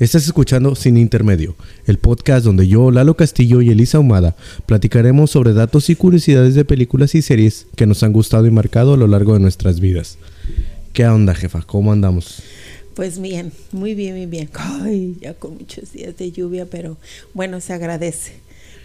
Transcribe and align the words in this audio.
Estás 0.00 0.24
escuchando 0.24 0.74
Sin 0.76 0.96
Intermedio, 0.96 1.54
el 1.84 1.98
podcast 1.98 2.46
donde 2.46 2.66
yo, 2.66 2.90
Lalo 2.90 3.18
Castillo 3.18 3.60
y 3.60 3.68
Elisa 3.68 3.98
Humada 3.98 4.34
platicaremos 4.64 5.30
sobre 5.30 5.52
datos 5.52 5.90
y 5.90 5.94
curiosidades 5.94 6.54
de 6.54 6.64
películas 6.64 7.14
y 7.14 7.20
series 7.20 7.66
que 7.76 7.84
nos 7.84 8.02
han 8.02 8.14
gustado 8.14 8.46
y 8.46 8.50
marcado 8.50 8.94
a 8.94 8.96
lo 8.96 9.06
largo 9.06 9.34
de 9.34 9.40
nuestras 9.40 9.78
vidas. 9.78 10.16
¿Qué 10.94 11.06
onda, 11.06 11.34
jefa? 11.34 11.60
¿Cómo 11.66 11.92
andamos? 11.92 12.42
Pues 12.94 13.20
bien, 13.20 13.52
muy 13.72 13.94
bien, 13.94 14.16
muy 14.16 14.24
bien. 14.24 14.48
Ay, 14.54 15.18
ya 15.20 15.34
con 15.34 15.58
muchos 15.58 15.92
días 15.92 16.16
de 16.16 16.32
lluvia, 16.32 16.64
pero 16.64 16.96
bueno, 17.34 17.60
se 17.60 17.74
agradece 17.74 18.32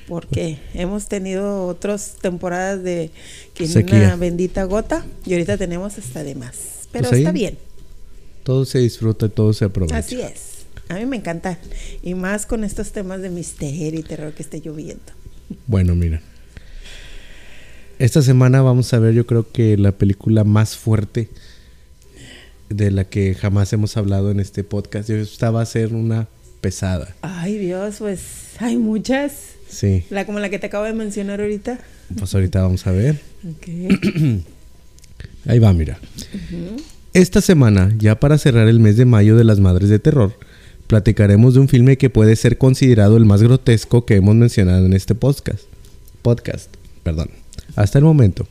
porque 0.09 0.57
hemos 0.73 1.07
tenido 1.07 1.65
otras 1.65 2.17
temporadas 2.21 2.83
de 2.83 3.09
que 3.53 3.63
una 3.63 4.17
bendita 4.17 4.65
gota 4.65 5.05
y 5.25 5.31
ahorita 5.31 5.57
tenemos 5.57 5.97
hasta 5.97 6.25
de 6.25 6.35
más. 6.35 6.89
Pero 6.91 7.07
pues 7.07 7.19
está 7.19 7.31
bien. 7.31 7.57
Todo 8.43 8.65
se 8.65 8.79
disfruta, 8.79 9.29
todo 9.29 9.53
se 9.53 9.63
aprovecha. 9.63 9.95
Así 9.95 10.19
es. 10.19 10.54
A 10.89 10.95
mí 10.95 11.05
me 11.05 11.17
encanta. 11.17 11.57
Y 12.03 12.13
más 12.13 12.45
con 12.45 12.63
estos 12.63 12.91
temas 12.91 13.21
de 13.21 13.29
misterio 13.29 13.99
y 13.99 14.03
terror 14.03 14.33
que 14.33 14.43
esté 14.43 14.61
lloviendo. 14.61 15.03
Bueno, 15.67 15.95
mira. 15.95 16.21
Esta 17.97 18.21
semana 18.21 18.61
vamos 18.61 18.93
a 18.93 18.99
ver, 18.99 19.13
yo 19.13 19.25
creo 19.25 19.51
que 19.51 19.77
la 19.77 19.93
película 19.93 20.43
más 20.43 20.75
fuerte 20.75 21.29
de 22.69 22.91
la 22.91 23.05
que 23.05 23.35
jamás 23.35 23.71
hemos 23.73 23.95
hablado 23.95 24.31
en 24.31 24.39
este 24.39 24.63
podcast. 24.63 25.09
Esta 25.09 25.51
va 25.51 25.61
a 25.61 25.65
ser 25.65 25.93
una 25.93 26.27
pesada. 26.61 27.15
Ay, 27.21 27.57
Dios, 27.57 27.95
pues 27.99 28.21
hay 28.59 28.77
muchas. 28.77 29.33
Sí. 29.69 30.03
La 30.09 30.25
como 30.25 30.39
la 30.39 30.49
que 30.49 30.59
te 30.59 30.67
acabo 30.67 30.83
de 30.83 30.93
mencionar 30.93 31.41
ahorita. 31.41 31.79
Pues 32.17 32.33
ahorita 32.33 32.61
vamos 32.61 32.85
a 32.85 32.91
ver. 32.91 33.19
Ahí 35.47 35.59
va, 35.59 35.73
mira. 35.73 35.99
Esta 37.13 37.39
semana, 37.39 37.93
ya 37.97 38.19
para 38.19 38.37
cerrar 38.37 38.67
el 38.67 38.79
mes 38.79 38.97
de 38.97 39.05
mayo 39.05 39.37
de 39.37 39.43
las 39.43 39.59
Madres 39.59 39.89
de 39.89 39.99
Terror, 39.99 40.33
platicaremos 40.87 41.53
de 41.53 41.61
un 41.61 41.67
filme 41.67 41.97
que 41.97 42.09
puede 42.09 42.35
ser 42.35 42.57
considerado 42.57 43.17
el 43.17 43.25
más 43.25 43.41
grotesco 43.41 44.05
que 44.05 44.15
hemos 44.15 44.35
mencionado 44.35 44.85
en 44.85 44.93
este 44.93 45.15
podcast. 45.15 45.63
Podcast, 46.21 46.73
perdón. 47.03 47.29
Hasta 47.75 47.99
el 47.99 48.05
momento. 48.05 48.47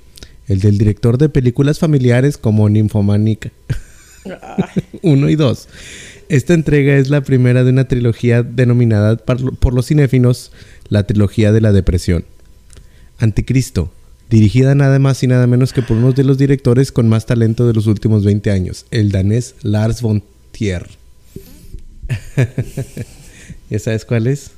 El 0.49 0.61
del 0.61 0.79
director 0.79 1.19
de 1.19 1.29
películas 1.29 1.79
familiares 1.79 2.37
como 2.37 2.69
Ninfomanica. 2.69 3.51
Uno 5.03 5.29
y 5.29 5.37
dos. 5.37 5.69
Esta 6.29 6.55
entrega 6.55 6.97
es 6.97 7.11
la 7.11 7.23
primera 7.23 7.65
de 7.65 7.71
una 7.71 7.87
trilogía 7.87 8.43
denominada 8.43 9.17
por 9.17 9.75
los 9.75 9.87
cinéfinos 9.87 10.53
la 10.89 11.05
trilogía 11.07 11.53
de 11.53 11.61
la 11.61 11.73
depresión. 11.73 12.25
Anticristo, 13.19 13.93
dirigida 14.31 14.75
nada 14.75 14.99
más 14.99 15.23
y 15.23 15.27
nada 15.27 15.47
menos 15.47 15.73
que 15.73 15.83
por 15.83 15.97
uno 15.97 16.13
de 16.13 16.25
los 16.25 16.39
directores 16.39 16.93
con 16.93 17.09
más 17.09 17.27
talento 17.27 17.67
de 17.67 17.75
los 17.75 17.87
últimos 17.87 18.25
20 18.25 18.51
años, 18.51 18.87
el 18.91 19.13
danés 19.13 19.55
Lars 19.63 20.03
von 20.03 20.23
Trier. 20.53 21.04
¿Ya 23.71 23.79
sabes 23.79 24.05
cuál 24.05 24.27
es? 24.27 24.53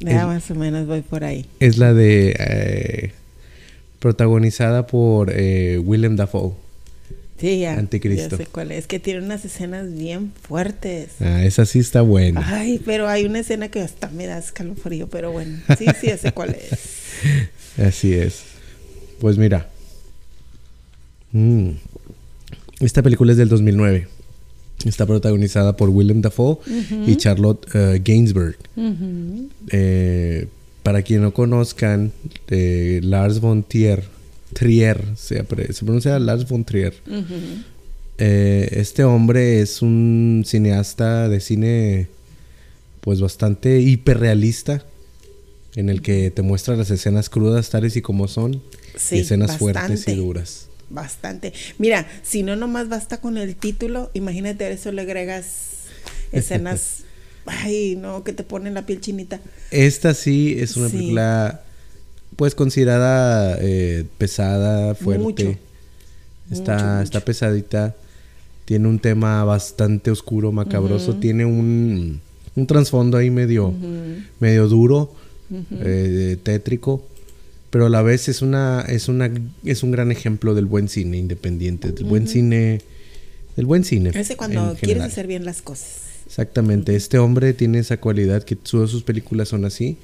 Ya 0.00 0.26
más 0.26 0.50
o 0.50 0.54
menos 0.54 0.86
voy 0.86 1.02
por 1.02 1.24
ahí. 1.24 1.46
Es 1.60 1.76
la 1.76 1.92
de 1.92 2.36
eh, 2.38 3.12
protagonizada 3.98 4.86
por 4.86 5.32
eh, 5.34 5.78
Willem 5.78 6.16
Dafoe. 6.16 6.52
Sí, 7.40 7.60
ya. 7.60 7.74
Anticristo. 7.74 8.36
Ya 8.36 8.44
sé 8.44 8.46
cuál 8.46 8.72
es. 8.72 8.86
Que 8.86 8.98
tiene 8.98 9.24
unas 9.24 9.44
escenas 9.44 9.92
bien 9.92 10.32
fuertes. 10.42 11.10
Ah, 11.20 11.44
esa 11.44 11.66
sí 11.66 11.78
está 11.78 12.02
buena. 12.02 12.42
Ay, 12.44 12.80
pero 12.84 13.08
hay 13.08 13.24
una 13.26 13.40
escena 13.40 13.68
que 13.68 13.80
hasta 13.80 14.08
me 14.08 14.26
da 14.26 14.38
escalofrío, 14.38 15.08
pero 15.08 15.30
bueno. 15.30 15.58
Sí, 15.78 15.86
sí, 16.00 16.08
ya 16.08 16.16
sé 16.16 16.32
cuál 16.32 16.56
es. 16.56 16.78
Así 17.78 18.12
es. 18.12 18.42
Pues 19.20 19.38
mira. 19.38 19.68
Mm. 21.32 21.70
Esta 22.80 23.02
película 23.02 23.32
es 23.32 23.38
del 23.38 23.48
2009. 23.48 24.08
Está 24.84 25.06
protagonizada 25.06 25.76
por 25.76 25.90
Willem 25.90 26.20
Dafoe 26.20 26.58
y 27.06 27.16
Charlotte 27.16 27.66
uh, 27.74 28.00
Gainsbourg. 28.02 28.56
Eh, 29.70 30.46
para 30.82 31.02
quien 31.02 31.22
no 31.22 31.34
conozcan, 31.34 32.12
eh, 32.48 33.00
Lars 33.02 33.40
von 33.40 33.64
Trier, 33.64 34.04
Trier 34.52 35.04
se, 35.16 35.42
pronuncia 35.44 36.18
Lars 36.18 36.48
von 36.48 36.64
Trier. 36.64 36.94
Eh, 38.18 38.68
este 38.72 39.04
hombre 39.04 39.60
es 39.60 39.82
un 39.82 40.44
cineasta 40.46 41.28
de 41.28 41.40
cine 41.40 42.08
pues 43.00 43.20
bastante 43.20 43.80
hiperrealista 43.80 44.84
en 45.76 45.88
el 45.88 46.02
que 46.02 46.30
te 46.30 46.42
muestra 46.42 46.76
las 46.76 46.90
escenas 46.90 47.28
crudas 47.28 47.70
tales 47.70 47.96
y 47.96 48.02
como 48.02 48.26
son 48.26 48.60
y 49.10 49.18
escenas 49.18 49.56
fuertes 49.56 50.08
y 50.08 50.14
duras 50.14 50.67
bastante. 50.90 51.52
Mira, 51.78 52.06
si 52.22 52.42
no 52.42 52.56
nomás 52.56 52.88
basta 52.88 53.20
con 53.20 53.38
el 53.38 53.56
título, 53.56 54.10
imagínate 54.14 54.64
a 54.64 54.70
eso 54.70 54.92
le 54.92 55.02
agregas 55.02 55.84
escenas, 56.32 57.04
ay, 57.46 57.96
no, 57.96 58.24
que 58.24 58.32
te 58.32 58.44
ponen 58.44 58.74
la 58.74 58.86
piel 58.86 59.00
chinita. 59.00 59.40
Esta 59.70 60.14
sí 60.14 60.56
es 60.58 60.76
una 60.76 60.88
película, 60.88 61.62
pues 62.36 62.54
considerada 62.54 63.58
eh, 63.60 64.04
pesada, 64.18 64.94
fuerte. 64.94 65.58
Está, 66.50 67.02
está 67.02 67.20
pesadita. 67.20 67.94
Tiene 68.64 68.88
un 68.88 68.98
tema 68.98 69.44
bastante 69.44 70.10
oscuro, 70.10 70.52
macabroso. 70.52 71.16
Tiene 71.16 71.44
un, 71.44 72.20
un 72.54 72.66
trasfondo 72.66 73.16
ahí 73.16 73.30
medio, 73.30 73.72
medio 74.40 74.68
duro, 74.68 75.14
eh, 75.80 76.36
tétrico 76.42 77.04
pero 77.70 77.86
a 77.86 77.88
la 77.88 78.02
vez 78.02 78.28
es 78.28 78.42
una 78.42 78.80
es 78.88 79.08
una 79.08 79.30
es 79.64 79.82
un 79.82 79.90
gran 79.90 80.10
ejemplo 80.10 80.54
del 80.54 80.66
buen 80.66 80.88
cine 80.88 81.18
independiente, 81.18 81.92
del 81.92 82.04
buen 82.04 82.26
cine 82.28 82.80
del 83.56 83.66
buen 83.66 83.84
cine. 83.84 84.10
Ese 84.14 84.36
cuando 84.36 84.76
quieres 84.80 85.02
hacer 85.02 85.26
bien 85.26 85.44
las 85.44 85.62
cosas. 85.62 86.02
Exactamente, 86.26 86.94
este 86.94 87.18
hombre 87.18 87.54
tiene 87.54 87.78
esa 87.78 87.98
cualidad 87.98 88.44
que 88.44 88.54
todas 88.54 88.90
sus 88.90 89.02
películas 89.02 89.48
son 89.48 89.64
así, 89.64 89.96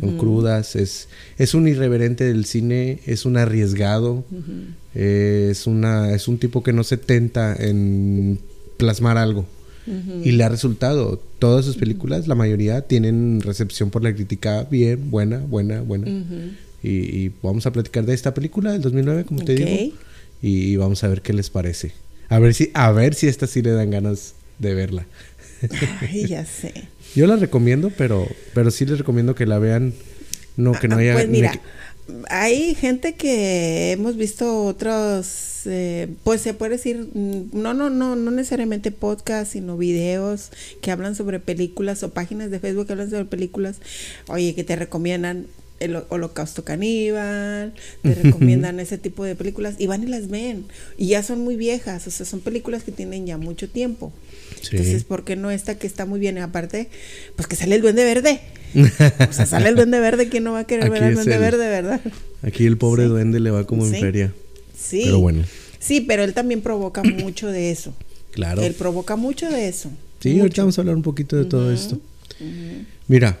son 0.00 0.16
crudas, 0.18 0.74
es 0.74 1.08
es 1.38 1.54
un 1.54 1.68
irreverente 1.68 2.24
del 2.24 2.44
cine, 2.46 3.00
es 3.06 3.24
un 3.24 3.36
arriesgado, 3.36 4.24
es 4.94 5.66
una 5.66 6.12
es 6.14 6.28
un 6.28 6.38
tipo 6.38 6.62
que 6.62 6.72
no 6.72 6.82
se 6.82 6.96
tenta 6.96 7.54
en 7.54 8.40
plasmar 8.76 9.18
algo. 9.18 9.46
Y 10.24 10.32
le 10.32 10.42
ha 10.42 10.48
resultado. 10.48 11.22
Todas 11.38 11.64
sus 11.64 11.76
películas, 11.76 12.26
la 12.26 12.34
mayoría, 12.34 12.80
tienen 12.82 13.40
recepción 13.40 13.90
por 13.90 14.02
la 14.02 14.12
crítica 14.12 14.66
bien, 14.68 15.12
buena, 15.12 15.38
buena, 15.38 15.80
buena. 15.80 16.10
Y, 16.88 17.32
vamos 17.42 17.66
a 17.66 17.72
platicar 17.72 18.04
de 18.04 18.14
esta 18.14 18.32
película 18.32 18.72
del 18.72 18.80
2009, 18.80 19.24
como 19.24 19.44
te 19.44 19.54
digo. 19.54 19.94
Y, 20.40 20.76
vamos 20.76 21.02
a 21.02 21.08
ver 21.08 21.22
qué 21.22 21.32
les 21.32 21.50
parece. 21.50 21.92
A 22.28 22.38
ver 22.38 22.54
si, 22.54 22.70
a 22.74 22.92
ver 22.92 23.14
si 23.14 23.26
esta 23.26 23.46
sí 23.46 23.62
le 23.62 23.70
dan 23.70 23.90
ganas 23.90 24.34
de 24.58 24.74
verla. 24.74 25.06
Ay, 26.00 26.26
ya 26.26 26.44
sé. 26.46 26.88
Yo 27.14 27.26
la 27.26 27.36
recomiendo, 27.36 27.90
pero, 27.96 28.28
pero 28.54 28.70
sí 28.70 28.84
les 28.86 28.98
recomiendo 28.98 29.34
que 29.34 29.46
la 29.46 29.58
vean. 29.58 29.94
No, 30.56 30.72
que 30.72 30.88
no 30.88 30.96
haya. 30.96 31.14
Pues 31.14 31.28
mira, 31.28 31.60
hay 32.30 32.74
gente 32.74 33.14
que 33.14 33.92
hemos 33.92 34.16
visto 34.16 34.64
otros, 34.64 35.62
eh, 35.66 36.08
pues 36.24 36.40
se 36.40 36.54
puede 36.54 36.72
decir, 36.72 37.08
mm, 37.12 37.48
no, 37.52 37.74
no, 37.74 37.90
no, 37.90 38.16
no 38.16 38.30
necesariamente 38.30 38.90
podcast, 38.90 39.52
sino 39.52 39.76
videos 39.76 40.50
que 40.80 40.90
hablan 40.90 41.14
sobre 41.14 41.40
películas 41.40 42.02
o 42.02 42.10
páginas 42.10 42.50
de 42.50 42.60
Facebook 42.60 42.86
que 42.86 42.92
hablan 42.92 43.10
sobre 43.10 43.24
películas. 43.24 43.76
Oye, 44.28 44.54
que 44.54 44.64
te 44.64 44.76
recomiendan 44.76 45.46
el 45.80 45.96
holocausto 46.08 46.64
caníbal, 46.64 47.74
te 48.02 48.14
recomiendan 48.14 48.80
ese 48.80 48.98
tipo 48.98 49.24
de 49.24 49.34
películas 49.34 49.74
y 49.78 49.86
van 49.86 50.02
y 50.02 50.06
las 50.06 50.28
ven. 50.28 50.64
Y 50.96 51.08
ya 51.08 51.22
son 51.22 51.40
muy 51.40 51.56
viejas, 51.56 52.06
o 52.06 52.10
sea, 52.10 52.24
son 52.24 52.40
películas 52.40 52.82
que 52.82 52.92
tienen 52.92 53.26
ya 53.26 53.38
mucho 53.38 53.68
tiempo. 53.68 54.12
Entonces, 54.70 55.04
¿por 55.04 55.24
qué 55.24 55.36
no 55.36 55.50
esta 55.50 55.76
que 55.78 55.86
está 55.86 56.06
muy 56.06 56.20
bien? 56.20 56.38
aparte, 56.38 56.88
pues 57.34 57.46
que 57.46 57.56
sale 57.56 57.76
el 57.76 57.82
duende 57.82 58.04
verde. 58.04 58.40
o 59.28 59.32
sea, 59.32 59.46
sale 59.46 59.68
el 59.68 59.76
duende 59.76 60.00
verde, 60.00 60.28
¿quién 60.28 60.44
no 60.44 60.52
va 60.52 60.60
a 60.60 60.66
querer 60.66 60.90
ver 60.90 61.04
al 61.04 61.14
duende 61.14 61.38
verde, 61.38 61.68
verdad? 61.68 62.00
Aquí 62.42 62.66
el 62.66 62.76
pobre 62.76 63.04
duende 63.04 63.40
le 63.40 63.50
va 63.50 63.66
como 63.66 63.86
en 63.86 63.92
feria. 63.92 64.32
Sí. 64.78 65.02
Pero 65.04 65.20
bueno. 65.20 65.44
Sí, 65.78 66.00
pero 66.00 66.24
él 66.24 66.34
también 66.34 66.60
provoca 66.62 67.02
mucho 67.22 67.48
de 67.48 67.70
eso. 67.70 67.94
Claro. 68.32 68.62
Él 68.62 68.74
provoca 68.74 69.16
mucho 69.16 69.48
de 69.48 69.68
eso. 69.68 69.90
Sí, 70.20 70.40
ahorita 70.40 70.62
vamos 70.62 70.78
a 70.78 70.80
hablar 70.82 70.96
un 70.96 71.02
poquito 71.02 71.36
de 71.36 71.44
todo 71.44 71.72
esto. 71.72 71.98
Mira, 73.08 73.38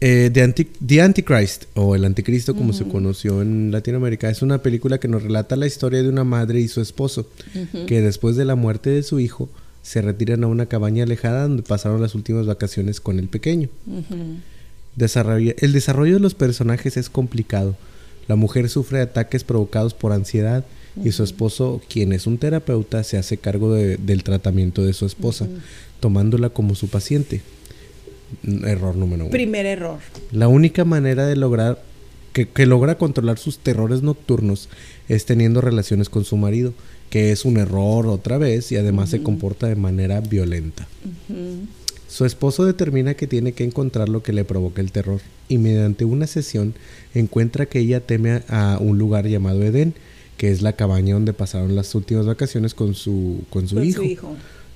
eh, 0.00 0.30
The, 0.32 1.00
Antichrist, 1.02 1.64
o 1.74 1.96
El 1.96 2.04
Anticristo 2.04 2.54
como 2.54 2.72
se 2.72 2.84
conoció 2.84 3.42
en 3.42 3.72
Latinoamérica, 3.72 4.30
es 4.30 4.42
una 4.42 4.62
película 4.62 4.98
que 4.98 5.08
nos 5.08 5.22
relata 5.22 5.56
la 5.56 5.66
historia 5.66 6.02
de 6.02 6.08
una 6.08 6.24
madre 6.24 6.60
y 6.60 6.68
su 6.68 6.80
esposo, 6.80 7.28
que 7.86 8.00
después 8.00 8.36
de 8.36 8.44
la 8.44 8.54
muerte 8.54 8.90
de 8.90 9.02
su 9.02 9.18
hijo, 9.18 9.48
se 9.82 10.02
retiran 10.02 10.44
a 10.44 10.48
una 10.48 10.66
cabaña 10.66 11.04
alejada 11.04 11.42
donde 11.44 11.62
pasaron 11.62 12.02
las 12.02 12.14
últimas 12.14 12.46
vacaciones 12.46 13.00
con 13.00 13.18
el 13.18 13.28
pequeño. 13.28 13.70
el 14.98 15.72
desarrollo 15.72 16.14
de 16.14 16.20
los 16.20 16.34
personajes 16.34 16.96
es 16.96 17.08
complicado. 17.08 17.74
La 18.26 18.36
mujer 18.36 18.68
sufre 18.68 19.00
ataques 19.00 19.44
provocados 19.44 19.94
por 19.94 20.12
ansiedad 20.12 20.64
y 21.02 21.12
su 21.12 21.24
esposo, 21.24 21.80
quien 21.88 22.12
es 22.12 22.26
un 22.26 22.38
terapeuta, 22.38 23.02
se 23.02 23.16
hace 23.16 23.38
cargo 23.38 23.72
del 23.72 24.22
tratamiento 24.22 24.84
de 24.84 24.92
su 24.92 25.06
esposa, 25.06 25.48
tomándola 26.00 26.50
como 26.50 26.74
su 26.74 26.88
paciente. 26.88 27.40
Error 28.64 28.96
número 28.96 29.24
uno. 29.24 29.30
Primer 29.30 29.66
error. 29.66 29.98
La 30.32 30.48
única 30.48 30.84
manera 30.84 31.26
de 31.26 31.36
lograr 31.36 31.82
que, 32.46 32.66
logra 32.66 32.98
controlar 32.98 33.38
sus 33.38 33.58
terrores 33.58 34.02
nocturnos 34.02 34.68
es 35.08 35.24
teniendo 35.24 35.60
relaciones 35.60 36.08
con 36.08 36.24
su 36.24 36.36
marido, 36.36 36.72
que 37.10 37.32
es 37.32 37.44
un 37.44 37.56
error 37.56 38.06
otra 38.06 38.38
vez 38.38 38.70
y 38.70 38.76
además 38.76 39.10
se 39.10 39.22
comporta 39.22 39.66
de 39.66 39.76
manera 39.76 40.20
violenta. 40.20 40.86
Su 42.08 42.24
esposo 42.24 42.64
determina 42.64 43.14
que 43.14 43.26
tiene 43.26 43.52
que 43.52 43.64
encontrar 43.64 44.08
lo 44.08 44.22
que 44.22 44.32
le 44.32 44.44
provoca 44.44 44.80
el 44.80 44.92
terror 44.92 45.20
y 45.48 45.58
mediante 45.58 46.04
una 46.04 46.26
sesión 46.26 46.74
encuentra 47.14 47.66
que 47.66 47.80
ella 47.80 48.00
teme 48.00 48.42
a 48.48 48.78
un 48.80 48.98
lugar 48.98 49.26
llamado 49.26 49.62
Edén, 49.62 49.94
que 50.36 50.50
es 50.50 50.62
la 50.62 50.74
cabaña 50.74 51.14
donde 51.14 51.32
pasaron 51.32 51.74
las 51.74 51.94
últimas 51.94 52.26
vacaciones 52.26 52.74
con 52.74 52.94
su, 52.94 53.42
con 53.50 53.68
su 53.68 53.82
hijo, 53.82 54.04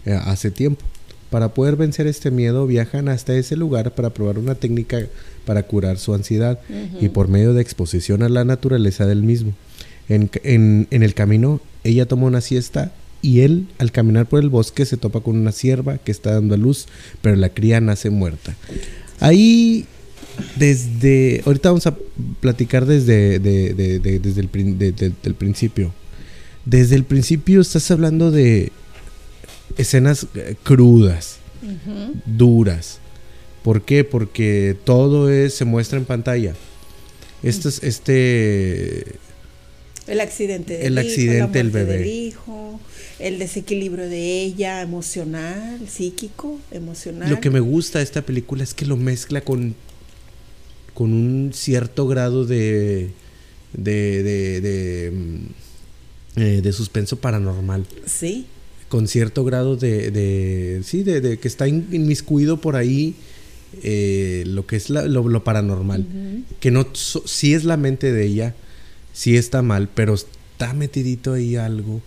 eh, 0.05 0.13
hace 0.13 0.51
tiempo. 0.51 0.85
Para 1.33 1.55
poder 1.55 1.77
vencer 1.77 2.07
este 2.07 2.31
miedo 2.31 2.67
viajan 2.67 3.09
hasta 3.09 3.35
ese 3.35 3.57
lugar 3.57 3.95
para 3.95 4.11
probar 4.11 4.39
una 4.39 4.55
técnica 4.55 4.99
para 5.47 5.63
curar 5.63 5.99
su 5.99 6.13
ansiedad 6.13 6.61
y 7.01 7.09
por 7.09 7.29
medio 7.29 7.55
de 7.55 7.63
exposición 7.63 8.23
a 8.23 8.29
la 8.29 8.45
naturaleza 8.45 9.07
del 9.07 9.23
mismo. 9.23 9.55
En, 10.11 10.29
en, 10.45 10.89
en, 10.91 11.03
el 11.03 11.15
camino 11.15 11.63
ella 11.85 12.05
toma 12.05 12.27
una 12.27 12.43
siesta 12.43 12.93
y 13.23 13.41
él 13.41 13.67
al 13.79 13.93
caminar 13.93 14.27
por 14.27 14.41
el 14.41 14.51
bosque 14.51 14.85
se 14.85 14.99
topa 14.99 15.21
con 15.21 15.39
una 15.39 15.53
sierva 15.53 15.97
que 15.97 16.13
está 16.13 16.33
dando 16.35 16.55
a 16.55 16.59
luz, 16.59 16.87
pero 17.23 17.35
la 17.37 17.49
cría 17.49 17.81
nace 17.81 18.11
muerta. 18.11 18.55
Ahí 19.19 19.87
desde, 20.57 21.43
ahorita 21.47 21.71
vamos 21.71 21.87
a 21.87 21.97
platicar 22.41 22.85
desde, 22.85 23.39
desde 23.39 24.41
el 24.43 25.35
principio. 25.35 25.95
Desde 26.67 26.95
el 26.95 27.05
principio 27.05 27.63
estás 27.63 27.91
hablando 27.91 28.31
de 28.31 28.71
escenas 29.77 30.27
eh, 30.35 30.57
crudas, 30.63 31.39
duras. 32.27 32.99
¿Por 33.63 33.83
qué? 33.83 34.05
Porque 34.05 34.77
todo 34.85 35.31
es, 35.31 35.55
se 35.55 35.65
muestra 35.65 35.99
en 35.99 36.05
pantalla. 36.05 36.55
Este, 37.43 37.69
este 37.83 39.17
el 40.07 40.21
accidente 40.21 40.79
del 40.79 40.87
el 40.87 40.99
accidente 40.99 41.61
el 41.61 41.71
bebé. 41.71 41.99
del 41.99 42.07
hijo, 42.07 42.81
el 43.19 43.39
desequilibrio 43.39 44.09
de 44.09 44.43
ella 44.43 44.81
emocional, 44.83 45.81
psíquico, 45.89 46.59
emocional. 46.71 47.31
Lo 47.31 47.41
que 47.41 47.51
me 47.51 47.61
gusta 47.61 47.99
de 47.99 48.05
esta 48.05 48.23
película 48.23 48.65
es 48.65 48.75
que 48.75 48.87
lo 48.87 48.97
mezcla 48.97 49.41
con 49.43 49.75
con 50.95 51.13
un 51.13 51.53
cierto 51.55 52.07
grado 52.07 52.45
de 52.45 53.11
de 53.73 54.23
de, 54.23 54.61
de, 54.61 55.11
mm, 55.11 56.41
eh, 56.41 56.61
de 56.63 56.73
suspenso 56.73 57.17
paranormal. 57.17 57.87
Sí 58.07 58.47
con 58.93 59.09
cierto 59.09 59.43
grado 59.43 59.79
de, 59.79 60.11
de 60.11 60.83
sí, 60.85 61.03
de, 61.03 61.23
de, 61.23 61.39
que 61.39 61.49
está 61.49 61.67
inmiscuido 61.67 62.61
por 62.61 62.77
ahí 62.77 63.15
eh, 63.83 64.45
lo 64.47 64.67
que 64.67 64.77
es 64.77 64.91
lo, 64.91 65.45
paranormal. 65.45 66.07
Que 66.61 66.71
no, 66.71 66.87
sí 66.93 67.55
es 67.55 67.65
la 67.65 67.79
mente 67.79 68.13
de 68.13 68.27
ella, 68.27 68.55
sí 69.15 69.39
está 69.39 69.63
mal, 69.63 69.89
pero 69.89 70.13
está 70.13 70.75
metidito 70.75 71.33
ahí 71.33 71.57
algo. 71.57 72.03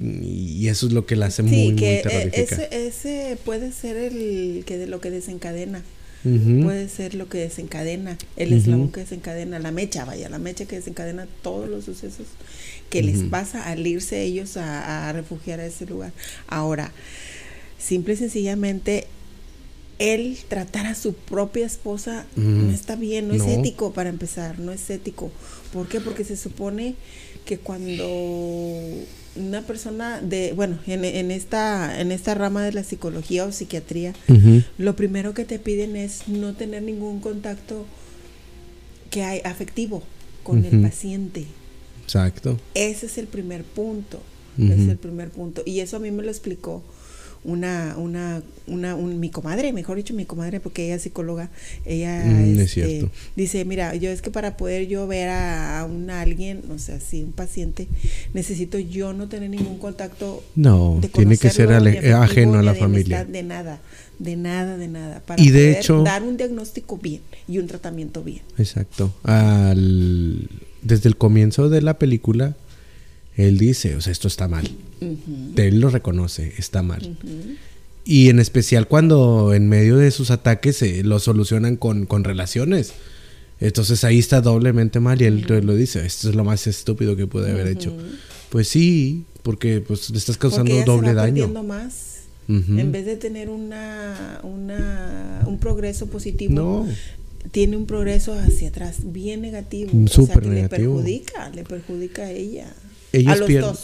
Y 0.00 0.68
eso 0.68 0.86
es 0.86 0.92
lo 0.92 1.04
que 1.04 1.16
la 1.16 1.26
hace 1.26 1.42
muy, 1.42 1.72
muy 1.72 1.84
e, 1.84 2.02
terrorífica. 2.04 2.62
Ese, 2.62 2.86
ese 2.86 3.38
puede 3.44 3.72
ser 3.72 3.96
el 3.96 4.62
que 4.64 4.78
de 4.78 4.86
lo 4.86 5.00
que 5.00 5.10
desencadena. 5.10 5.82
Puede 6.22 6.88
ser 6.88 7.16
lo 7.16 7.28
que 7.28 7.38
desencadena, 7.38 8.16
el 8.36 8.52
eslabón 8.52 8.92
que 8.92 9.00
desencadena, 9.00 9.58
la 9.58 9.72
mecha, 9.72 10.04
vaya, 10.04 10.28
la 10.28 10.38
mecha 10.38 10.66
que 10.66 10.76
desencadena 10.76 11.26
todos 11.42 11.68
los 11.68 11.84
sucesos 11.84 12.28
que 12.92 13.02
les 13.02 13.22
pasa 13.22 13.64
al 13.64 13.86
irse 13.86 14.22
ellos 14.22 14.58
a, 14.58 15.10
refugiar 15.12 15.60
a 15.60 15.66
ese 15.66 15.86
lugar. 15.86 16.12
Ahora, 16.46 16.92
simple 17.78 18.12
y 18.12 18.16
sencillamente, 18.18 19.06
él 19.98 20.36
tratar 20.46 20.84
a 20.84 20.94
su 20.94 21.14
propia 21.14 21.64
esposa 21.64 22.26
no 22.36 22.70
está 22.70 22.94
bien, 22.94 23.28
no, 23.28 23.34
es 23.34 23.46
ético 23.46 23.94
para 23.94 24.10
empezar, 24.10 24.58
no 24.58 24.72
es 24.72 24.90
ético. 24.90 25.32
¿Por 25.72 25.88
qué? 25.88 26.00
Porque 26.00 26.22
se 26.22 26.36
supone 26.36 26.94
que 27.46 27.56
cuando 27.56 28.06
una 29.36 29.62
persona 29.62 30.20
de, 30.20 30.52
bueno, 30.52 30.78
en, 30.86 31.30
esta, 31.30 31.98
en 31.98 32.12
esta 32.12 32.34
rama 32.34 32.62
de 32.62 32.72
la 32.72 32.84
psicología 32.84 33.46
o 33.46 33.52
psiquiatría, 33.52 34.12
lo 34.76 34.96
primero 34.96 35.32
que 35.32 35.46
te 35.46 35.58
piden 35.58 35.96
es 35.96 36.28
no 36.28 36.52
tener 36.52 36.82
ningún 36.82 37.20
contacto 37.20 37.86
que 39.08 39.24
hay 39.24 39.40
afectivo 39.46 40.02
con 40.42 40.62
el 40.66 40.82
paciente. 40.82 41.46
Exacto. 42.02 42.58
Ese 42.74 43.06
es 43.06 43.18
el 43.18 43.26
primer 43.26 43.64
punto. 43.64 44.20
Ese 44.58 44.74
es 44.74 44.88
el 44.88 44.98
primer 44.98 45.30
punto. 45.30 45.62
Y 45.64 45.80
eso 45.80 45.96
a 45.96 46.00
mí 46.00 46.10
me 46.10 46.22
lo 46.22 46.30
explicó 46.30 46.82
una, 47.44 47.96
una, 47.98 48.42
una, 48.66 48.96
mi 48.96 49.28
comadre, 49.30 49.72
mejor 49.72 49.96
dicho, 49.96 50.14
mi 50.14 50.24
comadre, 50.24 50.60
porque 50.60 50.84
ella 50.84 50.94
es 50.96 51.02
psicóloga, 51.02 51.50
ella 51.84 52.24
mm, 52.24 52.60
este, 52.60 53.08
dice, 53.34 53.64
mira, 53.64 53.94
yo 53.96 54.10
es 54.10 54.22
que 54.22 54.30
para 54.30 54.56
poder 54.56 54.86
yo 54.86 55.06
ver 55.08 55.28
a, 55.28 55.84
un 55.90 56.10
alguien, 56.10 56.62
o 56.70 56.78
sea, 56.78 57.00
si 57.00 57.22
un 57.22 57.32
paciente, 57.32 57.88
necesito 58.32 58.78
yo 58.78 59.12
no 59.12 59.28
tener 59.28 59.50
ningún 59.50 59.78
contacto. 59.78 60.44
No, 60.54 61.00
tiene 61.12 61.36
que 61.36 61.50
ser 61.50 61.72
ajeno 61.72 62.58
a 62.58 62.62
la 62.62 62.74
familia. 62.74 63.24
De 63.24 63.42
nada, 63.42 63.80
de 64.18 64.36
nada, 64.36 64.76
de 64.76 64.88
nada, 64.88 65.20
para 65.26 65.42
y 65.42 65.50
de 65.50 65.78
hecho, 65.78 66.02
dar 66.02 66.22
un 66.22 66.36
diagnóstico 66.36 66.96
bien 66.96 67.22
y 67.48 67.58
un 67.58 67.66
tratamiento 67.66 68.22
bien. 68.22 68.42
Exacto. 68.56 69.12
Al, 69.24 70.48
desde 70.82 71.08
el 71.08 71.16
comienzo 71.16 71.68
de 71.68 71.82
la 71.82 71.98
película, 71.98 72.56
él 73.36 73.58
dice, 73.58 73.96
o 73.96 74.00
sea, 74.00 74.12
esto 74.12 74.28
está 74.28 74.48
mal. 74.48 74.68
Él 75.56 75.80
lo 75.80 75.90
reconoce, 75.90 76.52
está 76.58 76.82
mal. 76.82 77.16
Y 78.04 78.28
en 78.28 78.40
especial 78.40 78.88
cuando 78.88 79.54
en 79.54 79.68
medio 79.68 79.96
de 79.96 80.10
sus 80.10 80.30
ataques 80.30 80.76
se 80.76 81.02
lo 81.02 81.18
solucionan 81.18 81.76
con, 81.76 82.06
con, 82.06 82.24
relaciones. 82.24 82.92
Entonces 83.60 84.02
ahí 84.04 84.18
está 84.18 84.40
doblemente 84.40 84.98
mal 84.98 85.22
y 85.22 85.26
él 85.26 85.46
lo 85.46 85.74
dice, 85.74 86.04
esto 86.04 86.28
es 86.28 86.34
lo 86.34 86.44
más 86.44 86.66
estúpido 86.66 87.16
que 87.16 87.26
pude 87.26 87.50
haber 87.50 87.68
hecho. 87.68 87.96
Pues 88.50 88.68
sí, 88.68 89.24
porque 89.42 89.80
pues 89.80 90.10
le 90.10 90.18
estás 90.18 90.36
causando 90.36 90.74
doble 90.84 91.08
se 91.08 91.14
va 91.14 91.22
daño. 91.22 91.48
más. 91.62 92.12
En 92.48 92.92
vez 92.92 93.06
de 93.06 93.16
tener 93.16 93.48
una, 93.48 94.40
una, 94.42 95.42
un 95.46 95.58
progreso 95.58 96.06
positivo, 96.06 96.86
tiene 97.50 97.76
un 97.76 97.86
progreso 97.86 98.32
hacia 98.32 98.68
atrás 98.68 98.98
bien 99.04 99.40
negativo. 99.42 99.90
Súper 100.08 100.46
Le 100.46 100.68
perjudica, 100.68 101.50
le 101.50 101.64
perjudica 101.64 102.22
a 102.22 102.30
ella 102.30 102.72
ellos 103.12 103.42
pierden. 103.42 103.74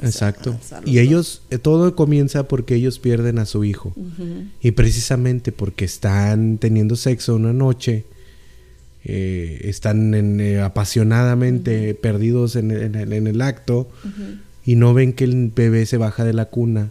Exacto. 0.00 0.56
y 0.84 1.00
ellos, 1.00 1.42
eh, 1.50 1.58
todo 1.58 1.96
comienza 1.96 2.46
porque 2.46 2.76
ellos 2.76 3.00
pierden 3.00 3.38
a 3.38 3.46
su 3.46 3.64
hijo. 3.64 3.92
Y 4.62 4.70
precisamente 4.72 5.50
porque 5.50 5.84
están 5.84 6.58
teniendo 6.58 6.94
sexo 6.94 7.34
una 7.34 7.52
noche, 7.52 8.04
eh, 9.04 9.60
están 9.64 10.40
eh, 10.40 10.60
apasionadamente 10.60 11.94
perdidos 11.94 12.54
en, 12.54 12.70
el 12.70 13.42
acto 13.42 13.88
y 14.64 14.76
no 14.76 14.94
ven 14.94 15.12
que 15.12 15.24
el 15.24 15.50
bebé 15.54 15.84
se 15.84 15.96
baja 15.96 16.24
de 16.24 16.32
la 16.32 16.44
cuna, 16.44 16.90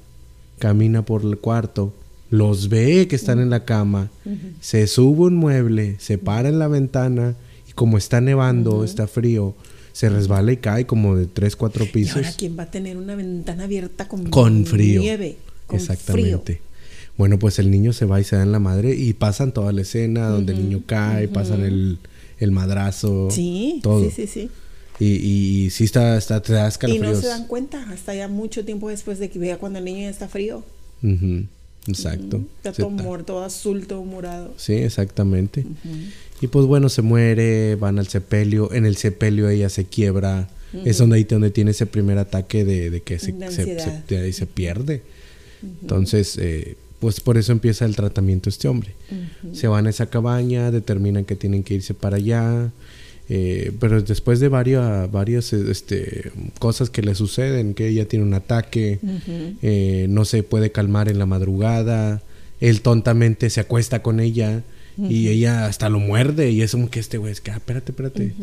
camina 0.59 1.03
por 1.03 1.23
el 1.23 1.37
cuarto, 1.37 1.93
los 2.29 2.69
ve 2.69 3.07
que 3.07 3.15
están 3.15 3.39
en 3.39 3.49
la 3.49 3.65
cama, 3.65 4.09
se 4.59 4.87
sube 4.87 5.25
un 5.25 5.35
mueble, 5.35 5.95
se 5.99 6.17
para 6.17 6.49
en 6.49 6.59
la 6.59 6.67
ventana 6.67 7.35
y 7.69 7.73
como 7.73 7.97
está 7.97 8.21
nevando, 8.21 8.83
está 8.83 9.07
frío, 9.07 9.55
se 9.93 10.09
resbala 10.09 10.51
y 10.51 10.57
cae 10.57 10.85
como 10.85 11.15
de 11.15 11.25
3, 11.25 11.55
4 11.55 11.85
pisos. 11.91 12.15
¿Y 12.17 12.19
ahora 12.19 12.33
quién 12.37 12.57
va 12.59 12.63
a 12.63 12.71
tener 12.71 12.97
una 12.97 13.15
ventana 13.15 13.63
abierta 13.63 14.07
con, 14.07 14.29
con 14.29 14.65
frío? 14.65 15.01
Nieve, 15.01 15.37
Exactamente. 15.71 16.61
Bueno, 17.17 17.39
pues 17.39 17.57
el 17.57 17.71
niño 17.71 17.93
se 17.93 18.05
va 18.05 18.21
y 18.21 18.23
se 18.23 18.35
da 18.35 18.43
en 18.43 18.51
la 18.51 18.59
madre 18.59 18.93
y 18.93 19.13
pasan 19.13 19.51
toda 19.51 19.71
la 19.71 19.81
escena 19.81 20.29
donde 20.29 20.53
el 20.53 20.61
niño 20.61 20.83
cae, 20.85 21.27
pasan 21.27 21.63
el, 21.63 21.97
el, 22.37 22.51
madrazo, 22.51 23.31
sí, 23.31 23.79
todo. 23.81 24.03
Sí, 24.03 24.11
sí, 24.11 24.27
sí. 24.27 24.49
Y, 24.99 25.65
y, 25.65 25.69
sí 25.71 25.83
está, 25.83 26.17
está, 26.17 26.41
te 26.41 26.53
da 26.53 26.71
Y 26.87 26.99
no 26.99 27.15
se 27.15 27.27
dan 27.27 27.47
cuenta 27.47 27.89
hasta 27.91 28.13
ya 28.13 28.27
mucho 28.27 28.65
tiempo 28.65 28.89
después 28.89 29.19
de 29.19 29.29
que 29.29 29.39
vea 29.39 29.57
cuando 29.57 29.79
el 29.79 29.85
niño 29.85 30.01
ya 30.01 30.09
está 30.09 30.27
frío. 30.27 30.63
Exacto. 31.87 32.41
Está 32.57 32.73
todo 32.73 32.89
muerto, 32.89 33.33
todo 33.33 33.43
azul, 33.43 33.87
todo 33.87 34.03
morado. 34.03 34.53
Sí, 34.57 34.73
exactamente. 34.73 35.65
Y 36.41 36.47
pues 36.47 36.65
bueno, 36.65 36.89
se 36.89 37.01
muere, 37.01 37.75
van 37.75 37.99
al 37.99 38.07
sepelio, 38.07 38.73
en 38.73 38.85
el 38.85 38.97
sepelio 38.97 39.49
ella 39.49 39.69
se 39.69 39.85
quiebra, 39.85 40.49
es 40.85 40.97
donde 40.97 41.17
ahí 41.17 41.23
donde 41.23 41.49
tiene 41.49 41.71
ese 41.71 41.85
primer 41.85 42.17
ataque 42.17 42.65
de, 42.65 43.01
que 43.01 43.19
se, 43.19 43.33
se, 43.49 44.33
se, 44.33 44.45
pierde. 44.45 45.01
Entonces, 45.81 46.37
eh, 46.37 46.75
pues 46.99 47.19
por 47.19 47.37
eso 47.37 47.51
empieza 47.51 47.85
el 47.85 47.95
tratamiento 47.95 48.49
este 48.49 48.67
hombre. 48.67 48.91
Se 49.53 49.67
van 49.67 49.87
a 49.87 49.89
esa 49.89 50.07
cabaña, 50.07 50.71
determinan 50.71 51.25
que 51.25 51.35
tienen 51.35 51.63
que 51.63 51.75
irse 51.75 51.93
para 51.93 52.17
allá, 52.17 52.71
eh, 53.29 53.73
pero 53.79 54.01
después 54.01 54.39
de 54.39 54.47
varias, 54.47 55.11
varias 55.11 55.51
este, 55.51 56.31
cosas 56.59 56.89
que 56.89 57.01
le 57.01 57.13
suceden, 57.13 57.73
que 57.73 57.87
ella 57.87 58.07
tiene 58.07 58.23
un 58.23 58.33
ataque, 58.33 58.99
eh, 59.61 60.05
no 60.09 60.23
se 60.23 60.43
puede 60.43 60.71
calmar 60.71 61.09
en 61.09 61.19
la 61.19 61.25
madrugada, 61.25 62.23
él 62.61 62.81
tontamente 62.81 63.49
se 63.49 63.59
acuesta 63.59 64.01
con 64.01 64.19
ella 64.19 64.63
y 64.97 65.27
ella 65.27 65.67
hasta 65.67 65.89
lo 65.89 65.99
muerde 65.99 66.49
y 66.51 66.61
es 66.61 66.71
como 66.71 66.89
que 66.89 66.99
este 66.99 67.17
güey 67.17 67.31
es 67.31 67.41
que, 67.41 67.51
ah, 67.51 67.57
espérate, 67.57 67.91
espérate. 67.91 68.33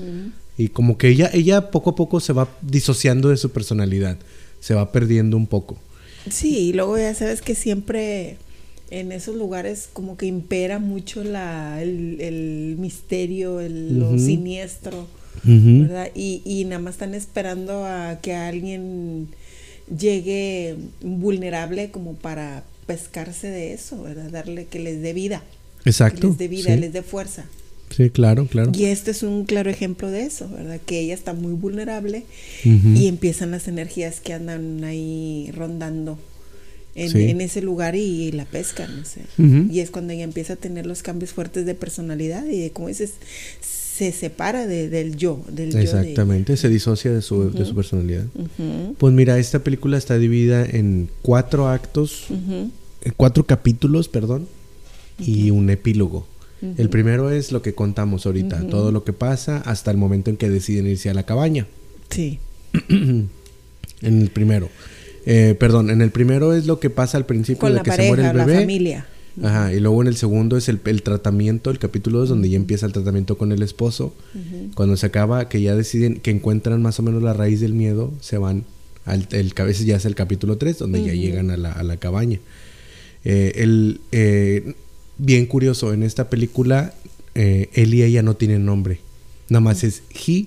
Y 0.57 0.69
como 0.69 0.99
que 0.99 1.09
ella, 1.09 1.31
ella 1.33 1.71
poco 1.71 1.91
a 1.91 1.97
poco 1.97 2.21
se 2.21 2.33
va 2.33 2.49
disociando 2.63 3.31
de 3.31 3.39
su 3.39 3.51
personalidad, 3.51 4.19
se 4.61 4.75
va 4.75 4.93
perdiendo 4.93 5.37
un 5.37 5.47
poco. 5.47 5.79
Sí, 6.31 6.69
y 6.69 6.73
luego 6.73 6.97
ya 6.97 7.15
sabes 7.15 7.43
que 7.43 7.55
siempre 7.55 8.37
en 8.91 9.13
esos 9.13 9.37
lugares 9.37 9.89
como 9.93 10.17
que 10.17 10.27
impera 10.27 10.79
mucho 10.79 11.25
la, 11.25 11.83
el, 11.83 12.21
el 12.21 12.77
misterio, 12.79 13.61
el, 13.61 13.99
lo 13.99 14.19
siniestro, 14.19 15.07
¿verdad? 15.45 16.11
Y, 16.15 16.43
y 16.45 16.65
nada 16.65 16.81
más 16.81 16.95
están 16.95 17.15
esperando 17.15 17.85
a 17.85 18.21
que 18.23 18.35
alguien 18.35 19.29
llegue 19.99 20.77
vulnerable 21.03 21.91
como 21.91 22.15
para 22.15 22.65
pescarse 22.87 23.49
de 23.49 23.73
eso, 23.73 24.03
¿verdad? 24.03 24.31
Darle 24.31 24.67
que 24.67 24.79
les 24.79 25.03
dé 25.03 25.13
vida. 25.13 25.43
Exacto. 25.85 26.21
Que 26.21 26.27
les 26.29 26.39
dé 26.39 26.49
vida, 26.49 26.77
les 26.77 26.93
dé 26.93 27.03
fuerza. 27.03 27.45
Sí, 27.91 28.11
claro, 28.11 28.47
claro. 28.47 28.73
Y 28.75 28.87
este 28.87 29.11
es 29.11 29.23
un 29.23 29.45
claro 29.45 29.71
ejemplo 29.71 30.11
de 30.11 30.25
eso, 30.25 30.49
¿verdad? 30.49 30.81
Que 30.85 31.01
ella 31.01 31.15
está 31.15 31.33
muy 31.33 31.53
vulnerable 31.53 32.25
y 32.65 33.07
empiezan 33.07 33.51
las 33.51 33.69
energías 33.69 34.21
que 34.21 34.33
andan 34.33 34.83
ahí 34.85 35.51
rondando 35.55 36.19
en, 36.95 37.41
ese 37.41 37.61
lugar 37.61 37.97
y, 37.97 38.33
la 38.33 38.45
pesca, 38.45 38.87
no 38.87 39.05
sé. 39.05 39.23
Y 39.71 39.81
es 39.81 39.91
cuando 39.91 40.13
ella 40.13 40.25
empieza 40.25 40.55
a 40.55 40.57
tener 40.57 40.87
los 40.87 41.03
cambios 41.03 41.33
fuertes 41.33 41.67
de 41.67 41.75
personalidad 41.75 42.47
y 42.47 42.61
de, 42.61 42.71
como 42.71 42.89
dices, 42.89 43.15
se 43.61 44.13
separa 44.13 44.67
del 44.67 45.17
yo, 45.17 45.45
del 45.51 45.77
Exactamente, 45.77 46.57
se 46.57 46.69
disocia 46.69 47.13
de 47.13 47.23
su, 47.23 47.51
de 47.51 47.65
su 47.65 47.75
personalidad. 47.75 48.25
Pues 48.99 49.15
mira, 49.15 49.39
esta 49.39 49.61
película 49.61 49.99
está 49.99 50.19
dividida 50.19 50.65
en 50.65 51.09
cuatro 51.23 51.69
actos, 51.69 52.27
en 52.31 52.73
cuatro 53.17 53.45
capítulos, 53.45 54.09
perdón, 54.09 54.49
y 55.19 55.51
un 55.51 55.71
epílogo. 55.71 56.27
El 56.79 56.89
primero 56.89 57.31
es 57.31 57.53
lo 57.53 57.61
que 57.61 57.75
contamos 57.75 58.25
ahorita, 58.25 58.67
todo 58.69 58.91
lo 58.91 59.05
que 59.05 59.13
pasa 59.13 59.59
hasta 59.59 59.91
el 59.91 59.97
momento 59.97 60.31
en 60.31 60.37
que 60.39 60.49
deciden 60.49 60.87
irse 60.87 61.11
a 61.11 61.15
la 61.15 61.25
cabaña. 61.25 61.67
Sí. 62.09 62.39
en 62.89 63.29
el 64.03 64.31
primero. 64.31 64.71
Eh, 65.27 65.55
perdón, 65.59 65.91
en 65.91 66.01
el 66.01 66.11
primero 66.11 66.53
es 66.53 66.67
lo 66.67 66.81
que 66.81 66.91
pasa 66.91 67.17
al 67.17 67.27
principio 67.27 67.73
de 67.73 67.81
que 67.83 67.93
se 67.93 68.09
muere 68.09 68.27
el 68.27 68.37
bebé. 68.37 68.55
La 68.55 68.61
familia. 68.61 69.07
Ajá, 69.43 69.73
y 69.73 69.81
luego 69.81 70.01
en 70.01 70.09
el 70.09 70.17
segundo 70.17 70.57
es 70.57 70.69
el, 70.69 70.81
tratamiento, 71.03 71.71
el 71.71 71.79
capítulo 71.79 72.21
2, 72.21 72.29
donde 72.29 72.51
ya 72.51 72.57
empieza 72.57 72.87
el 72.87 72.93
tratamiento 72.93 73.37
con 73.37 73.51
el 73.51 73.63
esposo. 73.63 74.15
Cuando 74.75 74.97
se 74.97 75.07
acaba, 75.07 75.49
que 75.49 75.61
ya 75.61 75.75
deciden, 75.75 76.21
que 76.21 76.31
encuentran 76.31 76.81
más 76.83 77.01
o 77.01 77.03
menos 77.03 77.23
la 77.23 77.33
raíz 77.33 77.61
del 77.61 77.75
miedo, 77.75 78.13
se 78.21 78.39
van 78.39 78.65
al 79.05 79.27
el, 79.33 79.53
a 79.57 79.65
veces 79.65 79.87
ya 79.87 79.97
es 79.97 80.05
el 80.05 80.15
capítulo 80.15 80.57
3, 80.57 80.79
donde 80.79 81.03
ya 81.03 81.13
llegan 81.15 81.51
a 81.51 81.57
la, 81.57 81.73
a 81.73 81.83
la 81.83 81.97
cabaña. 81.97 82.39
Eh, 83.25 83.53
el, 83.57 84.01
eh, 84.13 84.75
bien 85.19 85.47
curioso, 85.47 85.93
en 85.93 86.03
esta 86.03 86.31
película 86.31 86.95
eh, 87.35 87.71
él 87.73 87.95
y 87.95 88.03
ella 88.03 88.23
no 88.23 88.37
tienen 88.37 88.65
nombre. 88.65 89.01
Nada 89.49 89.61
más 89.61 89.83
es 89.85 90.03
he 90.11 90.47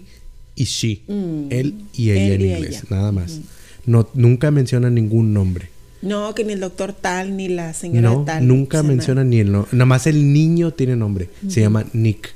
y 0.55 0.63
she. 0.63 1.01
Mm. 1.07 1.47
Él 1.49 1.73
y 1.93 2.11
ella 2.11 2.33
en 2.35 2.41
inglés, 2.41 2.83
nada 2.89 3.11
más. 3.11 3.41
No, 3.87 4.07
nunca 4.13 4.51
mencionan 4.51 4.93
ningún 4.93 5.33
nombre. 5.33 5.69
No, 6.03 6.35
que 6.35 6.43
ni 6.43 6.53
el 6.53 6.59
doctor 6.59 6.93
tal, 6.93 7.35
ni 7.35 7.47
la 7.47 7.73
señora 7.73 8.09
no, 8.09 8.23
tal. 8.23 8.47
Nunca 8.47 8.83
mencionan 8.83 9.31
ni 9.31 9.39
el 9.39 9.51
nombre. 9.51 9.69
Nada 9.71 9.85
más 9.85 10.05
el 10.05 10.31
niño 10.31 10.71
tiene 10.71 10.95
nombre. 10.95 11.29
Se 11.47 11.61
llama 11.61 11.85
Nick. 11.93 12.35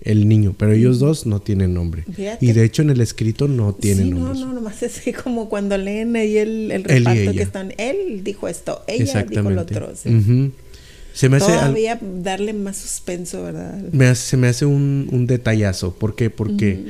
El 0.00 0.28
niño, 0.28 0.54
pero 0.56 0.72
ellos 0.72 1.00
dos 1.00 1.26
no 1.26 1.40
tienen 1.40 1.74
nombre. 1.74 2.04
Y 2.40 2.52
de 2.52 2.64
hecho 2.64 2.82
en 2.82 2.90
el 2.90 3.00
escrito 3.00 3.46
no 3.46 3.74
tienen 3.74 4.10
nombre. 4.10 4.40
No, 4.40 4.46
no, 4.46 4.52
nomás 4.54 4.82
es 4.82 5.02
como 5.22 5.48
cuando 5.48 5.76
leen 5.76 6.16
ahí 6.16 6.38
el, 6.38 6.70
el 6.70 6.84
reparto 6.84 7.32
que 7.32 7.42
están. 7.42 7.74
Él 7.78 8.22
dijo 8.24 8.48
esto, 8.48 8.82
ella 8.86 9.24
dijo 9.24 9.50
lo 9.50 9.60
otro. 9.60 9.92
Se 9.94 11.28
me 11.28 11.38
hace 11.38 11.46
Todavía 11.46 11.98
darle 12.22 12.52
más 12.52 12.76
suspenso, 12.76 13.42
¿verdad? 13.42 13.76
Me 13.92 14.14
se 14.14 14.36
me 14.36 14.46
hace 14.46 14.66
un, 14.66 15.08
un 15.10 15.26
detallazo. 15.26 15.92
¿Por 15.92 16.14
qué? 16.14 16.30
Porque 16.30 16.80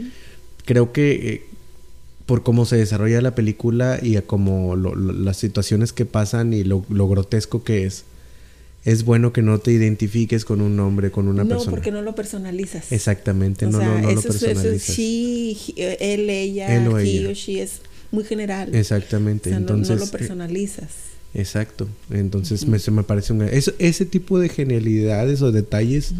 creo 0.67 0.93
que 0.93 1.12
eh, 1.12 1.43
por 2.28 2.42
cómo 2.42 2.66
se 2.66 2.76
desarrolla 2.76 3.23
la 3.23 3.35
película 3.35 3.99
y 4.02 4.16
a 4.16 4.23
como 4.23 4.76
las 4.76 5.38
situaciones 5.38 5.94
que 5.94 6.04
pasan 6.04 6.52
y 6.52 6.62
lo, 6.62 6.82
grotesco 6.90 7.64
que 7.64 7.87
es, 7.87 8.04
es 8.85 9.04
bueno 9.06 9.32
que 9.32 9.40
no 9.40 9.61
te 9.61 9.73
identifiques 9.73 10.44
con 10.44 10.61
un 10.61 10.76
nombre, 10.76 11.11
con 11.11 11.26
una 11.26 11.47
persona. 11.47 11.70
No, 11.70 11.70
porque 11.70 11.90
no 11.90 12.02
lo 12.02 12.14
personalizas. 12.14 12.92
Exactamente, 12.92 13.64
no, 13.64 13.78
no, 13.78 13.99
no 13.99 14.12
lo 14.12 14.20
personalizas. 14.20 14.66
Eso 14.66 14.92
es 14.92 14.97
she, 14.99 15.56
él, 16.00 16.28
ella, 16.28 16.76
él 16.76 16.88
o 16.88 16.99
he 16.99 17.28
o 17.28 17.32
she 17.32 17.62
es 17.62 17.80
muy 18.11 18.25
general. 18.25 18.75
Exactamente, 18.75 19.49
entonces... 19.49 19.97
No, 19.97 20.04
lo 20.04 20.04
eh, 20.04 20.12
personalizas. 20.12 20.88
Exacto, 21.32 21.88
entonces 22.11 22.66
me, 22.66 22.78
me 22.90 23.04
parece 23.04 23.32
un... 23.32 23.42
ese 23.42 24.04
tipo 24.04 24.38
de 24.38 24.50
genialidades 24.50 25.40
o 25.40 25.50
detalles 25.50 26.12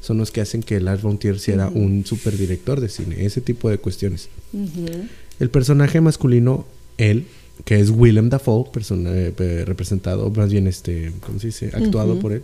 son 0.00 0.18
los 0.18 0.30
que 0.30 0.40
hacen 0.40 0.62
que 0.62 0.80
Lars 0.80 1.02
von 1.02 1.18
Trier 1.18 1.40
sea 1.40 1.68
un 1.68 2.06
super 2.06 2.36
director 2.36 2.80
de 2.80 2.88
cine, 2.88 3.24
ese 3.26 3.40
tipo 3.40 3.68
de 3.68 3.78
cuestiones. 3.78 4.28
El 5.38 5.50
personaje 5.50 6.00
masculino, 6.00 6.66
él, 6.98 7.26
que 7.64 7.80
es 7.80 7.90
Willem 7.90 8.28
Dafoe, 8.28 8.70
persona, 8.72 9.10
eh, 9.12 9.64
representado, 9.66 10.30
más 10.30 10.50
bien 10.50 10.66
este, 10.66 11.12
¿cómo 11.24 11.38
se 11.38 11.48
dice? 11.48 11.70
Actuado 11.74 12.18
por 12.18 12.32
él, 12.32 12.42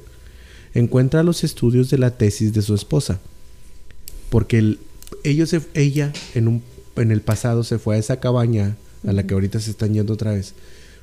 encuentra 0.74 1.22
los 1.22 1.44
estudios 1.44 1.90
de 1.90 1.98
la 1.98 2.12
tesis 2.12 2.52
de 2.52 2.62
su 2.62 2.74
esposa. 2.74 3.20
Porque 4.30 4.78
ellos 5.24 5.54
ella 5.74 6.12
en, 6.34 6.48
un, 6.48 6.62
en 6.96 7.10
el 7.10 7.20
pasado 7.20 7.64
se 7.64 7.78
fue 7.78 7.96
a 7.96 7.98
esa 7.98 8.20
cabaña 8.20 8.76
a 9.06 9.12
la 9.12 9.26
que 9.26 9.34
ahorita 9.34 9.60
se 9.60 9.70
están 9.70 9.92
yendo 9.92 10.14
otra 10.14 10.32
vez 10.32 10.54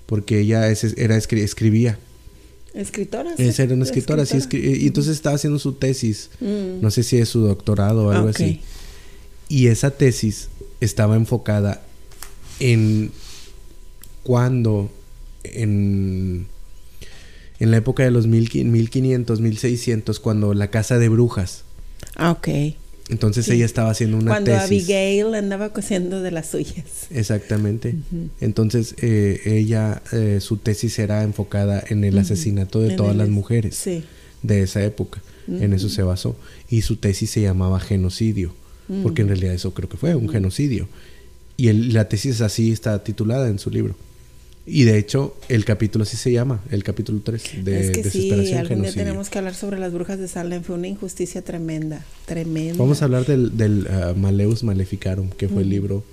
porque 0.10 0.40
ella 0.40 0.68
era 0.98 1.18
escribía. 1.18 2.00
¿Escritora? 2.74 3.36
Esa 3.38 3.62
era 3.62 3.76
una 3.76 3.84
escritora, 3.84 4.26
sí. 4.26 4.40
y 4.54 4.88
entonces 4.88 5.14
estaba 5.14 5.36
haciendo 5.36 5.60
su 5.60 5.74
tesis. 5.74 6.32
Mm. 6.40 6.82
No 6.82 6.90
sé 6.90 7.04
si 7.04 7.18
es 7.18 7.30
su 7.30 7.42
doctorado 7.42 8.08
o 8.08 8.10
algo 8.10 8.30
así. 8.30 8.62
Y 9.50 9.68
esa 9.68 9.92
tesis 9.92 10.50
estaba 10.80 11.16
enfocada 11.16 11.82
en 12.60 13.12
cuando 14.24 14.92
en, 15.44 16.48
en 17.60 17.72
la 17.72 17.78
época 17.78 18.04
de 18.04 18.12
los 18.12 18.28
mil, 18.28 18.50
1500, 18.54 19.40
1600, 19.42 20.20
cuando 20.20 20.54
la 20.54 20.70
casa 20.70 20.98
de 20.98 21.10
brujas. 21.10 21.64
Ah, 22.16 22.32
ok. 22.32 22.48
Entonces 23.10 23.50
ella 23.50 23.66
estaba 23.66 23.90
haciendo 23.90 24.18
una 24.18 24.32
Cuando 24.32 24.56
Abigail 24.56 25.34
andaba 25.34 25.74
cosiendo 25.74 26.22
de 26.22 26.30
las 26.30 26.50
suyas. 26.50 27.08
Exactamente. 27.10 27.96
Entonces 28.40 28.94
eh, 29.02 29.42
ella, 29.46 30.04
eh, 30.12 30.38
su 30.42 30.58
tesis 30.58 31.00
era 31.00 31.24
enfocada 31.24 31.84
en 31.88 32.04
el 32.04 32.18
asesinato 32.20 32.80
de 32.82 32.96
todas 32.96 33.16
las 33.16 33.30
mujeres 33.30 33.84
de 34.44 34.62
esa 34.62 34.84
época. 34.84 35.22
En 35.48 35.74
eso 35.74 35.90
se 35.90 36.04
basó. 36.04 36.36
Y 36.70 36.84
su 36.84 36.98
tesis 36.98 37.32
se 37.32 37.42
llamaba 37.42 37.80
genocidio, 37.80 38.54
porque 39.04 39.22
en 39.22 39.28
realidad 39.28 39.54
eso 39.54 39.74
creo 39.74 39.90
que 39.90 39.98
fue 39.98 40.16
un 40.16 40.30
genocidio. 40.30 40.88
Y 41.58 41.72
la 41.72 42.08
tesis 42.08 42.42
así 42.42 42.72
está 42.72 43.04
titulada 43.04 43.50
en 43.50 43.60
su 43.60 43.70
libro. 43.70 43.96
Y 44.66 44.84
de 44.84 44.98
hecho, 44.98 45.36
el 45.50 45.66
capítulo 45.66 46.04
así 46.04 46.16
se 46.16 46.32
llama, 46.32 46.62
el 46.70 46.84
capítulo 46.84 47.22
3 47.24 47.66
de 47.66 47.82
es 47.82 47.92
que 47.92 48.10
Sí, 48.10 48.54
algún 48.54 48.84
día 48.84 48.94
tenemos 48.94 49.30
que 49.30 49.40
hablar 49.40 49.56
sobre 49.56 49.80
las 49.80 49.92
brujas 49.92 50.20
de 50.20 50.28
Salem. 50.28 50.62
Fue 50.62 50.76
una 50.76 50.88
injusticia 50.88 51.42
tremenda, 51.42 52.06
tremenda. 52.26 52.76
Vamos 52.78 53.02
a 53.02 53.06
hablar 53.06 53.26
del, 53.26 53.58
del 53.58 53.88
uh, 53.88 54.16
Maleus 54.16 54.64
Maleficarum, 54.64 55.30
que 55.32 55.48
fue 55.48 55.64
el 55.64 55.70
libro 55.70 56.04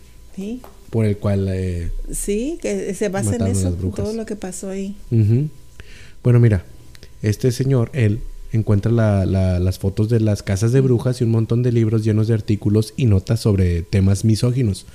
por 0.91 1.05
el 1.05 1.19
cual. 1.19 1.49
Eh, 1.51 1.91
sí, 2.11 2.59
que 2.63 2.95
se 2.95 3.09
basa 3.09 3.37
en 3.37 3.47
eso, 3.47 3.73
todo 3.73 4.15
lo 4.15 4.25
que 4.25 4.37
pasó 4.37 4.71
ahí. 4.71 4.97
Bueno, 6.23 6.41
mira, 6.41 6.65
este 7.23 7.53
señor, 7.53 7.91
él 7.93 8.21
encuentra 8.53 8.93
la, 8.93 9.27
las 9.27 9.79
fotos 9.79 10.09
de 10.09 10.21
las 10.21 10.43
casas 10.43 10.73
de 10.73 10.81
brujas 10.81 11.21
y 11.21 11.25
un 11.25 11.31
montón 11.31 11.63
de 11.63 11.73
libros 11.73 12.05
llenos 12.05 12.29
de 12.29 12.35
artículos 12.35 12.95
y 12.97 13.07
notas 13.07 13.41
sobre 13.41 13.83
temas 13.83 14.25
misóginos 14.25 14.87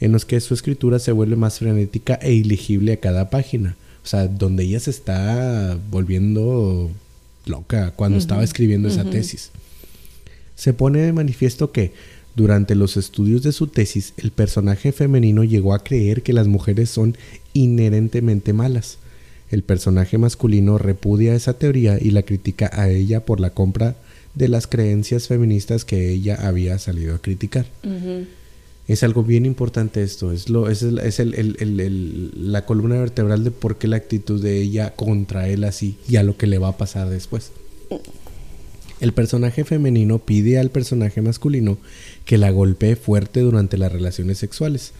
en 0.00 0.12
los 0.12 0.24
que 0.24 0.40
su 0.40 0.54
escritura 0.54 0.98
se 0.98 1.12
vuelve 1.12 1.36
más 1.36 1.58
frenética 1.58 2.14
e 2.14 2.32
ilegible 2.32 2.92
a 2.92 3.00
cada 3.00 3.30
página. 3.30 3.76
O 4.02 4.06
sea, 4.06 4.28
donde 4.28 4.64
ella 4.64 4.80
se 4.80 4.90
está 4.90 5.78
volviendo 5.90 6.90
loca 7.46 7.92
cuando 7.92 8.18
estaba 8.18 8.44
escribiendo 8.44 8.88
esa 8.88 9.08
tesis. 9.08 9.50
Se 10.56 10.72
pone 10.72 11.00
de 11.00 11.12
manifiesto 11.12 11.72
que, 11.72 11.92
durante 12.36 12.74
los 12.74 12.96
estudios 12.96 13.42
de 13.42 13.52
su 13.52 13.68
tesis, 13.68 14.12
el 14.16 14.30
personaje 14.30 14.92
femenino 14.92 15.44
llegó 15.44 15.72
a 15.72 15.82
creer 15.82 16.22
que 16.22 16.32
las 16.32 16.48
mujeres 16.48 16.90
son 16.90 17.16
inherentemente 17.54 18.52
malas. 18.52 18.98
El 19.54 19.62
personaje 19.62 20.18
masculino 20.18 20.78
repudia 20.78 21.34
esa 21.34 21.54
teoría 21.54 21.96
y 22.00 22.10
la 22.10 22.24
critica 22.24 22.70
a 22.72 22.90
ella 22.90 23.24
por 23.24 23.38
la 23.38 23.50
compra 23.50 23.94
de 24.34 24.48
las 24.48 24.66
creencias 24.66 25.28
feministas 25.28 25.84
que 25.84 26.10
ella 26.10 26.34
había 26.34 26.78
salido 26.80 27.14
a 27.14 27.22
criticar 27.22 27.66
es 28.86 29.02
algo 29.02 29.22
bien 29.22 29.46
importante 29.46 30.02
esto, 30.02 30.30
es, 30.32 30.50
lo, 30.50 30.68
es, 30.68 30.82
la 30.82 32.66
columna 32.66 32.98
vertebral 32.98 33.44
de 33.44 33.50
por 33.50 33.78
qué 33.78 33.88
la 33.88 33.96
actitud 33.96 34.42
de 34.42 34.60
ella 34.60 34.94
contra 34.94 35.48
él 35.48 35.64
así 35.64 35.96
y 36.08 36.16
a 36.16 36.22
lo 36.22 36.36
que 36.36 36.46
le 36.46 36.58
va 36.58 36.68
a 36.68 36.76
pasar 36.76 37.08
después. 37.08 37.52
El 39.00 39.12
personaje 39.12 39.64
femenino 39.64 40.18
pide 40.18 40.58
al 40.58 40.70
personaje 40.70 41.22
masculino 41.22 41.78
que 42.26 42.36
la 42.36 42.50
golpee 42.50 42.96
fuerte 42.96 43.40
durante 43.40 43.78
las 43.78 43.90
relaciones 43.90 44.38
sexuales. 44.38 44.92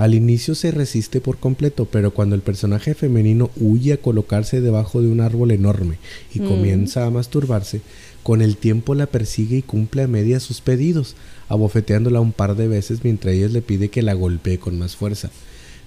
Al 0.00 0.14
inicio 0.14 0.54
se 0.54 0.70
resiste 0.70 1.20
por 1.20 1.36
completo, 1.36 1.84
pero 1.84 2.14
cuando 2.14 2.34
el 2.34 2.40
personaje 2.40 2.94
femenino 2.94 3.50
huye 3.56 3.92
a 3.92 3.96
colocarse 3.98 4.62
debajo 4.62 5.02
de 5.02 5.08
un 5.08 5.20
árbol 5.20 5.50
enorme 5.50 5.98
y 6.32 6.40
mm. 6.40 6.48
comienza 6.48 7.04
a 7.04 7.10
masturbarse, 7.10 7.82
con 8.22 8.40
el 8.40 8.56
tiempo 8.56 8.94
la 8.94 9.04
persigue 9.04 9.58
y 9.58 9.62
cumple 9.62 10.04
a 10.04 10.08
media 10.08 10.40
sus 10.40 10.62
pedidos, 10.62 11.16
abofeteándola 11.50 12.22
un 12.22 12.32
par 12.32 12.56
de 12.56 12.66
veces 12.66 13.04
mientras 13.04 13.34
ella 13.34 13.48
le 13.48 13.60
pide 13.60 13.90
que 13.90 14.00
la 14.00 14.14
golpee 14.14 14.58
con 14.58 14.78
más 14.78 14.96
fuerza. 14.96 15.28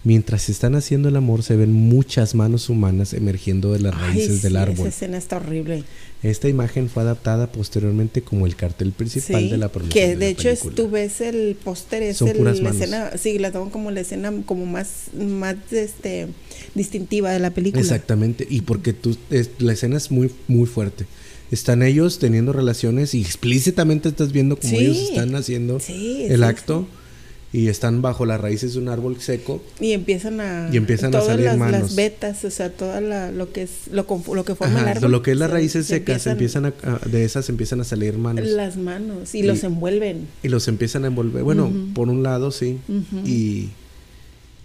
Mientras 0.06 0.50
están 0.50 0.76
haciendo 0.76 1.08
el 1.08 1.16
amor 1.16 1.44
se 1.44 1.56
ven 1.56 1.72
muchas 1.72 2.36
manos 2.36 2.70
humanas 2.70 3.14
emergiendo 3.14 3.72
de 3.72 3.80
las 3.80 3.94
Ay, 3.96 4.02
raíces 4.02 4.42
del 4.42 4.58
árbol. 4.58 4.80
Esa 4.80 4.88
escena 4.90 5.18
está 5.18 5.38
horrible. 5.38 5.84
Esta 6.24 6.50
imagen 6.50 6.90
fue 6.90 7.04
adaptada 7.04 7.52
posteriormente 7.52 8.22
como 8.22 8.46
el 8.46 8.56
cartel 8.58 8.92
principal 8.92 9.44
Sí, 9.44 9.50
de 9.50 9.58
la 9.58 9.70
promoción 9.70 9.94
que 9.94 10.16
de, 10.18 10.30
hecho 10.30 10.50
es, 10.50 10.60
película. 10.60 10.76
tú 10.76 10.90
ves 10.92 11.22
el 11.22 11.56
póster, 11.62 12.04
es 12.04 12.18
Son 12.18 12.28
el- 12.28 12.38
puras 12.38 12.58
la 12.58 12.64
manos. 12.64 12.82
escena, 12.82 13.12
sí, 13.18 13.40
la 13.40 13.52
toman 13.52 13.70
como 13.70 13.92
la 13.92 14.02
escena 14.02 14.34
como 14.46 14.66
más, 14.66 15.08
más 15.18 15.56
este 15.72 16.28
distintiva 16.76 17.32
de 17.32 17.40
la 17.40 17.52
película. 17.52 17.82
Exactamente, 17.82 18.46
y 18.50 18.62
porque 18.62 18.92
tú 18.94 19.16
es- 19.32 19.52
la 19.60 19.72
escena 19.74 19.98
es 19.98 20.12
muy 20.12 20.32
muy 20.48 20.66
fuerte. 20.68 21.06
Están 21.52 21.84
ellos 21.84 22.20
teniendo 22.20 22.52
relaciones 22.52 23.14
y 23.14 23.22
explícitamente 23.22 24.10
estás 24.10 24.32
viendo 24.32 24.58
cómo 24.58 24.70
Sí. 24.78 24.84
ellos 24.84 24.98
están 24.98 25.36
haciendo 25.36 25.80
Sí, 25.80 26.26
el 26.30 26.38
sí, 26.40 26.44
acto 26.44 26.88
y 27.54 27.68
están 27.68 28.02
bajo 28.02 28.26
las 28.26 28.42
raíces 28.42 28.74
de 28.74 28.80
un 28.80 28.90
árbol 28.90 29.22
seco. 29.22 29.62
Y 29.80 29.92
empiezan 29.92 30.42
a 30.42 30.70
Y 30.74 30.78
empiezan 30.78 31.16
a 31.16 31.22
salir 31.22 31.46
las, 31.46 31.58
manos. 31.58 31.82
las 31.82 31.96
vetas, 31.96 32.44
o 32.44 32.50
sea, 32.50 32.72
toda 32.72 33.00
la, 33.00 33.32
lo 33.32 33.54
que 33.54 33.62
es 33.62 33.72
lo, 33.92 34.06
lo 34.34 34.44
que 34.44 34.56
forma 34.56 34.82
el 34.82 34.88
árbol. 34.88 35.12
lo 35.12 35.22
que 35.22 35.32
es 35.34 35.38
las 35.38 35.52
raíces 35.52 35.86
se 35.86 35.98
secas 36.00 36.26
empiezan 36.26 36.66
a- 36.66 36.74
de 37.06 37.24
esas 37.24 37.48
empiezan 37.50 37.80
a 37.80 37.84
salir 37.84 38.18
manos 38.18 38.46
las 38.48 38.76
manos 38.76 39.36
y, 39.36 39.40
Y- 39.40 39.44
los 39.44 39.64
envuelven. 39.64 40.28
y 40.42 40.48
los 40.50 40.68
empiezan 40.68 41.04
a 41.06 41.08
envolver. 41.08 41.44
Bueno, 41.44 41.72
por 41.94 42.10
un 42.10 42.24
lado 42.24 42.50
sí, 42.52 42.80
y 43.24 43.70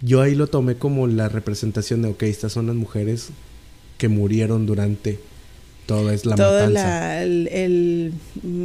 yo 0.01 0.21
ahí 0.21 0.33
lo 0.33 0.47
tomé 0.47 0.75
como 0.75 1.05
la 1.07 1.29
representación 1.29 2.01
de, 2.01 2.07
ok, 2.09 2.23
estas 2.23 2.53
son 2.53 2.67
las 2.67 2.75
mujeres 2.75 3.27
que 3.99 4.07
murieron 4.09 4.65
durante 4.65 5.19
toda 5.89 6.13
es 6.13 6.25
la 6.25 6.35
matanza. 6.37 6.69
la 6.69 7.21
el, 7.23 7.47
el- 7.49 8.13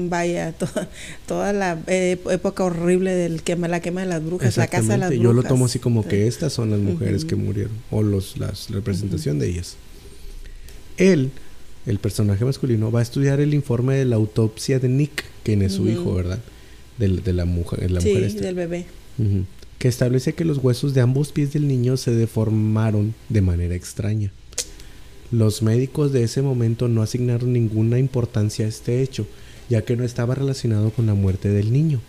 vaya 0.09 0.53
toda, 0.59 0.89
toda 1.27 1.53
la 1.53 1.79
eh, 1.89 2.19
época 2.31 2.63
horrible 2.65 3.13
del 3.15 3.43
quema 3.43 3.67
la 3.69 3.81
quema 3.81 4.03
de 4.03 4.07
las 4.07 4.25
brujas 4.25 4.57
la 4.57 4.69
casa 4.69 4.93
de 4.93 4.99
las 4.99 5.09
brujas 5.11 5.25
yo 5.25 5.33
lo 5.33 5.43
tomo 5.43 5.67
así 5.67 5.79
como 5.81 6.07
que 6.07 6.27
estas 6.29 6.53
son 6.53 6.71
las 6.71 6.79
mujeres 6.81 7.23
Ujú. 7.23 7.29
que 7.29 7.37
murieron 7.37 7.73
o 7.91 8.03
los 8.03 8.37
las 8.39 8.71
la 8.71 8.77
representación 8.77 9.39
de 9.39 9.49
ellas. 9.49 9.77
Él, 10.97 11.31
el 11.87 11.99
personaje 11.99 12.45
masculino, 12.45 12.91
va 12.93 13.01
a 13.01 13.03
estudiar 13.03 13.41
el 13.41 13.53
informe 13.55 13.97
de 13.97 14.05
la 14.05 14.17
autopsia 14.17 14.79
de 14.79 14.89
Nick, 14.89 15.25
quien 15.43 15.63
es 15.63 15.73
su 15.73 15.83
Ujú. 15.83 15.91
hijo, 15.91 16.15
¿verdad? 16.15 16.39
Del- 16.99 17.23
De, 17.25 17.33
la 17.33 17.45
mujer, 17.45 17.91
la 17.91 18.01
sí 18.01 18.09
mujer 18.11 18.25
esta. 18.25 18.41
del 18.43 18.55
bebé. 18.55 18.87
Que 19.79 19.89
establece 19.89 20.33
que 20.35 20.45
los 20.45 20.59
huesos 20.59 20.95
de 20.95 21.01
ambos 21.01 21.33
pies 21.33 21.53
del 21.53 21.67
niño 21.69 21.97
se 21.97 22.13
deformaron 22.13 23.15
de 23.29 23.41
manera 23.43 23.75
extraña. 23.75 24.33
Los 25.35 25.63
médicos 25.63 26.13
de 26.13 26.23
ese 26.23 26.43
momento 26.43 26.87
no 26.87 27.03
asignaron 27.03 27.53
ninguna 27.53 27.99
importancia 27.99 28.67
a 28.67 28.69
este 28.69 29.03
hecho, 29.03 29.27
ya 29.69 29.85
que 29.85 29.97
no 29.97 30.05
estaba 30.05 30.37
relacionado 30.37 30.91
con 30.91 31.07
la 31.07 31.15
muerte 31.15 31.49
del 31.49 31.73
niño. 31.73 32.01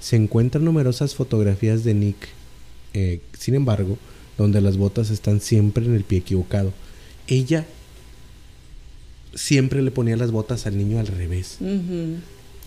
Se 0.00 0.16
encuentran 0.16 0.62
numerosas 0.62 1.14
fotografías 1.14 1.82
de 1.82 1.94
Nick, 1.94 2.28
eh, 2.92 3.20
sin 3.38 3.54
embargo, 3.54 3.96
donde 4.36 4.60
las 4.60 4.76
botas 4.76 5.08
están 5.08 5.40
siempre 5.40 5.86
en 5.86 5.94
el 5.94 6.04
pie 6.04 6.18
equivocado. 6.18 6.74
Ella 7.26 7.64
siempre 9.34 9.80
le 9.80 9.90
ponía 9.90 10.18
las 10.18 10.30
botas 10.30 10.66
al 10.66 10.76
niño 10.76 11.00
al 11.00 11.06
revés. 11.06 11.56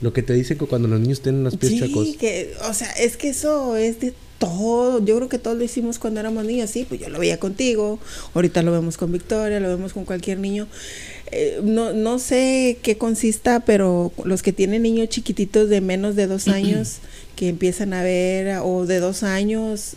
Lo 0.01 0.13
que 0.13 0.21
te 0.23 0.33
dicen 0.33 0.57
que 0.57 0.65
cuando 0.65 0.87
los 0.87 0.99
niños 0.99 1.21
tienen 1.21 1.43
los 1.43 1.55
pies 1.57 1.73
sí 1.73 1.79
chuecos. 1.79 2.17
que 2.17 2.53
o 2.69 2.73
sea 2.73 2.91
es 2.91 3.17
que 3.17 3.29
eso 3.29 3.77
es 3.77 3.99
de 3.99 4.13
todo. 4.39 5.03
Yo 5.03 5.15
creo 5.15 5.29
que 5.29 5.39
todos 5.39 5.57
lo 5.57 5.63
hicimos 5.63 5.99
cuando 5.99 6.19
éramos 6.19 6.45
niños. 6.45 6.69
Sí 6.69 6.85
pues 6.87 6.99
yo 6.99 7.09
lo 7.09 7.19
veía 7.19 7.39
contigo. 7.39 7.99
Ahorita 8.33 8.61
lo 8.61 8.71
vemos 8.71 8.97
con 8.97 9.11
Victoria 9.11 9.59
lo 9.59 9.69
vemos 9.69 9.93
con 9.93 10.05
cualquier 10.05 10.39
niño. 10.39 10.67
Eh, 11.31 11.59
no, 11.63 11.93
no 11.93 12.19
sé 12.19 12.77
qué 12.81 12.97
consista, 12.97 13.61
pero 13.61 14.11
los 14.23 14.43
que 14.43 14.53
tienen 14.53 14.83
niños 14.83 15.09
chiquititos 15.09 15.69
de 15.69 15.81
menos 15.81 16.15
de 16.15 16.27
dos 16.27 16.47
años 16.49 16.97
que 17.35 17.49
empiezan 17.49 17.93
a 17.93 18.03
ver, 18.03 18.59
o 18.63 18.85
de 18.85 18.99
dos 18.99 19.23
años, 19.23 19.95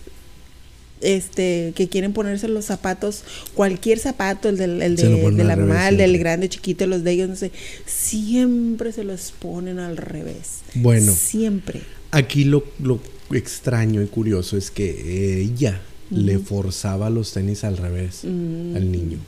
este, 1.01 1.73
que 1.75 1.89
quieren 1.89 2.13
ponerse 2.13 2.49
los 2.49 2.67
zapatos, 2.67 3.25
cualquier 3.55 3.99
zapato, 3.99 4.49
el, 4.49 4.57
del, 4.57 4.83
el 4.83 4.97
de, 4.97 5.45
la 5.45 5.55
revés 5.55 5.97
del 5.97 6.19
grande, 6.19 6.49
chiquito, 6.49 6.87
los 6.87 7.05
de 7.05 7.13
ellos, 7.13 7.29
no 7.29 7.37
sé, 7.37 7.53
siempre 7.87 8.93
se 8.93 9.05
los 9.05 9.33
ponen 9.39 9.79
al 9.79 9.97
revés. 9.97 10.61
Bueno. 10.75 11.13
Siempre. 11.13 11.81
Aquí 12.11 12.45
lo, 12.45 12.65
lo 12.83 13.01
extraño 13.33 14.03
y 14.03 14.07
curioso 14.07 14.57
es 14.57 14.71
que 14.71 15.41
ella 15.43 15.81
le 16.11 16.39
forzaba 16.39 17.11
los 17.11 17.33
tenis 17.33 17.65
al 17.65 17.77
revés 17.77 18.21
Mm. 18.25 18.77
al 18.77 18.91
niño. 18.91 19.19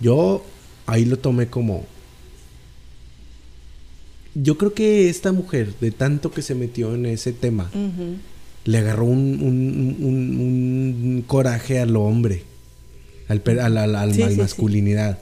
Yo 0.00 0.44
ahí 0.86 1.04
lo 1.04 1.18
tomé 1.18 1.48
como... 1.48 1.84
Yo 4.34 4.56
creo 4.56 4.74
que 4.74 5.08
esta 5.08 5.32
mujer, 5.32 5.74
de 5.80 5.90
tanto 5.90 6.30
que 6.30 6.42
se 6.42 6.54
metió 6.54 6.94
en 6.94 7.06
ese 7.06 7.32
tema. 7.32 7.70
Le 8.64 8.78
agarró 8.78 9.04
un, 9.06 9.18
un- 9.42 9.96
un- 10.00 10.40
un 10.40 11.24
coraje 11.26 11.78
al 11.78 11.96
hombre, 11.96 12.42
al, 13.28 13.42
al, 13.60 13.76
al- 13.78 13.94
al- 13.96 14.14
Sí, 14.14 14.22
sí. 14.28 14.36
masculinidad. 14.36 15.18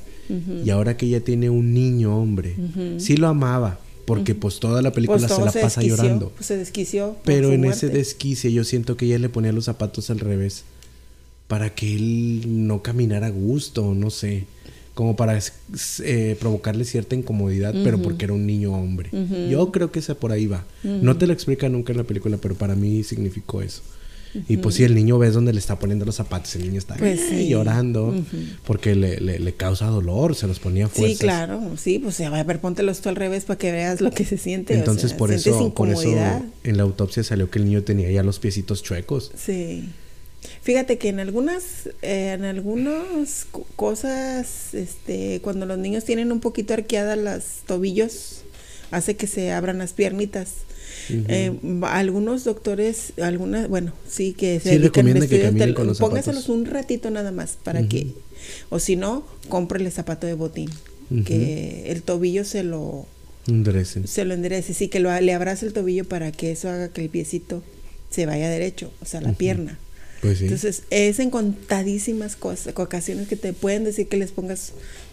Y 0.64 0.68
ahora 0.70 0.96
que 0.98 1.06
ella 1.06 1.20
tiene 1.24 1.48
un 1.48 1.72
niño 1.72 2.14
hombre, 2.18 2.54
sí 2.98 3.16
lo 3.16 3.28
amaba, 3.28 3.80
porque 4.04 4.34
pues 4.34 4.60
toda 4.60 4.82
la 4.82 4.92
película 4.92 5.18
Pues 5.18 5.32
se 5.32 5.38
la 5.40 5.46
pasa 5.52 5.80
desquició, 5.80 5.96
llorando. 5.96 6.30
pues, 6.36 6.46
se 6.46 6.56
desquició. 6.58 7.16
Pero 7.24 7.50
en 7.52 7.64
ese 7.64 7.86
muerte. 7.86 7.98
desquicie 7.98 8.52
yo 8.52 8.64
siento 8.64 8.96
que 8.98 9.06
ella 9.06 9.18
le 9.18 9.30
ponía 9.30 9.52
los 9.52 9.64
zapatos 9.64 10.10
al 10.10 10.18
revés 10.20 10.64
para 11.46 11.74
que 11.74 11.94
él 11.94 12.66
no 12.66 12.82
caminara 12.82 13.28
a 13.28 13.30
gusto, 13.30 13.94
no 13.94 14.10
sé, 14.10 14.44
como 14.98 15.14
para 15.14 15.38
eh, 16.02 16.36
provocarle 16.40 16.84
cierta 16.84 17.14
incomodidad, 17.14 17.72
pero 17.84 18.02
porque 18.02 18.24
era 18.24 18.34
un 18.34 18.48
niño 18.48 18.72
hombre. 18.72 19.10
Yo 19.48 19.70
creo 19.70 19.92
que 19.92 20.00
esa 20.00 20.16
por 20.16 20.32
ahí 20.32 20.48
va. 20.48 20.64
No 20.82 21.16
te 21.16 21.28
lo 21.28 21.32
explica 21.32 21.68
nunca 21.68 21.92
en 21.92 21.98
la 21.98 22.02
película, 22.04 22.36
pero 22.38 22.56
para 22.56 22.74
mí 22.74 23.04
significó 23.04 23.62
eso. 23.62 23.80
Y 24.48 24.56
pues 24.56 24.74
si 24.74 24.82
el 24.82 24.96
niño 24.96 25.16
ves 25.16 25.34
donde 25.34 25.52
le 25.52 25.60
está 25.60 25.78
poniendo 25.78 26.04
los 26.04 26.16
zapatos, 26.16 26.56
el 26.56 26.62
niño 26.64 26.78
está 26.78 26.96
Pues 26.96 27.20
sí. 27.30 27.48
llorando 27.48 28.12
porque 28.66 28.96
le, 28.96 29.20
le- 29.20 29.38
le 29.38 29.52
causa 29.54 29.86
dolor, 29.86 30.34
se 30.34 30.48
los 30.48 30.58
ponía 30.58 30.88
fuerzas. 30.88 31.16
Sí, 31.18 31.22
claro, 31.24 31.60
sí, 31.76 32.00
pues 32.00 32.20
a 32.20 32.42
ver, 32.42 32.60
póntelos 32.60 33.00
tú 33.00 33.08
al 33.08 33.14
revés 33.14 33.44
para 33.44 33.56
que 33.56 33.70
veas 33.70 34.00
lo 34.00 34.10
que 34.10 34.24
se 34.24 34.36
siente. 34.36 34.74
o 34.74 34.78
Entonces 34.78 35.10
sea, 35.10 35.18
por 35.18 35.30
eso, 35.30 35.72
por 35.74 35.88
eso 35.90 36.12
en 36.64 36.76
la 36.76 36.82
autopsia 36.82 37.22
salió 37.22 37.48
que 37.50 37.60
el 37.60 37.66
niño 37.66 37.84
tenía 37.84 38.10
ya 38.10 38.24
los 38.24 38.40
piecitos 38.40 38.82
chuecos. 38.82 39.30
Sí. 39.36 39.90
Fíjate 40.62 40.98
que 40.98 41.08
en 41.08 41.20
algunas, 41.20 41.88
eh, 42.02 42.32
en 42.38 42.44
algunas 42.44 43.46
co- 43.50 43.66
cosas, 43.76 44.74
este, 44.74 45.40
cuando 45.42 45.66
los 45.66 45.78
niños 45.78 46.04
tienen 46.04 46.32
un 46.32 46.40
poquito 46.40 46.74
arqueadas 46.74 47.18
los 47.18 47.66
tobillos, 47.66 48.42
hace 48.90 49.16
que 49.16 49.26
se 49.26 49.52
abran 49.52 49.78
las 49.78 49.92
piernitas. 49.92 50.48
Eh, 51.10 51.52
algunos 51.82 52.44
doctores, 52.44 53.12
algunas, 53.20 53.68
bueno, 53.68 53.92
sí 54.08 54.32
que 54.34 54.58
se 54.60 54.70
Sí, 54.70 54.78
dedican 54.78 55.06
a 55.08 55.12
que 55.68 55.74
con 55.74 55.86
los 55.86 55.98
póngaselos 55.98 56.42
zapatos. 56.44 56.56
un 56.56 56.66
ratito 56.66 57.10
nada 57.10 57.30
más 57.32 57.56
para 57.62 57.86
que, 57.88 58.08
o 58.68 58.78
si 58.78 58.96
no, 58.96 59.24
cómprele 59.48 59.90
zapato 59.90 60.26
de 60.26 60.34
botín, 60.34 60.68
que 61.24 61.84
el 61.90 62.02
tobillo 62.02 62.44
se 62.44 62.62
lo, 62.62 63.06
dressing. 63.46 64.06
se 64.06 64.24
lo 64.26 64.34
enderece, 64.34 64.74
sí, 64.74 64.88
que 64.88 65.00
lo, 65.00 65.18
le 65.20 65.32
abrace 65.32 65.64
el 65.66 65.72
tobillo 65.72 66.04
para 66.06 66.30
que 66.32 66.52
eso 66.52 66.68
haga 66.68 66.88
que 66.90 67.02
el 67.02 67.08
piecito 67.08 67.62
se 68.10 68.26
vaya 68.26 68.50
derecho, 68.50 68.90
o 69.00 69.06
sea, 69.06 69.20
la 69.22 69.32
pierna. 69.32 69.78
Pues 70.20 70.38
sí. 70.38 70.44
Entonces, 70.44 70.82
es 70.90 71.18
en 71.18 71.30
contadísimas 71.30 72.36
cosas, 72.36 72.74
ocasiones 72.76 73.28
que 73.28 73.36
te 73.36 73.52
pueden 73.52 73.84
decir 73.84 74.08
que 74.08 74.16
les 74.16 74.32
pongas 74.32 74.72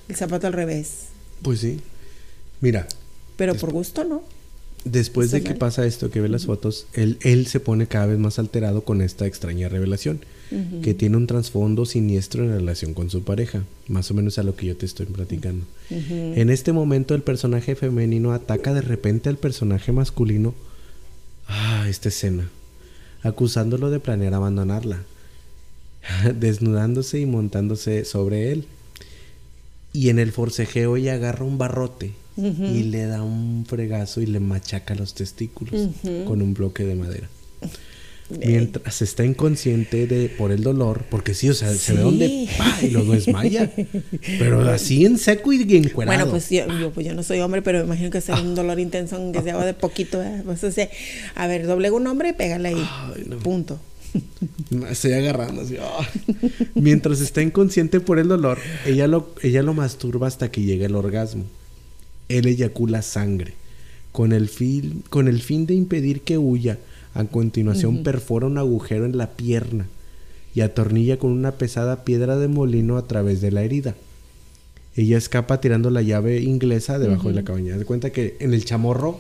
el 0.10 0.16
zapato 0.16 0.48
al 0.48 0.54
revés, 0.54 1.06
pues 1.42 1.60
sí. 1.60 1.80
Mira, 2.62 2.88
pero 3.38 3.56
por 3.56 3.72
gusto 3.72 4.04
no. 4.04 4.24
después 4.86 5.32
de 5.32 5.44
que 5.44 5.54
pasa 5.56 5.86
esto, 5.86 6.10
que 6.10 6.22
ve 6.22 6.30
las 6.30 6.46
fotos, 6.46 6.88
él, 6.94 7.18
él 7.22 7.48
se 7.48 7.60
pone 7.60 7.88
cada 7.88 8.06
vez 8.06 8.18
más 8.18 8.40
alterado 8.40 8.84
con 8.84 9.02
esta 9.02 9.26
extraña 9.28 9.68
revelación, 9.68 10.22
que 10.84 10.94
tiene 10.94 11.18
un 11.18 11.28
trasfondo 11.28 11.86
siniestro 11.86 12.44
en 12.44 12.52
relación 12.52 12.94
con 12.94 13.10
su 13.10 13.24
pareja, 13.24 13.64
más 13.88 14.10
o 14.12 14.14
menos 14.14 14.38
a 14.38 14.44
lo 14.44 14.56
que 14.56 14.68
yo 14.68 14.78
te 14.78 14.86
estoy 14.86 15.08
platicando. 15.08 15.66
Ujú. 15.90 16.34
En 16.36 16.50
este 16.50 16.72
momento 16.72 17.14
el 17.14 17.24
personaje 17.24 17.76
femenino 17.76 18.32
ataca 18.32 18.74
de 18.74 18.82
repente 18.82 19.28
al 19.28 19.38
personaje 19.38 19.92
masculino. 19.92 20.54
Ah, 21.48 21.88
esta 21.90 22.10
escena. 22.10 22.50
Acusándolo 23.26 23.90
de 23.90 24.00
planear 24.00 24.34
abandonarla. 24.34 25.04
Desnudándose 26.36 27.20
y 27.20 27.26
montándose 27.26 28.06
sobre 28.06 28.52
él. 28.52 28.66
Y 29.94 30.10
en 30.10 30.20
el 30.20 30.32
forcejeo 30.32 30.98
ella 30.98 31.14
agarra 31.16 31.46
un 31.46 31.58
barrote 31.58 32.14
y 32.38 32.84
le 32.84 33.06
da 33.06 33.24
un 33.24 33.66
fregazo 33.66 34.22
y 34.22 34.26
le 34.26 34.42
machaca 34.42 34.94
los 34.94 35.14
testículos 35.14 35.90
con 36.28 36.42
un 36.42 36.54
bloque 36.54 36.84
de 36.84 36.96
madera. 36.96 37.30
Mientras 38.30 39.04
está 39.04 39.24
inconsciente 39.24 40.08
de, 40.08 40.30
por 40.30 40.52
el 40.52 40.64
dolor, 40.64 41.06
porque 41.12 41.36
sí, 41.36 41.48
o 41.50 41.54
sea, 41.54 41.72
se 41.76 41.94
ve 41.94 42.02
donde 42.02 42.50
¡pa! 42.58 42.80
y 42.82 42.90
lo 42.90 43.06
desmaya. 43.06 43.72
Pero 44.40 44.68
así 44.68 45.06
en 45.06 45.20
seco 45.20 45.54
y 45.54 45.62
encuerado. 45.76 46.18
Bueno, 46.18 46.32
pues 46.32 46.50
yo, 46.50 46.66
yo, 46.80 46.92
pues 46.92 47.06
yo 47.06 47.14
no 47.14 47.22
soy 47.22 47.40
hombre, 47.42 47.62
pero 47.62 47.80
me 47.80 47.86
imagino 47.86 48.10
que 48.10 48.22
será 48.22 48.42
un 48.42 48.56
dolor 48.56 48.80
intenso, 48.80 49.18
aunque 49.18 49.44
sea 49.44 49.64
de 49.64 49.76
poquito. 49.76 50.18
¿verdad? 50.18 50.44
Pues, 50.44 50.64
o 50.64 50.72
sea, 50.72 50.90
a 51.36 51.46
ver, 51.46 51.68
doblega 51.68 51.96
un 51.96 52.08
hombre, 52.08 52.34
pégale 52.34 52.70
ahí. 52.70 52.88
Ay, 52.90 53.26
no. 53.28 53.38
Punto. 53.38 53.80
Me 54.72 54.92
estoy 54.92 55.14
agarrando 55.14 55.62
así. 55.62 55.78
¡ah! 55.80 56.10
Mientras 56.74 57.22
está 57.22 57.44
inconsciente 57.44 58.00
por 58.00 58.18
el 58.18 58.28
dolor, 58.28 58.58
ella 58.88 59.08
lo, 59.08 59.30
ella 59.44 59.62
lo 59.62 59.76
masturba 59.76 60.28
hasta 60.28 60.50
que 60.50 60.64
llega 60.64 60.88
el 60.88 60.96
orgasmo. 60.96 61.46
Él 62.28 62.48
eyacula 62.48 63.04
sangre. 63.04 63.54
Con 64.12 64.32
el 64.32 64.50
fin, 64.50 65.04
con 65.10 65.28
el 65.28 65.42
fin 65.42 65.66
de 65.66 65.74
impedir 65.74 66.22
que 66.22 66.38
huya, 66.38 66.80
a 67.16 67.24
continuación 67.24 68.04
perfora 68.04 68.46
un 68.46 68.58
agujero 68.58 69.06
en 69.06 69.18
la 69.18 69.32
pierna 69.32 69.88
y 70.54 70.62
atornilla 70.62 71.18
con 71.18 71.32
una 71.32 71.54
pesada 71.54 72.04
piedra 72.04 72.38
de 72.38 72.50
molino 72.50 72.98
a 72.98 73.08
través 73.08 73.42
de 73.42 73.52
la 73.52 73.64
herida. 73.64 73.96
Ella 74.96 75.18
escapa 75.18 75.62
tirando 75.62 75.90
la 75.90 76.02
llave 76.02 76.42
inglesa 76.42 77.00
debajo 77.00 77.30
de 77.30 77.36
la 77.36 77.44
cabaña. 77.44 77.78
De 77.78 77.86
cuenta 77.86 78.12
que 78.12 78.36
en 78.40 78.54
el 78.54 78.64
chamorro 78.66 79.20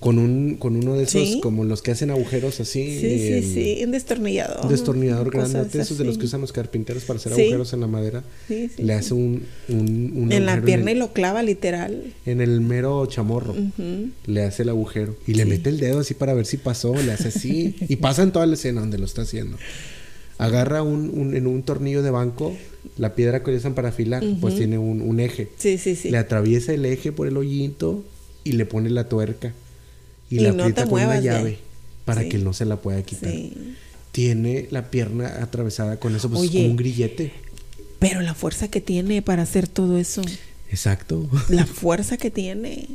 con 0.00 0.18
un 0.18 0.54
con 0.56 0.76
uno 0.76 0.94
de 0.94 1.04
esos 1.04 1.36
como 1.42 1.64
los 1.64 1.82
que 1.82 1.90
hacen 1.90 2.10
agujeros 2.10 2.60
así 2.60 3.00
sí 3.00 3.18
sí 3.18 3.42
sí 3.42 3.84
un 3.84 3.90
destornillador 3.90 4.60
un 4.62 4.68
destornillador 4.68 5.30
grande 5.30 5.66
esos 5.80 5.98
de 5.98 6.04
los 6.04 6.18
que 6.18 6.26
usan 6.26 6.40
los 6.40 6.52
carpinteros 6.52 7.04
para 7.04 7.18
hacer 7.18 7.32
agujeros 7.32 7.72
en 7.72 7.80
la 7.80 7.88
madera 7.88 8.22
le 8.48 8.92
hace 8.92 9.14
un, 9.14 9.42
un, 9.68 10.28
en 10.30 10.46
la 10.46 10.60
pierna 10.62 10.92
y 10.92 10.94
lo 10.94 11.12
clava 11.12 11.42
literal. 11.42 12.14
en 12.26 12.40
el 12.40 12.60
mero 12.60 13.06
chamorro 13.06 13.54
le 14.26 14.42
hace 14.42 14.62
el 14.62 14.68
agujero 14.68 15.16
y 15.26 15.34
le 15.34 15.44
mete 15.46 15.68
el 15.70 15.80
dedo 15.80 16.00
así 16.00 16.14
para 16.14 16.32
ver 16.34 16.46
si 16.46 16.58
pasó 16.58 16.94
le 16.94 17.12
hace 17.12 17.28
así 17.28 17.74
y 17.88 17.96
pasa 17.96 18.22
en 18.22 18.30
toda 18.30 18.46
la 18.46 18.54
escena 18.54 18.80
donde 18.80 18.98
lo 18.98 19.04
está 19.04 19.22
haciendo. 19.22 19.56
Agarra 20.38 20.84
un, 20.84 21.34
en 21.34 21.46
un 21.48 21.62
tornillo 21.64 22.02
de 22.02 22.10
banco 22.10 22.56
la 22.96 23.16
piedra 23.16 23.42
que 23.42 23.50
usan 23.50 23.74
para 23.74 23.88
afilar 23.88 24.22
pues 24.40 24.54
tiene 24.54 24.78
un, 24.78 25.18
eje. 25.18 25.48
Sí 25.56 25.78
sí 25.78 25.96
sí. 25.96 26.10
Le 26.10 26.18
atraviesa 26.18 26.72
el 26.72 26.84
eje 26.84 27.10
por 27.10 27.26
el 27.26 27.36
hoyito 27.36 28.04
y 28.44 28.52
le 28.52 28.64
pone 28.64 28.90
la 28.90 29.08
tuerca 29.08 29.52
y, 30.30 30.40
la 30.40 30.50
aprieta 30.50 30.86
con 30.86 31.02
una 31.02 31.20
llave 31.20 31.58
para 32.04 32.28
que 32.28 32.38
no 32.38 32.52
se 32.52 32.64
la 32.64 32.76
pueda 32.76 33.02
quitar. 33.02 33.32
Tiene 34.12 34.66
la 34.70 34.90
pierna 34.90 35.42
atravesada 35.42 35.98
con 35.98 36.16
eso, 36.16 36.30
pues 36.30 36.52
un 36.54 36.76
grillete. 36.76 37.32
Pero 37.98 38.20
la 38.20 38.34
fuerza 38.34 38.68
que 38.68 38.80
tiene 38.80 39.22
para 39.22 39.42
hacer 39.42 39.68
todo 39.68 39.98
eso. 39.98 40.22
Exacto. 40.70 41.28
La 41.48 41.66
fuerza 41.66 42.16
que 42.16 42.30
tiene 42.30 42.88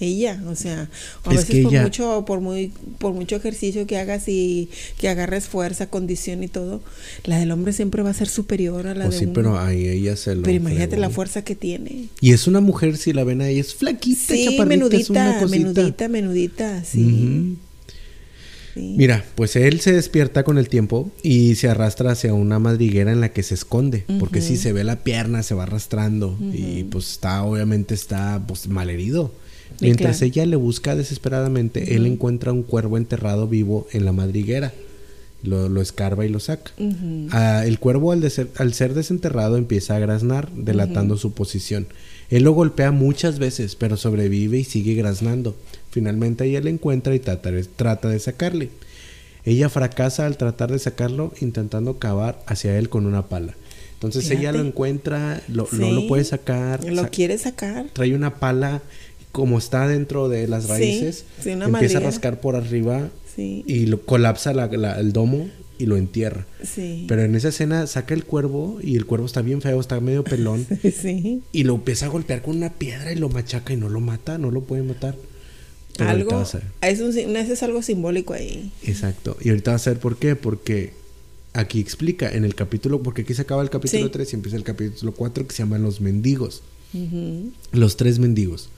ella, 0.00 0.42
o 0.48 0.56
sea, 0.56 0.88
a 1.24 1.30
veces 1.30 1.62
por 1.62 1.72
mucho, 1.72 2.24
por 2.26 2.40
muy, 2.40 2.72
por 2.98 3.12
mucho 3.12 3.36
ejercicio 3.36 3.86
que 3.86 3.98
hagas 3.98 4.28
y 4.28 4.70
que 4.98 5.08
agarres 5.08 5.46
fuerza, 5.46 5.88
condición 5.88 6.42
y 6.42 6.48
todo, 6.48 6.82
la 7.24 7.38
del 7.38 7.50
hombre 7.52 7.72
siempre 7.72 8.02
va 8.02 8.10
a 8.10 8.14
ser 8.14 8.28
superior 8.28 8.86
a 8.86 8.94
la 8.94 9.06
oh, 9.06 9.10
de 9.10 9.18
sí, 9.18 9.28
pero 9.32 9.58
ahí 9.58 9.86
ella 9.86 10.16
se 10.16 10.34
lo 10.34 10.42
Pero 10.42 10.56
imagínate 10.56 10.96
la 10.96 11.10
fuerza 11.10 11.42
que 11.44 11.54
tiene. 11.54 12.08
Y 12.20 12.32
es 12.32 12.46
una 12.46 12.60
mujer, 12.60 12.96
si 12.96 13.12
la 13.12 13.24
ven 13.24 13.42
ahí, 13.42 13.58
es 13.58 13.74
flaquita, 13.74 14.34
sí, 14.34 14.58
menudita, 14.66 15.46
menudita, 15.46 16.08
menudita, 16.08 16.84
sí. 16.84 17.56
Mira, 18.76 19.24
pues 19.34 19.56
él 19.56 19.80
se 19.80 19.92
despierta 19.92 20.44
con 20.44 20.58
el 20.58 20.68
tiempo 20.68 21.10
y 21.22 21.56
se 21.56 21.68
arrastra 21.68 22.12
hacia 22.12 22.34
una 22.34 22.58
madriguera 22.58 23.12
en 23.12 23.20
la 23.20 23.32
que 23.32 23.42
se 23.42 23.54
esconde, 23.54 24.04
porque 24.18 24.40
si 24.40 24.56
se 24.56 24.72
ve 24.72 24.84
la 24.84 25.02
pierna, 25.02 25.42
se 25.42 25.54
va 25.54 25.64
arrastrando 25.64 26.38
y 26.52 26.84
pues 26.84 27.10
está, 27.12 27.42
obviamente 27.42 27.94
está 27.94 28.42
pues 28.46 28.68
malherido. 28.68 29.32
Mientras 29.80 30.22
ella 30.22 30.44
le 30.46 30.56
busca 30.56 30.96
desesperadamente, 30.96 31.94
él 31.96 32.06
encuentra 32.06 32.52
un 32.52 32.62
cuervo 32.62 32.96
enterrado 32.96 33.46
vivo 33.48 33.86
en 33.92 34.04
la 34.04 34.12
madriguera. 34.12 34.72
Lo, 35.42 35.80
escarba 35.80 36.26
y 36.26 36.28
lo 36.28 36.38
saca. 36.38 36.70
Ah, 37.30 37.64
el 37.64 37.78
cuervo 37.78 38.12
al, 38.12 38.22
al, 38.56 38.74
ser 38.74 38.92
desenterrado 38.92 39.56
empieza 39.56 39.96
a 39.96 39.98
graznar, 39.98 40.50
delatando 40.52 41.16
su 41.16 41.32
posición. 41.32 41.86
Él 42.28 42.44
lo 42.44 42.52
golpea 42.52 42.92
muchas 42.92 43.38
veces, 43.38 43.74
pero 43.74 43.96
sobrevive 43.96 44.58
y 44.58 44.64
sigue 44.64 44.94
graznando. 44.94 45.56
Finalmente 45.90 46.44
ella 46.44 46.60
le 46.60 46.70
encuentra 46.70 47.14
y 47.14 47.20
trata, 47.20 47.50
trata 47.76 48.08
de 48.08 48.18
sacarle. 48.18 48.68
Ella 49.44 49.68
fracasa 49.68 50.26
al 50.26 50.36
tratar 50.36 50.70
de 50.70 50.78
sacarlo, 50.78 51.32
intentando 51.40 51.98
cavar 51.98 52.42
hacia 52.46 52.78
él 52.78 52.90
con 52.90 53.06
una 53.06 53.28
pala. 53.28 53.54
Entonces 53.94 54.30
ella 54.30 54.52
lo 54.52 54.60
encuentra, 54.60 55.42
lo, 55.48 55.68
no 55.72 55.90
lo 55.90 56.06
puede 56.06 56.24
sacar. 56.24 56.82
Lo 56.84 57.10
quiere 57.10 57.36
sacar. 57.36 57.86
Trae 57.92 58.14
una 58.14 58.36
pala 58.36 58.80
como 59.32 59.58
está 59.58 59.86
dentro 59.86 60.28
de 60.28 60.48
las 60.48 60.68
raíces, 60.68 61.24
empieza 61.44 61.98
a 61.98 62.00
rascar 62.00 62.40
por 62.40 62.56
arriba 62.56 63.10
y 63.36 63.86
lo, 63.86 64.02
colapsa 64.02 64.50
el 64.50 65.12
domo 65.12 65.48
y 65.78 65.86
lo 65.86 65.96
entierra. 65.96 66.46
Pero 67.08 67.22
en 67.22 67.34
esa 67.34 67.48
escena 67.48 67.86
saca 67.86 68.14
el 68.14 68.24
cuervo 68.24 68.78
y 68.82 68.96
el 68.96 69.06
cuervo 69.06 69.26
está 69.26 69.42
bien 69.42 69.62
feo, 69.62 69.80
está 69.80 70.00
medio 70.00 70.24
pelón. 70.24 70.66
y 71.52 71.64
lo 71.64 71.74
empieza 71.74 72.06
a 72.06 72.08
golpear 72.08 72.42
con 72.42 72.56
una 72.56 72.74
piedra 72.74 73.12
y 73.12 73.16
lo 73.16 73.28
machaca 73.28 73.72
y 73.72 73.76
no 73.76 73.88
lo 73.88 74.00
mata, 74.00 74.36
no 74.38 74.50
lo 74.50 74.62
puede 74.62 74.82
matar. 74.82 75.16
algo, 75.98 76.44
es, 76.82 77.00
un, 77.00 77.36
es 77.36 77.62
algo 77.62 77.82
simbólico 77.82 78.34
ahí. 78.34 78.72
Exacto. 78.84 79.36
Y 79.40 79.50
ahorita 79.50 79.70
va 79.70 79.76
a 79.76 79.80
ser 79.80 79.98
por 79.98 80.18
qué, 80.18 80.36
porque 80.36 80.92
aquí 81.52 81.80
explica 81.80 82.30
en 82.30 82.44
el 82.44 82.54
capítulo, 82.54 83.02
porque 83.02 83.22
aquí 83.22 83.34
se 83.34 83.42
acaba 83.42 83.62
el 83.62 83.70
capítulo 83.70 84.10
3 84.10 84.32
y 84.32 84.36
empieza 84.36 84.56
el 84.56 84.64
capítulo 84.64 85.12
4 85.12 85.46
que 85.46 85.54
se 85.54 85.62
llama 85.62 85.78
Los 85.78 86.00
mendigos. 86.00 86.62
Los 87.72 87.96
tres 87.96 88.18
mendigos. 88.18 88.68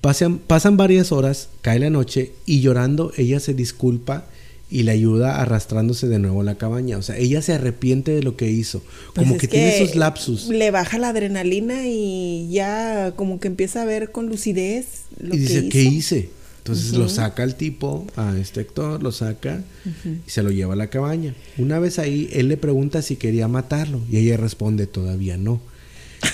Pasan, 0.00 0.38
pasan 0.38 0.76
varias 0.76 1.12
horas, 1.12 1.50
cae 1.60 1.78
la 1.78 1.90
noche 1.90 2.32
y 2.46 2.60
llorando 2.60 3.12
ella 3.16 3.38
se 3.38 3.52
disculpa 3.54 4.24
y 4.70 4.84
le 4.84 4.92
ayuda 4.92 5.40
arrastrándose 5.40 6.06
de 6.06 6.18
nuevo 6.18 6.42
a 6.42 6.44
la 6.44 6.54
cabaña. 6.54 6.96
O 6.96 7.02
sea, 7.02 7.16
ella 7.18 7.42
se 7.42 7.52
arrepiente 7.52 8.12
de 8.12 8.22
lo 8.22 8.36
que 8.36 8.50
hizo. 8.50 8.82
Pues 9.14 9.26
como 9.26 9.36
que, 9.36 9.48
tiene 9.48 9.76
esos 9.76 9.96
lapsus. 9.96 10.48
Le 10.48 10.70
baja 10.70 10.98
la 10.98 11.08
adrenalina 11.08 11.86
y 11.86 12.48
ya 12.50 13.12
como 13.16 13.40
que 13.40 13.48
empieza 13.48 13.82
a 13.82 13.84
ver 13.84 14.12
con 14.12 14.28
lucidez 14.28 15.02
lo 15.18 15.34
y 15.34 15.38
dice, 15.38 15.68
¿qué 15.68 15.82
hice? 15.82 16.30
Entonces 16.58 16.92
lo 16.92 17.08
saca 17.08 17.42
el 17.42 17.54
tipo, 17.54 18.06
a 18.16 18.36
este 18.38 18.60
actor, 18.60 19.02
lo 19.02 19.12
saca 19.12 19.64
y 20.04 20.30
se 20.30 20.42
lo 20.42 20.50
lleva 20.50 20.74
a 20.74 20.76
la 20.76 20.88
cabaña. 20.88 21.34
Una 21.56 21.78
vez 21.78 21.98
ahí, 21.98 22.28
él 22.32 22.48
le 22.48 22.58
pregunta 22.58 23.02
si 23.02 23.16
quería 23.16 23.48
matarlo 23.48 24.00
y 24.10 24.18
ella 24.18 24.36
responde, 24.36 24.86
todavía 24.86 25.36
no. 25.36 25.60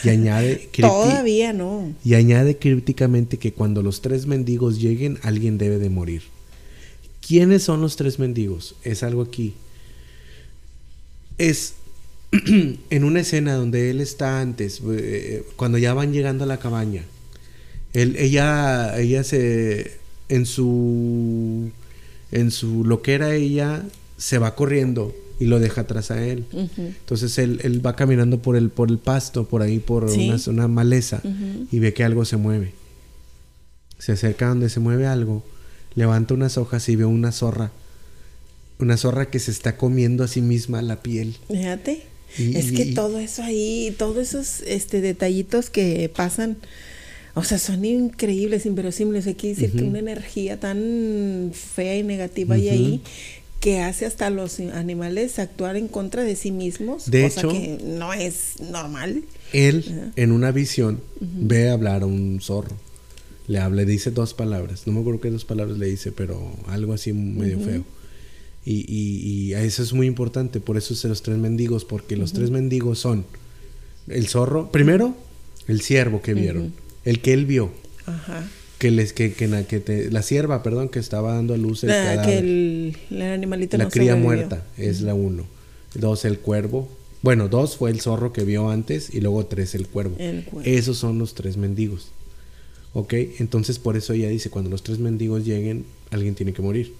Y 0.04 0.08
añade. 0.08 0.68
Todavía 0.80 1.52
no. 1.52 1.94
Y 2.04 2.14
añade 2.14 2.56
crípticamente 2.56 3.38
que 3.38 3.52
cuando 3.52 3.82
los 3.82 4.00
tres 4.00 4.26
mendigos 4.26 4.80
lleguen, 4.80 5.18
alguien 5.22 5.58
debe 5.58 5.78
de 5.78 5.90
morir. 5.90 6.22
¿Quiénes 7.26 7.62
son 7.62 7.80
los 7.80 7.96
tres 7.96 8.18
mendigos? 8.18 8.76
Es 8.82 9.02
algo 9.02 9.22
aquí. 9.22 9.54
Es 11.38 11.74
en 12.32 13.04
una 13.04 13.20
escena 13.20 13.54
donde 13.54 13.90
él 13.90 14.00
está 14.00 14.40
antes, 14.40 14.80
eh, 14.88 15.44
cuando 15.56 15.78
ya 15.78 15.94
van 15.94 16.12
llegando 16.12 16.44
a 16.44 16.46
la 16.46 16.58
cabaña. 16.58 17.04
Él, 17.92 18.16
ella, 18.18 18.98
ella 18.98 19.24
se. 19.24 19.98
En 20.28 20.46
su. 20.46 21.70
En 22.32 22.50
su 22.50 22.84
lo 22.84 23.02
que 23.02 23.14
era 23.14 23.34
ella, 23.34 23.84
se 24.16 24.38
va 24.38 24.54
corriendo 24.54 25.14
y 25.38 25.46
lo 25.46 25.58
deja 25.60 25.82
atrás 25.82 26.10
a 26.10 26.24
él. 26.24 26.44
Entonces 26.52 27.38
él, 27.38 27.60
él, 27.62 27.84
va 27.84 27.96
caminando 27.96 28.40
por 28.40 28.56
el, 28.56 28.70
por 28.70 28.90
el 28.90 28.98
pasto, 28.98 29.46
por 29.46 29.62
ahí, 29.62 29.78
por 29.78 30.04
una, 30.04 30.36
una, 30.46 30.68
maleza, 30.68 31.20
y 31.70 31.78
ve 31.78 31.92
que 31.92 32.04
algo 32.04 32.24
se 32.24 32.36
mueve. 32.36 32.72
Se 33.98 34.12
acerca 34.12 34.48
donde 34.48 34.68
se 34.68 34.80
mueve 34.80 35.06
algo, 35.06 35.42
levanta 35.94 36.34
unas 36.34 36.58
hojas 36.58 36.88
y 36.88 36.96
ve 36.96 37.04
una 37.04 37.32
zorra. 37.32 37.70
Una 38.78 38.96
zorra 38.96 39.30
que 39.30 39.38
se 39.38 39.50
está 39.50 39.76
comiendo 39.76 40.24
a 40.24 40.28
sí 40.28 40.42
misma 40.42 40.82
la 40.82 41.02
piel. 41.02 41.36
Fíjate. 41.48 42.02
es 42.38 42.72
que 42.72 42.92
todo 42.94 43.18
eso 43.18 43.42
ahí, 43.42 43.94
todos 43.98 44.18
esos 44.18 44.62
este, 44.66 45.00
detallitos 45.00 45.70
que 45.70 46.10
pasan, 46.14 46.58
o 47.34 47.44
sea, 47.44 47.58
son 47.58 47.84
increíbles, 47.84 48.66
inverosímiles. 48.66 49.26
Aquí 49.26 49.48
decir 49.48 49.72
que 49.72 49.82
una 49.82 49.98
energía 49.98 50.60
tan 50.60 51.52
fea 51.54 51.96
y 51.98 52.02
negativa 52.02 52.54
hay 52.54 52.68
ahí 52.68 53.02
que 53.66 53.80
hace 53.80 54.06
hasta 54.06 54.30
los 54.30 54.60
animales 54.60 55.40
actuar 55.40 55.74
en 55.74 55.88
contra 55.88 56.22
de 56.22 56.36
sí 56.36 56.52
mismos, 56.52 57.10
de 57.10 57.24
cosa 57.24 57.40
hecho, 57.40 57.48
que 57.48 57.80
no 57.82 58.12
es 58.12 58.60
normal. 58.60 59.24
Él, 59.52 60.12
en 60.14 60.30
una 60.30 60.52
visión, 60.52 61.00
ve 61.20 61.68
hablar 61.68 62.04
a 62.04 62.06
un 62.06 62.38
zorro. 62.40 62.76
Le 63.48 63.58
habla, 63.58 63.84
dice 63.84 64.12
dos 64.12 64.34
palabras. 64.34 64.86
No 64.86 64.92
me 64.92 65.00
acuerdo 65.00 65.20
qué 65.20 65.32
dos 65.32 65.44
palabras 65.44 65.78
le 65.78 65.86
dice, 65.86 66.12
pero 66.12 66.48
algo 66.68 66.92
así 66.92 67.12
medio 67.12 67.58
feo. 67.58 67.82
Y, 68.64 68.84
y, 68.86 69.48
y, 69.48 69.54
eso 69.54 69.82
es 69.82 69.92
muy 69.92 70.06
importante, 70.06 70.60
por 70.60 70.76
eso 70.76 70.94
es 70.94 71.02
los 71.02 71.22
tres 71.22 71.36
mendigos, 71.36 71.84
porque 71.84 72.14
los 72.14 72.32
tres 72.32 72.52
mendigos 72.52 73.00
son 73.00 73.26
el 74.06 74.28
zorro, 74.28 74.70
primero, 74.70 75.16
el 75.66 75.80
ciervo 75.80 76.22
que 76.22 76.34
vieron, 76.34 76.72
el 77.04 77.20
que 77.20 77.32
él 77.32 77.46
vio. 77.46 77.72
Ajá 78.06 78.48
que 78.78 78.90
les 78.90 79.12
que, 79.12 79.32
que, 79.32 80.08
la 80.10 80.22
sierva, 80.22 80.62
perdón, 80.62 80.88
que 80.88 80.98
estaba 80.98 81.34
dando 81.34 81.54
a 81.54 81.56
luz 81.56 81.82
el 81.84 81.90
la, 81.90 82.22
Que 82.22 82.38
el, 82.38 82.96
animalito 83.22 83.76
la 83.78 83.88
cría 83.88 84.16
muerta 84.16 84.64
es 84.76 85.00
la 85.00 85.14
uno. 85.14 85.44
Dos 85.94 86.24
el 86.24 86.38
cuervo. 86.38 86.88
Bueno, 87.22 87.48
dos 87.48 87.76
fue 87.76 87.90
el 87.90 88.00
zorro 88.00 88.32
que 88.32 88.44
vio 88.44 88.70
antes 88.70 89.12
y 89.12 89.20
luego 89.20 89.46
tres 89.46 89.74
el 89.74 89.86
cuervo. 89.86 90.16
Esos 90.64 90.98
son 90.98 91.18
los 91.18 91.34
tres 91.34 91.56
mendigos. 91.56 92.12
¿Ok? 92.92 93.14
Entonces 93.38 93.78
por 93.78 93.96
eso 93.96 94.12
ella 94.12 94.28
dice, 94.28 94.50
cuando 94.50 94.70
los 94.70 94.82
tres 94.82 94.98
mendigos 94.98 95.44
lleguen, 95.44 95.86
alguien 96.10 96.34
tiene 96.34 96.52
que 96.52 96.62
morir. 96.62 96.92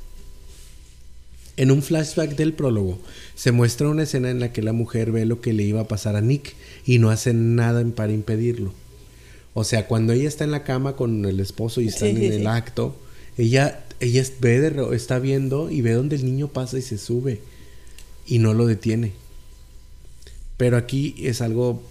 En 1.58 1.70
un 1.70 1.82
flashback 1.82 2.36
del 2.36 2.52
prólogo 2.52 2.98
se 3.34 3.50
muestra 3.52 3.88
una 3.88 4.02
escena 4.02 4.30
en 4.30 4.40
la 4.40 4.52
que 4.52 4.60
la 4.60 4.72
mujer 4.72 5.10
ve 5.10 5.24
lo 5.24 5.40
que 5.40 5.54
le 5.54 5.62
iba 5.62 5.80
a 5.82 5.88
pasar 5.88 6.16
a 6.16 6.20
Nick 6.20 6.54
y 6.84 6.98
no 6.98 7.10
hace 7.10 7.32
nada 7.32 7.84
para 7.94 8.12
impedirlo. 8.12 8.72
O 9.58 9.64
sea, 9.64 9.86
cuando 9.86 10.12
ella 10.12 10.28
está 10.28 10.44
en 10.44 10.50
la 10.50 10.64
cama 10.64 10.96
con 10.96 11.24
el 11.24 11.40
esposo 11.40 11.80
y 11.80 11.88
están 11.88 12.10
en 12.10 12.30
el 12.30 12.46
acto, 12.46 12.94
ella, 13.38 13.86
ella 14.00 14.22
ve 14.38 14.60
de, 14.60 14.94
está 14.94 15.18
viendo 15.18 15.70
y 15.70 15.80
ve 15.80 15.94
donde 15.94 16.16
el 16.16 16.26
niño 16.26 16.48
pasa 16.48 16.76
y 16.76 16.82
se 16.82 16.98
sube 16.98 17.40
y 18.26 18.38
no 18.38 18.52
lo 18.52 18.66
detiene. 18.66 19.12
Pero 20.58 20.76
aquí 20.76 21.14
es 21.20 21.40
algo... 21.40 21.82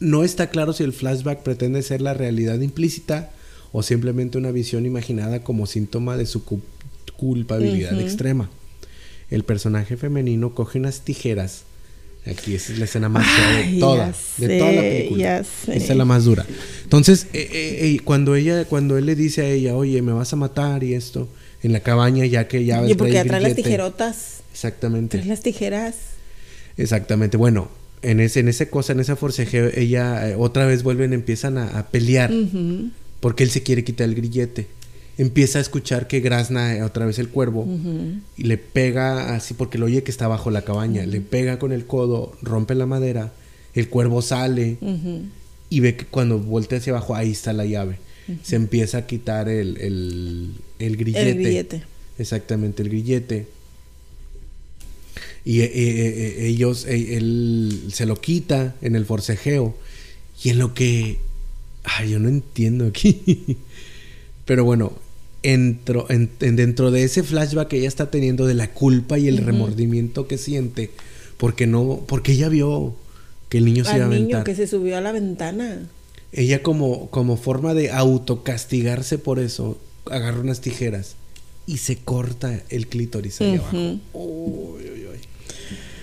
No 0.00 0.24
está 0.24 0.50
claro 0.50 0.72
si 0.72 0.82
el 0.82 0.92
flashback 0.92 1.44
pretende 1.44 1.82
ser 1.82 2.00
la 2.00 2.14
realidad 2.14 2.58
implícita 2.58 3.30
o 3.70 3.84
simplemente 3.84 4.36
una 4.36 4.50
visión 4.50 4.84
imaginada 4.84 5.44
como 5.44 5.66
síntoma 5.66 6.16
de 6.16 6.26
su 6.26 6.42
culpabilidad 7.16 8.00
extrema. 8.00 8.50
el 9.30 9.44
personaje 9.44 9.96
femenino 9.96 10.52
coge 10.52 10.80
unas 10.80 11.02
tijeras. 11.02 11.62
Aquí 12.26 12.54
esa 12.54 12.72
es 12.72 12.78
la 12.78 12.84
escena 12.84 13.08
más 13.08 13.26
fea 13.26 13.56
de 13.56 13.78
toda, 13.78 14.14
de 14.36 14.58
toda 14.58 14.72
la 14.72 14.82
película. 14.82 15.38
Esa 15.38 15.72
es 15.74 15.96
la 15.96 16.04
más 16.04 16.24
dura. 16.24 16.44
Entonces, 16.84 17.26
eh, 17.32 17.48
eh, 17.50 17.78
eh, 17.86 18.00
cuando 18.04 18.34
ella, 18.34 18.64
cuando 18.66 18.98
él 18.98 19.06
le 19.06 19.14
dice 19.14 19.42
a 19.42 19.48
ella, 19.48 19.74
oye, 19.74 20.02
me 20.02 20.12
vas 20.12 20.32
a 20.32 20.36
matar 20.36 20.84
y 20.84 20.94
esto, 20.94 21.28
en 21.62 21.72
la 21.72 21.80
cabaña, 21.80 22.26
ya 22.26 22.46
que 22.46 22.64
ya 22.64 22.80
ves. 22.82 22.90
Y 22.90 22.94
porque 22.94 23.24
trae 23.24 23.40
las 23.40 23.54
tijerotas. 23.54 24.40
Exactamente. 24.52 25.18
Trae 25.18 25.28
las 25.28 25.42
tijeras. 25.42 25.94
Exactamente. 26.76 27.36
Bueno, 27.36 27.70
en 28.02 28.20
ese, 28.20 28.40
en 28.40 28.48
ese 28.48 28.68
cosa, 28.68 28.92
en 28.92 29.00
ese 29.00 29.16
forcejeo, 29.16 29.70
ella 29.74 30.34
otra 30.36 30.66
vez 30.66 30.82
vuelven, 30.82 31.12
empiezan 31.12 31.56
a, 31.56 31.86
pelear. 31.88 32.30
Porque 33.20 33.42
él 33.42 33.50
se 33.50 33.62
quiere 33.62 33.84
quitar 33.84 34.08
el 34.08 34.14
grillete 34.14 34.77
empieza 35.18 35.58
a 35.58 35.62
escuchar 35.62 36.06
que 36.06 36.20
grazna 36.20 36.84
otra 36.84 37.04
vez 37.04 37.18
el 37.18 37.28
cuervo 37.28 37.66
y 38.36 38.44
le 38.44 38.56
pega 38.56 39.34
así 39.34 39.52
porque 39.52 39.76
lo 39.76 39.86
oye 39.86 40.04
que 40.04 40.10
está 40.10 40.28
bajo 40.28 40.50
la 40.50 40.62
cabaña, 40.62 41.04
le 41.04 41.20
pega 41.20 41.58
con 41.58 41.72
el 41.72 41.86
codo, 41.86 42.32
rompe 42.40 42.74
la 42.74 42.86
madera, 42.86 43.32
el 43.74 43.88
cuervo 43.88 44.22
sale 44.22 44.78
y 45.70 45.80
ve 45.80 45.96
que 45.96 46.06
cuando 46.06 46.38
voltea 46.38 46.78
hacia 46.78 46.92
abajo 46.92 47.14
ahí 47.14 47.32
está 47.32 47.52
la 47.52 47.66
llave. 47.66 47.98
Se 48.42 48.56
empieza 48.56 48.98
a 48.98 49.06
quitar 49.06 49.48
el, 49.48 49.78
el, 50.78 50.96
grillete. 50.96 51.30
El 51.30 51.38
grillete. 51.38 51.82
Exactamente, 52.18 52.82
el 52.82 52.90
grillete. 52.90 53.46
Y 55.46 55.60
eh, 55.60 55.64
eh, 55.64 56.36
eh, 56.38 56.46
ellos, 56.46 56.84
él 56.86 57.86
se 57.90 58.04
lo 58.04 58.20
quita 58.20 58.76
en 58.82 58.96
el 58.96 59.06
forcejeo. 59.06 59.74
Y 60.44 60.50
en 60.50 60.58
lo 60.58 60.74
que... 60.74 61.18
Ay, 61.84 62.10
yo 62.10 62.18
no 62.18 62.28
entiendo 62.28 62.86
aquí. 62.86 63.56
Pero 64.44 64.64
bueno, 64.64 64.92
entro, 65.52 66.06
en, 66.10 66.30
dentro 66.38 66.90
de 66.90 67.04
ese 67.04 67.22
flashback 67.22 67.68
que 67.68 67.78
ella 67.78 67.88
está 67.88 68.10
teniendo 68.10 68.46
de 68.46 68.54
la 68.54 68.72
culpa 68.72 69.18
y 69.18 69.28
el 69.28 69.38
remordimiento 69.38 70.26
que 70.26 70.38
siente 70.38 70.90
porque 71.36 71.66
no 71.66 72.04
porque 72.06 72.32
ella 72.32 72.48
vio 72.48 72.94
que 73.48 73.58
el 73.58 73.64
niño 73.64 73.84
se 73.84 73.96
iba 73.96 74.06
a 74.06 74.08
niño 74.08 74.44
que 74.44 74.54
se 74.54 74.66
subió 74.66 74.98
a 74.98 75.00
la 75.00 75.12
ventana. 75.12 75.88
Ella 76.32 76.62
como 76.62 77.08
como 77.10 77.36
forma 77.36 77.74
de 77.74 77.90
autocastigarse 77.90 79.18
por 79.18 79.38
eso 79.38 79.78
agarra 80.10 80.40
unas 80.40 80.60
tijeras 80.60 81.14
y 81.66 81.78
se 81.78 81.96
corta 81.96 82.60
el 82.68 82.88
clítoris 82.88 83.40
ahí 83.40 83.56
abajo. 83.56 83.98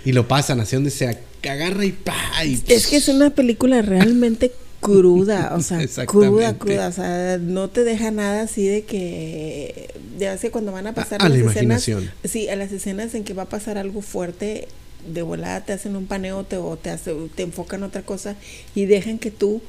Y 0.05 0.11
lo 0.11 0.27
pasan 0.27 0.59
hacia 0.59 0.77
donde 0.77 0.91
se 0.91 1.17
agarra 1.43 1.85
y 1.85 1.91
pa 1.91 2.15
es 2.43 2.87
que 2.87 2.97
es 2.97 3.07
una 3.07 3.31
película 3.31 3.81
realmente 3.81 4.51
cruda, 4.85 5.53
o 5.55 5.61
sea, 5.61 5.79
cruda, 6.05 6.57
cruda, 6.57 6.87
o 6.87 6.91
sea, 6.91 7.37
no 7.37 7.69
te 7.69 7.83
deja 7.83 8.11
nada 8.11 8.43
así 8.43 8.67
de 8.67 8.83
que 8.83 9.93
ya 10.17 10.37
sé 10.37 10.51
cuando 10.51 10.71
van 10.71 10.87
a 10.87 10.93
pasar 10.93 11.21
a, 11.21 11.29
las 11.29 11.39
la 11.39 11.51
escenas, 11.51 11.89
sí, 12.23 12.47
a 12.47 12.55
las 12.55 12.71
escenas 12.71 13.13
en 13.15 13.23
que 13.23 13.33
va 13.33 13.43
a 13.43 13.49
pasar 13.49 13.77
algo 13.77 14.01
fuerte, 14.01 14.67
de 15.11 15.21
volada 15.21 15.63
te 15.63 15.73
hacen 15.73 15.95
un 15.95 16.07
paneo 16.07 16.43
te, 16.45 16.57
o 16.57 16.77
te, 16.77 16.89
hace, 16.89 17.13
te 17.35 17.43
enfocan 17.43 17.83
otra 17.83 18.01
cosa 18.01 18.35
y 18.73 18.85
dejan 18.85 19.19
que 19.19 19.31
tú 19.31 19.61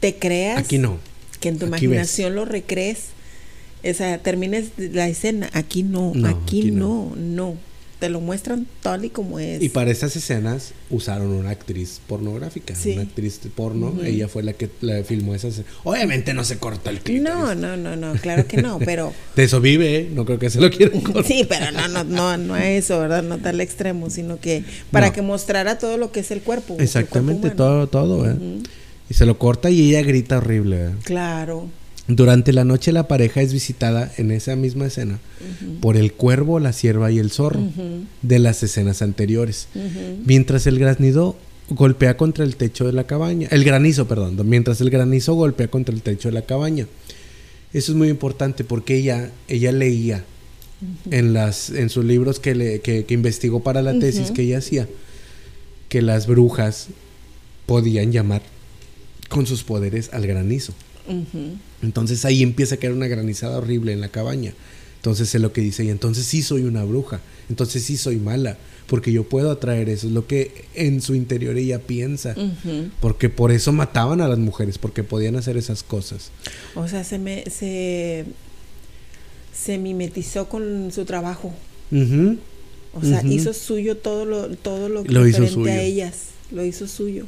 te 0.00 0.16
creas. 0.16 0.58
Aquí 0.58 0.78
no. 0.78 0.98
Que 1.40 1.48
en 1.48 1.58
tu 1.58 1.66
imaginación 1.66 2.34
lo 2.34 2.44
recrees. 2.44 2.98
O 3.84 3.94
sea, 3.94 4.18
termines 4.18 4.70
la 4.76 5.08
escena. 5.08 5.50
Aquí 5.52 5.82
no, 5.82 6.12
aquí, 6.26 6.70
no, 6.70 7.12
no 7.16 7.56
te 8.02 8.08
lo 8.08 8.20
muestran 8.20 8.66
tal 8.82 9.04
y 9.04 9.10
como 9.10 9.38
es. 9.38 9.62
Y 9.62 9.68
para 9.68 9.92
esas 9.92 10.16
escenas 10.16 10.72
usaron 10.90 11.28
una 11.28 11.50
actriz 11.50 12.00
pornográfica, 12.08 12.74
una 12.84 13.02
actriz 13.02 13.40
de 13.44 13.48
porno, 13.48 13.94
ella 14.02 14.26
fue 14.26 14.42
la 14.42 14.54
que 14.54 14.68
la 14.80 15.04
filmó 15.04 15.36
esas. 15.36 15.62
Obviamente 15.84 16.34
no 16.34 16.42
se 16.42 16.58
corta 16.58 16.90
el 16.90 16.98
clip. 16.98 17.22
No, 17.22 17.54
no, 17.54 17.76
no, 17.76 17.94
no, 17.94 18.14
claro 18.14 18.48
que 18.48 18.60
no, 18.60 18.78
pero 18.84 19.12
de 19.36 19.44
eso 19.44 19.60
vive, 19.60 19.98
¿eh? 19.98 20.10
no 20.12 20.24
creo 20.24 20.40
que 20.40 20.50
se 20.50 20.60
lo 20.60 20.68
quieran 20.68 21.00
cortar. 21.00 21.24
Sí, 21.26 21.46
pero 21.48 21.70
no 21.70 21.86
no 21.86 22.02
no 22.02 22.36
no 22.36 22.56
es 22.56 22.86
eso, 22.86 22.98
¿verdad? 22.98 23.22
No 23.22 23.38
tal 23.38 23.60
extremo, 23.60 24.10
sino 24.10 24.40
que 24.40 24.64
para 24.90 25.12
que 25.12 25.22
mostrara 25.22 25.78
todo 25.78 25.96
lo 25.96 26.10
que 26.10 26.20
es 26.20 26.32
el 26.32 26.40
cuerpo. 26.40 26.78
Exactamente, 26.80 27.50
todo 27.50 27.86
todo, 27.86 28.28
¿eh? 28.28 28.34
Y 29.08 29.14
se 29.14 29.26
lo 29.26 29.38
corta 29.38 29.70
y 29.70 29.90
ella 29.90 30.02
grita 30.02 30.38
horrible. 30.38 30.86
¿eh? 30.86 30.90
Claro. 31.04 31.68
Durante 32.08 32.52
la 32.52 32.64
noche 32.64 32.92
la 32.92 33.06
pareja 33.06 33.42
es 33.42 33.52
visitada 33.52 34.12
en 34.16 34.32
esa 34.32 34.56
misma 34.56 34.86
escena 34.86 35.20
por 35.80 35.96
el 35.96 36.12
cuervo, 36.12 36.58
la 36.58 36.72
sierva 36.72 37.12
y 37.12 37.18
el 37.18 37.30
zorro 37.30 37.60
de 38.22 38.38
las 38.38 38.62
escenas 38.62 39.02
anteriores. 39.02 39.68
Mientras 40.24 40.66
el 40.66 40.78
granizo 40.78 41.36
golpea 41.70 42.16
contra 42.16 42.44
el 42.44 42.56
techo 42.56 42.84
de 42.86 42.92
la 42.92 43.04
cabaña. 43.04 43.48
El 43.50 43.64
granizo, 43.64 44.08
perdón. 44.08 44.38
Mientras 44.48 44.80
el 44.80 44.90
granizo 44.90 45.34
golpea 45.34 45.68
contra 45.68 45.94
el 45.94 46.02
techo 46.02 46.28
de 46.28 46.34
la 46.34 46.42
cabaña. 46.42 46.86
Eso 47.72 47.92
es 47.92 47.98
muy 47.98 48.08
importante 48.08 48.64
porque 48.64 48.96
ella, 48.96 49.30
ella 49.48 49.72
leía 49.72 50.24
en, 51.10 51.32
las, 51.32 51.70
en 51.70 51.88
sus 51.88 52.04
libros 52.04 52.40
que, 52.40 52.54
le, 52.54 52.80
que, 52.80 53.06
investigó 53.08 53.60
para 53.60 53.80
la 53.82 53.98
tesis 53.98 54.30
que 54.30 54.42
ella 54.42 54.58
hacía 54.58 54.88
que 55.88 56.02
las 56.02 56.26
brujas 56.26 56.88
podían 57.66 58.12
llamar 58.12 58.42
con 59.28 59.46
sus 59.46 59.62
poderes 59.62 60.10
al 60.12 60.26
granizo. 60.26 60.74
Entonces 61.82 62.24
ahí 62.24 62.42
empieza 62.42 62.76
a 62.76 62.78
caer 62.78 62.92
una 62.92 63.08
granizada 63.08 63.58
horrible 63.58 63.92
en 63.92 64.00
la 64.00 64.08
cabaña. 64.08 64.54
Entonces 65.02 65.34
es 65.34 65.40
lo 65.40 65.52
que 65.52 65.60
dice 65.60 65.84
y 65.84 65.90
entonces 65.90 66.24
sí 66.26 66.42
soy 66.42 66.62
una 66.62 66.84
bruja, 66.84 67.20
entonces 67.48 67.82
sí 67.82 67.96
soy 67.96 68.18
mala, 68.18 68.56
porque 68.86 69.10
yo 69.10 69.24
puedo 69.24 69.50
atraer 69.50 69.88
eso, 69.88 70.06
es 70.06 70.12
lo 70.12 70.28
que 70.28 70.66
en 70.74 71.02
su 71.02 71.16
interior 71.16 71.56
ella 71.56 71.80
piensa, 71.80 72.36
porque 73.00 73.28
por 73.28 73.50
eso 73.50 73.72
mataban 73.72 74.20
a 74.20 74.28
las 74.28 74.38
mujeres, 74.38 74.78
porque 74.78 75.02
podían 75.02 75.34
hacer 75.34 75.56
esas 75.56 75.82
cosas. 75.82 76.30
O 76.76 76.86
sea, 76.86 77.02
se 77.02 77.18
me 77.18 77.42
se, 77.50 78.26
se 79.52 79.78
mimetizó 79.78 80.48
con 80.48 80.92
su 80.92 81.04
trabajo. 81.04 81.52
O 82.94 83.02
sea, 83.02 83.26
hizo 83.26 83.52
suyo 83.54 83.96
todo 83.96 84.24
lo 84.24 84.50
todo 84.50 84.88
lo 84.88 85.02
que 85.02 85.10
lo 85.10 85.26
hizo 85.26 85.64
a 85.64 85.80
ellas, 85.80 86.26
lo 86.52 86.64
hizo 86.64 86.86
suyo. 86.86 87.26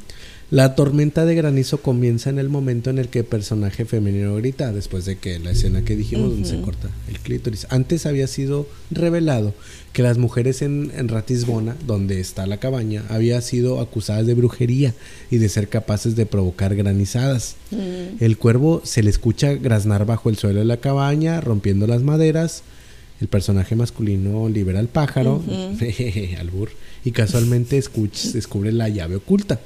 La 0.51 0.75
tormenta 0.75 1.25
de 1.25 1.33
granizo 1.33 1.81
comienza 1.81 2.29
en 2.29 2.37
el 2.37 2.49
momento 2.49 2.91
en 2.91 2.99
el 2.99 3.07
que 3.07 3.19
el 3.19 3.25
personaje 3.25 3.83
femenino 3.83 4.35
grita, 4.35 4.71
después 4.71 5.03
de 5.05 5.17
que 5.17 5.39
la 5.39 5.49
escena 5.49 5.83
que 5.83 5.95
dijimos 5.95 6.29
donde 6.29 6.47
se 6.47 6.61
corta 6.61 6.89
el 7.07 7.19
clítoris. 7.19 7.65
Antes 7.71 8.05
había 8.05 8.27
sido 8.27 8.67
revelado 8.91 9.55
que 9.91 10.03
las 10.03 10.19
mujeres 10.19 10.61
en, 10.61 10.91
Ratisbona, 11.09 11.75
donde 11.87 12.19
está 12.19 12.45
la 12.45 12.57
cabaña, 12.57 13.03
había 13.09 13.41
sido 13.41 13.81
acusadas 13.81 14.27
de 14.27 14.35
brujería 14.35 14.93
y 15.31 15.37
de 15.37 15.49
ser 15.49 15.67
capaces 15.67 16.15
de 16.15 16.27
provocar 16.27 16.75
granizadas. 16.75 17.55
Mm. 17.71 18.23
El 18.23 18.37
cuervo 18.37 18.81
se 18.83 19.01
le 19.01 19.09
escucha 19.09 19.53
graznar 19.53 20.05
bajo 20.05 20.29
el 20.29 20.37
suelo 20.37 20.59
de 20.59 20.65
la 20.65 20.77
cabaña, 20.77 21.41
rompiendo 21.41 21.87
las 21.87 22.03
maderas. 22.03 22.61
El 23.19 23.29
personaje 23.29 23.75
masculino 23.75 24.47
libera 24.47 24.79
al 24.79 24.89
pájaro, 24.89 25.41
albur, 26.39 26.69
y 27.03 27.11
casualmente 27.11 27.81
descubre 28.33 28.71
la 28.71 28.89
llave 28.89 29.15
oculta 29.15 29.59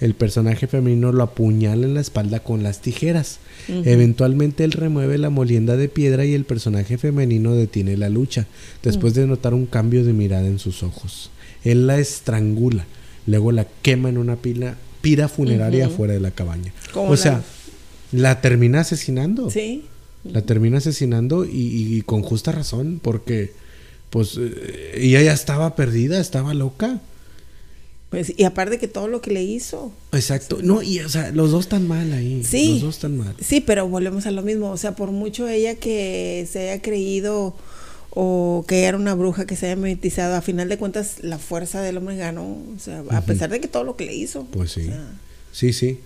el 0.00 0.14
personaje 0.14 0.66
femenino 0.66 1.12
lo 1.12 1.24
apuñala 1.24 1.86
en 1.86 1.94
la 1.94 2.00
espalda 2.00 2.40
con 2.40 2.62
las 2.62 2.80
tijeras. 2.80 3.38
Eventualmente 3.68 4.64
él 4.64 4.72
remueve 4.72 5.18
la 5.18 5.28
molienda 5.28 5.76
de 5.76 5.88
piedra 5.88 6.24
y 6.24 6.34
el 6.34 6.44
personaje 6.44 6.96
femenino 6.96 7.54
detiene 7.54 7.96
la 7.96 8.08
lucha, 8.08 8.46
después 8.82 9.14
de 9.14 9.26
notar 9.26 9.54
un 9.54 9.66
cambio 9.66 10.04
de 10.04 10.12
mirada 10.12 10.46
en 10.46 10.58
sus 10.58 10.82
ojos. 10.82 11.30
Él 11.64 11.86
la 11.86 11.98
estrangula, 11.98 12.86
luego 13.26 13.52
la 13.52 13.66
quema 13.82 14.08
en 14.08 14.18
una 14.18 14.36
pila, 14.36 14.76
pira 15.00 15.28
funeraria 15.28 15.88
fuera 15.88 16.14
de 16.14 16.20
la 16.20 16.30
cabaña. 16.30 16.72
O 16.94 17.16
sea, 17.16 17.42
la 18.12 18.40
termina 18.40 18.80
asesinando. 18.80 19.50
Sí. 19.50 19.84
La 20.24 20.42
termina 20.42 20.78
asesinando 20.78 21.44
y, 21.44 22.02
con 22.06 22.22
justa 22.22 22.52
razón, 22.52 23.00
porque 23.02 23.52
pues 24.10 24.38
eh, 24.38 24.92
ella 24.96 25.20
ya 25.22 25.32
estaba 25.32 25.76
perdida, 25.76 26.20
estaba 26.20 26.54
loca. 26.54 27.00
Pues, 28.10 28.32
y 28.36 28.44
aparte 28.44 28.78
que 28.78 28.88
todo 28.88 29.06
lo 29.06 29.20
que 29.20 29.30
le 29.30 29.42
hizo. 29.42 29.92
Exacto. 30.12 30.58
No, 30.62 30.82
y 30.82 31.00
o 31.00 31.08
sea, 31.08 31.30
los 31.30 31.50
dos 31.50 31.66
están 31.66 31.86
mal 31.86 32.12
ahí. 32.12 32.42
Sí. 32.42 32.72
Los 32.72 32.82
dos 32.82 32.94
están 32.96 33.18
mal. 33.18 33.34
Sí, 33.40 33.60
pero 33.60 33.86
volvemos 33.86 34.24
a 34.26 34.30
lo 34.30 34.42
mismo. 34.42 34.70
O 34.70 34.76
sea, 34.78 34.96
por 34.96 35.10
mucho 35.10 35.46
ella 35.46 35.74
que 35.74 36.48
se 36.50 36.70
haya 36.70 36.80
creído 36.80 37.54
o 38.10 38.64
que 38.66 38.84
era 38.84 38.96
una 38.96 39.14
bruja 39.14 39.46
que 39.46 39.56
se 39.56 39.66
haya 39.66 39.76
mimetizado, 39.76 40.34
a 40.34 40.40
final 40.40 40.68
de 40.68 40.78
cuentas 40.78 41.16
la 41.22 41.38
fuerza 41.38 41.82
del 41.82 41.98
hombre 41.98 42.16
ganó. 42.16 42.44
O 42.44 42.78
sea, 42.78 43.04
a 43.10 43.20
pesar 43.20 43.50
de 43.50 43.60
que 43.60 43.68
todo 43.68 43.84
lo 43.84 43.96
que 43.96 44.06
le 44.06 44.14
hizo. 44.14 44.44
Pues 44.46 44.72
sí. 44.72 44.90
sí, 45.52 45.72
sí. 45.74 46.00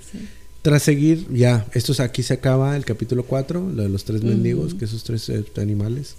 Tras 0.62 0.82
seguir, 0.82 1.26
ya, 1.32 1.66
esto 1.72 1.92
aquí 2.02 2.22
se 2.22 2.34
acaba 2.34 2.76
el 2.76 2.84
capítulo 2.84 3.24
4, 3.24 3.70
lo 3.74 3.82
de 3.82 3.88
los 3.88 4.04
tres 4.04 4.22
mendigos, 4.22 4.74
que 4.74 4.84
esos 4.84 5.04
tres 5.04 5.28
eh, 5.28 5.44
animales. 5.56 6.16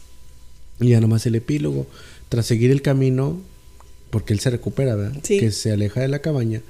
Y 0.80 0.89
ya 0.89 1.02
nomás 1.02 1.26
el 1.26 1.36
epílogo. 1.36 1.88
Tras 2.28 2.46
seguir 2.46 2.72
el 2.72 2.82
camino, 2.82 3.39
porque 4.13 4.32
él 4.32 4.39
se 4.39 4.52
recupera, 4.52 4.95
¿verdad? 4.95 5.19
Que 5.23 5.52
se 5.52 5.71
aleja 5.71 5.99
de 5.99 6.08
la 6.08 6.19
cabaña, 6.19 6.62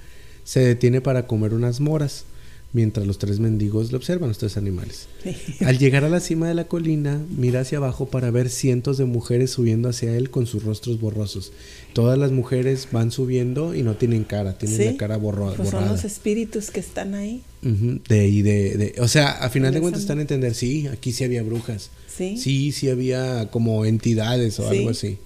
se 0.45 0.61
detiene 0.61 1.01
para 1.01 1.27
comer 1.27 1.53
unas 1.53 1.81
moras, 1.81 2.23
mientras 2.71 3.05
los 3.05 3.19
tres 3.19 3.41
mendigos 3.41 3.91
le 3.91 3.97
observan, 3.97 4.29
los 4.29 4.37
tres 4.37 4.55
animales. 4.55 5.09
Al 5.59 5.77
llegar 5.77 6.05
a 6.05 6.09
la 6.09 6.21
cima 6.21 6.47
de 6.47 6.53
la 6.53 6.69
colina, 6.69 7.21
mira 7.35 7.59
hacia 7.59 7.79
abajo 7.79 8.05
para 8.05 8.31
ver 8.31 8.49
cientos 8.49 8.97
de 8.97 9.03
mujeres 9.03 9.51
subiendo 9.51 9.89
hacia 9.89 10.15
él 10.15 10.29
con 10.29 10.47
sus 10.47 10.63
rostros 10.63 11.01
borrosos. 11.01 11.51
Todas 11.91 12.17
las 12.17 12.31
mujeres 12.31 12.87
van 12.93 13.11
subiendo 13.11 13.75
y 13.75 13.83
no 13.83 13.97
tienen 13.97 14.23
cara, 14.23 14.57
tienen 14.57 14.93
la 14.93 14.95
cara 14.95 15.17
borrosa. 15.17 15.57
Pues 15.57 15.69
son 15.69 15.89
los 15.89 16.05
espíritus 16.05 16.71
que 16.71 16.79
están 16.79 17.13
ahí. 17.13 17.43
de, 17.61 18.27
y 18.29 18.41
de, 18.41 18.95
o 18.99 19.09
sea, 19.09 19.31
a 19.31 19.49
final 19.49 19.73
de 19.73 19.81
cuentas 19.81 20.01
están 20.01 20.19
a 20.19 20.21
entender, 20.21 20.55
sí, 20.55 20.87
aquí 20.87 21.11
sí 21.11 21.25
había 21.25 21.43
brujas. 21.43 21.89
Sí. 22.07 22.37
Sí, 22.37 22.71
sí 22.71 22.89
había 22.89 23.49
como 23.51 23.83
entidades 23.83 24.61
o 24.61 24.69
algo 24.69 24.91
así. 24.91 25.17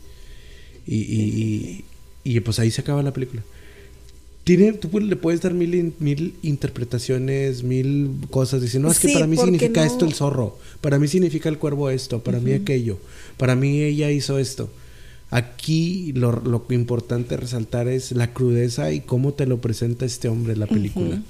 Y, 0.87 0.95
y, 0.95 1.21
y, 1.21 1.85
pues 2.41 2.59
ahí 2.59 2.71
se 2.71 2.81
acaba 2.81 3.03
la 3.03 3.13
película. 3.13 3.43
Tiene, 4.43 4.71
tú 4.71 4.99
le 4.99 5.15
puedes 5.17 5.41
dar 5.41 5.53
mil, 5.53 5.93
mil 5.99 6.33
interpretaciones, 6.41 7.63
mil 7.63 8.11
cosas. 8.29 8.61
Diciendo, 8.61 8.87
no, 8.87 8.93
es 8.93 8.99
que 8.99 9.11
para 9.11 9.27
mí 9.27 9.35
significa 9.35 9.85
esto 9.85 10.05
el 10.05 10.13
zorro. 10.13 10.57
Para 10.79 10.99
mí 10.99 11.07
significa 11.09 11.49
el 11.49 11.57
cuervo 11.57 11.89
esto. 11.89 12.23
Para 12.23 12.39
mí 12.39 12.53
aquello. 12.53 12.97
Para 13.35 13.55
mí 13.55 13.81
ella 13.81 14.09
hizo 14.09 14.39
esto. 14.39 14.69
Aquí 15.29 16.13
lo, 16.13 16.31
lo 16.31 16.65
importante 16.69 17.35
resaltar 17.35 17.89
es 17.89 18.13
la 18.13 18.33
crudeza 18.33 18.93
y 18.93 19.01
cómo 19.01 19.33
te 19.33 19.45
lo 19.45 19.59
presenta 19.59 20.05
este 20.05 20.29
hombre 20.29 20.53
en 20.53 20.61
la 20.61 20.67
película. 20.67 21.21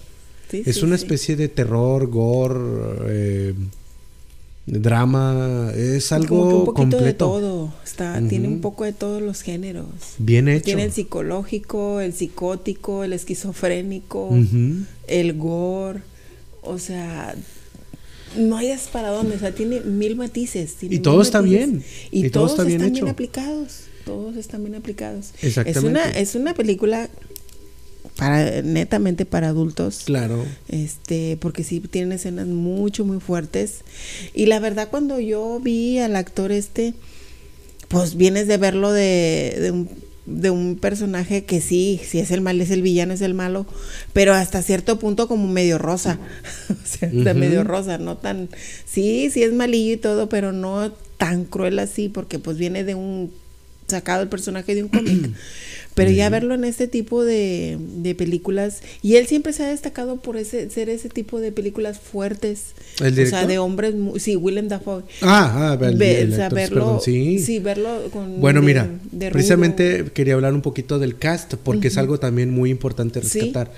es 0.51 0.83
una 0.83 0.95
especie 0.95 1.35
de 1.35 1.47
terror, 1.47 2.07
gore, 2.07 2.59
eh, 3.07 3.53
drama, 4.67 5.71
es 5.75 6.11
algo 6.11 6.59
un 6.59 6.65
poquito 6.65 6.99
de 6.99 7.13
todo, 7.13 7.73
está, 7.83 8.21
tiene 8.27 8.47
un 8.47 8.59
poco 8.59 8.83
de 8.83 8.93
todos 8.93 9.21
los 9.21 9.41
géneros. 9.41 9.87
Bien 10.19 10.47
hecho. 10.49 10.65
Tiene 10.65 10.83
el 10.83 10.91
psicológico, 10.91 12.01
el 12.01 12.13
psicótico, 12.13 13.03
el 13.03 13.13
esquizofrénico, 13.13 14.29
el 15.07 15.33
gore, 15.37 16.01
o 16.61 16.77
sea, 16.77 17.33
no 18.35 18.57
hay 18.57 18.73
para 18.91 19.09
dónde, 19.09 19.37
o 19.37 19.39
sea, 19.39 19.55
tiene 19.55 19.79
mil 19.79 20.15
matices. 20.17 20.75
y 20.81 20.99
todo 20.99 21.21
está 21.21 21.41
bien. 21.41 21.83
Y, 22.11 22.29
todos 22.29 22.51
está 22.51 22.63
bien 22.63 22.81
están 22.81 22.93
bien 22.93 23.07
aplicados. 23.07 23.83
Todos 24.05 24.37
están 24.37 24.63
bien 24.63 24.75
aplicados. 24.75 25.31
Exactamente. 25.41 25.79
Es 25.79 25.83
una, 25.83 26.19
es 26.19 26.35
una 26.35 26.53
película 26.53 27.09
para 28.17 28.61
netamente 28.61 29.25
para 29.25 29.49
adultos. 29.49 30.03
Claro. 30.05 30.43
Este, 30.67 31.37
porque 31.39 31.63
sí 31.63 31.79
tienen 31.79 32.11
escenas 32.11 32.47
mucho 32.47 33.05
muy 33.05 33.19
fuertes 33.19 33.81
y 34.33 34.47
la 34.47 34.59
verdad 34.59 34.89
cuando 34.89 35.19
yo 35.19 35.59
vi 35.61 35.99
al 35.99 36.15
actor 36.15 36.51
este 36.51 36.93
pues 37.87 38.15
vienes 38.15 38.47
de 38.47 38.57
verlo 38.57 38.91
de, 38.91 39.57
de 39.61 39.71
un 39.71 39.89
de 40.25 40.49
un 40.49 40.75
personaje 40.75 41.45
que 41.45 41.61
sí, 41.61 42.01
si 42.05 42.19
es 42.19 42.31
el 42.31 42.41
mal, 42.41 42.59
es 42.59 42.69
el 42.69 42.81
villano, 42.81 43.13
es 43.13 43.21
el 43.21 43.33
malo, 43.33 43.65
pero 44.11 44.33
hasta 44.33 44.61
cierto 44.61 44.99
punto 44.99 45.29
como 45.29 45.47
medio 45.47 45.77
rosa, 45.77 46.19
o 46.69 46.85
sea, 46.85 47.09
medio 47.33 47.63
rosa, 47.63 47.97
no 47.97 48.17
tan, 48.17 48.49
sí, 48.85 49.29
sí 49.31 49.41
es 49.41 49.53
malillo 49.53 49.93
y 49.93 49.97
todo, 49.97 50.27
pero 50.27 50.51
no 50.51 50.91
tan 51.17 51.45
cruel 51.45 51.79
así, 51.79 52.09
porque 52.09 52.39
pues 52.39 52.57
viene 52.57 52.83
de 52.83 52.93
un, 52.93 53.31
sacado 53.87 54.21
el 54.21 54.27
personaje 54.29 54.75
de 54.75 54.83
un 54.83 54.89
cómic. 54.89 55.31
Pero 55.97 56.11
ya 56.11 56.29
verlo 56.29 56.53
en 56.53 56.63
este 56.63 56.87
tipo 56.87 57.25
de, 57.25 58.15
películas, 58.15 58.83
y 59.01 59.15
él 59.15 59.25
siempre 59.25 59.51
se 59.51 59.63
ha 59.63 59.67
destacado 59.67 60.17
por 60.17 60.37
ese 60.37 60.69
ser 60.69 60.89
ese 60.89 61.09
tipo 61.09 61.39
de 61.39 61.51
películas 61.51 61.99
fuertes, 61.99 62.75
o 63.01 63.25
sea, 63.25 63.47
de 63.47 63.57
hombres, 63.57 63.95
sí, 64.17 64.35
Willem 64.35 64.67
Dafoe. 64.67 65.01
Ah, 65.23 65.71
ah 65.71 65.75
verlo, 65.75 66.99
sí. 66.99 67.59
verlo 67.59 68.09
con... 68.11 68.39
Bueno, 68.39 68.61
mira, 68.61 68.87
precisamente 69.31 70.05
quería 70.13 70.35
hablar 70.35 70.53
un 70.53 70.61
poquito 70.61 70.99
del 70.99 71.17
cast, 71.17 71.55
porque 71.55 71.87
es 71.87 71.97
algo 71.97 72.19
también 72.19 72.51
muy 72.51 72.69
importante 72.69 73.19
rescatar, 73.19 73.71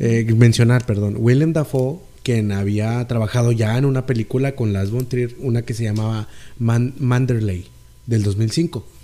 eh, 0.00 0.24
mencionar, 0.34 0.86
perdón. 0.86 1.16
Willem 1.18 1.52
Dafoe, 1.52 1.98
quien 2.22 2.52
había 2.52 3.06
trabajado 3.06 3.52
ya 3.52 3.76
en 3.76 3.84
una 3.84 4.06
película 4.06 4.56
con 4.56 4.72
Las 4.72 4.88
Trier, 5.08 5.34
una 5.40 5.60
que 5.60 5.74
se 5.74 5.84
llamaba 5.84 6.26
Manderley, 6.58 7.66
del 8.06 8.22
2005 8.22 8.95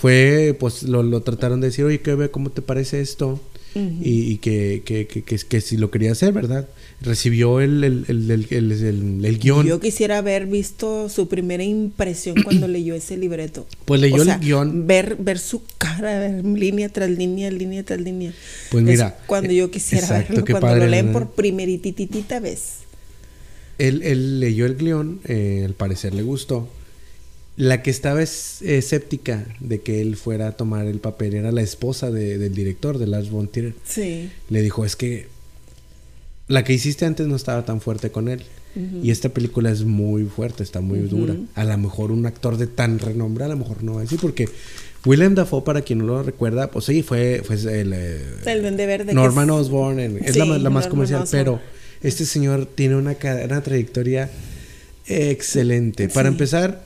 fue, 0.00 0.56
pues 0.58 0.82
lo, 0.84 1.20
trataron 1.20 1.60
de 1.60 1.66
decir, 1.66 1.84
oye, 1.84 2.00
¿qué, 2.00 2.14
ve? 2.14 2.30
¿cómo 2.30 2.50
te 2.50 2.62
parece 2.62 3.00
esto? 3.02 3.38
y, 3.74 4.38
que, 4.38 4.82
que, 4.84 5.06
que, 5.06 5.22
que, 5.22 5.60
si 5.60 5.76
lo 5.76 5.92
quería 5.92 6.10
hacer, 6.10 6.32
¿verdad? 6.32 6.68
Recibió 7.00 7.60
el, 7.60 7.84
el, 7.84 8.04
el, 8.08 9.24
el, 9.24 9.38
guion. 9.38 9.64
Yo 9.64 9.78
quisiera 9.78 10.18
haber 10.18 10.46
visto 10.46 11.08
su 11.08 11.28
primera 11.28 11.62
impresión 11.62 12.42
cuando 12.42 12.66
leyó 12.68 12.94
ese 12.94 13.16
libreto. 13.16 13.66
Pues 13.84 14.00
leyó 14.00 14.22
el 14.22 14.40
guion. 14.40 14.88
Ver, 14.88 15.16
ver 15.16 15.38
su 15.38 15.62
cara, 15.78 16.18
ver 16.18 16.44
línea 16.44 16.88
tras 16.88 17.10
línea, 17.10 17.48
línea 17.50 17.84
tras 17.84 18.00
línea. 18.00 18.32
Pues 18.72 18.82
mira. 18.82 19.18
cuando 19.26 19.52
yo 19.52 19.70
quisiera 19.70 20.08
verlo, 20.08 20.44
cuando 20.50 20.76
lo 20.76 20.86
leen 20.88 21.12
por 21.12 21.30
primerititita 21.30 22.40
vez. 22.40 22.78
Él, 23.78 24.02
él 24.02 24.40
leyó 24.40 24.66
el 24.66 24.76
guion, 24.76 25.20
eh, 25.26 25.62
al 25.64 25.74
parecer 25.74 26.12
le 26.12 26.22
gustó 26.22 26.68
la 27.56 27.82
que 27.82 27.90
estaba 27.90 28.22
escéptica 28.22 29.44
de 29.60 29.80
que 29.80 30.00
él 30.00 30.16
fuera 30.16 30.48
a 30.48 30.52
tomar 30.52 30.86
el 30.86 30.98
papel 30.98 31.34
era 31.34 31.52
la 31.52 31.62
esposa 31.62 32.10
del 32.10 32.54
director, 32.54 32.98
de 32.98 33.06
Lars 33.06 33.30
von 33.30 33.48
Trier. 33.48 33.74
Sí. 33.84 34.30
Le 34.48 34.62
dijo, 34.62 34.84
es 34.84 34.96
que 34.96 35.28
la 36.48 36.64
que 36.64 36.72
hiciste 36.72 37.04
antes 37.04 37.26
no 37.26 37.36
estaba 37.36 37.64
tan 37.64 37.80
fuerte 37.80 38.10
con 38.10 38.28
él. 38.28 38.42
Y 39.02 39.10
esta 39.10 39.30
película 39.30 39.70
es 39.70 39.82
muy 39.82 40.24
fuerte, 40.24 40.62
está 40.62 40.80
muy 40.80 41.00
dura. 41.00 41.34
A 41.56 41.64
lo 41.64 41.76
mejor 41.76 42.12
un 42.12 42.24
actor 42.26 42.56
de 42.56 42.68
tan 42.68 43.00
renombre, 43.00 43.44
a 43.44 43.48
lo 43.48 43.56
mejor 43.56 43.82
no 43.82 43.94
va 43.94 43.98
a 44.00 44.02
decir, 44.02 44.20
porque 44.20 44.48
Willem 45.04 45.34
Dafoe, 45.34 45.62
para 45.64 45.82
quien 45.82 45.98
no 45.98 46.06
lo 46.06 46.22
recuerda, 46.22 46.70
pues 46.70 46.84
sí, 46.84 47.02
fue, 47.02 47.42
fue 47.44 47.56
el... 47.56 47.92
Eh, 47.92 48.20
el 48.46 48.76
Verde. 48.76 49.12
Norman 49.12 49.50
Osborn, 49.50 49.98
es 49.98 50.36
la, 50.36 50.70
más 50.70 50.86
comercial, 50.86 51.24
pero 51.30 51.60
este 52.00 52.24
señor 52.24 52.66
tiene 52.66 52.96
una, 52.96 53.16
una 53.44 53.60
trayectoria 53.60 54.30
excelente. 55.06 56.08
Para 56.08 56.28
empezar, 56.28 56.84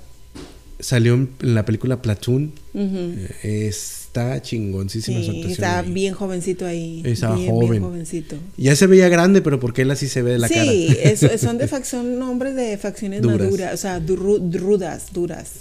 Salió 0.85 1.14
en 1.14 1.31
la 1.40 1.64
película 1.64 2.03
Platoon. 2.03 2.53
Eh, 2.75 3.66
está 3.70 4.42
chingoncísima 4.42 5.18
sí, 5.20 5.42
Está 5.51 5.81
bien 5.81 6.12
jovencito 6.12 6.66
ahí. 6.66 7.01
Estaba 7.07 7.37
bien, 7.37 7.51
joven. 7.51 7.70
Bien 7.70 7.83
jovencito. 7.85 8.37
Ya 8.59 8.77
se 8.77 8.87
veía 8.87 9.09
grande, 9.09 9.40
pero 9.40 9.59
porque 9.59 9.81
él 9.81 9.90
así 9.92 10.09
se 10.09 10.20
ve 10.20 10.33
de 10.33 10.38
la 10.40 10.49
cara. 10.51 10.62
Sí, 10.62 10.94
son 11.38 11.57
de 11.57 11.68
facción, 11.68 12.20
hombres 12.20 12.55
de 12.55 12.77
facciones 12.77 13.23
maduras, 13.23 13.73
o 13.73 13.77
sea, 13.79 13.99
duras, 13.99 15.07
duras. 15.14 15.53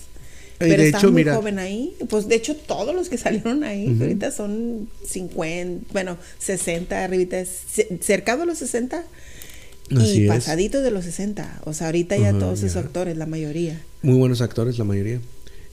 Pero 0.58 0.82
de 0.82 0.88
está 0.88 0.98
hecho, 0.98 1.12
muy 1.14 1.24
joven 1.24 1.58
ahí. 1.58 1.94
Pues 2.10 2.28
de 2.28 2.36
hecho, 2.36 2.58
todos 2.58 2.94
los 2.94 3.08
que 3.08 3.18
salieron 3.26 3.64
ahí 3.64 3.96
ahorita 3.98 4.30
son 4.30 4.90
50, 5.06 5.86
bueno, 5.94 6.18
60, 6.40 7.02
arribita, 7.02 7.42
cercado 8.02 8.44
a 8.44 8.46
los 8.46 8.58
60 8.58 9.06
y 9.90 10.28
pasadito 10.28 10.82
de 10.82 10.92
los 10.92 11.06
60. 11.06 11.62
O 11.66 11.74
sea, 11.74 11.88
ahorita 11.88 12.18
ya 12.18 12.32
todos 12.34 12.64
esos 12.64 12.78
actores, 12.78 13.18
la 13.18 13.26
mayoría. 13.26 13.82
Muy 14.02 14.16
buenos 14.16 14.42
actores, 14.42 14.78
la 14.78 14.86
mayoría. 14.86 15.20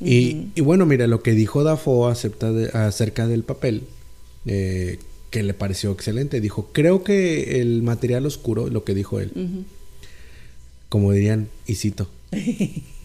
y, 0.00 0.60
bueno, 0.60 0.86
mira, 0.86 1.06
lo 1.06 1.22
que 1.22 1.32
dijo 1.32 1.62
Dafoe 1.64 2.10
acepta 2.10 2.50
acerca 2.72 3.26
del 3.26 3.44
papel, 3.44 3.82
eh, 4.46 4.98
que 5.30 5.42
le 5.42 5.54
pareció 5.54 5.92
excelente. 5.92 6.40
Dijo, 6.40 6.70
creo 6.72 7.04
que 7.04 7.60
el 7.60 7.82
material 7.82 8.26
oscuro, 8.26 8.68
lo 8.68 8.84
que 8.84 8.94
dijo 8.94 9.20
él, 9.20 9.32
como 10.88 11.12
dirían, 11.12 11.48
y 11.66 11.76
cito. 11.76 12.08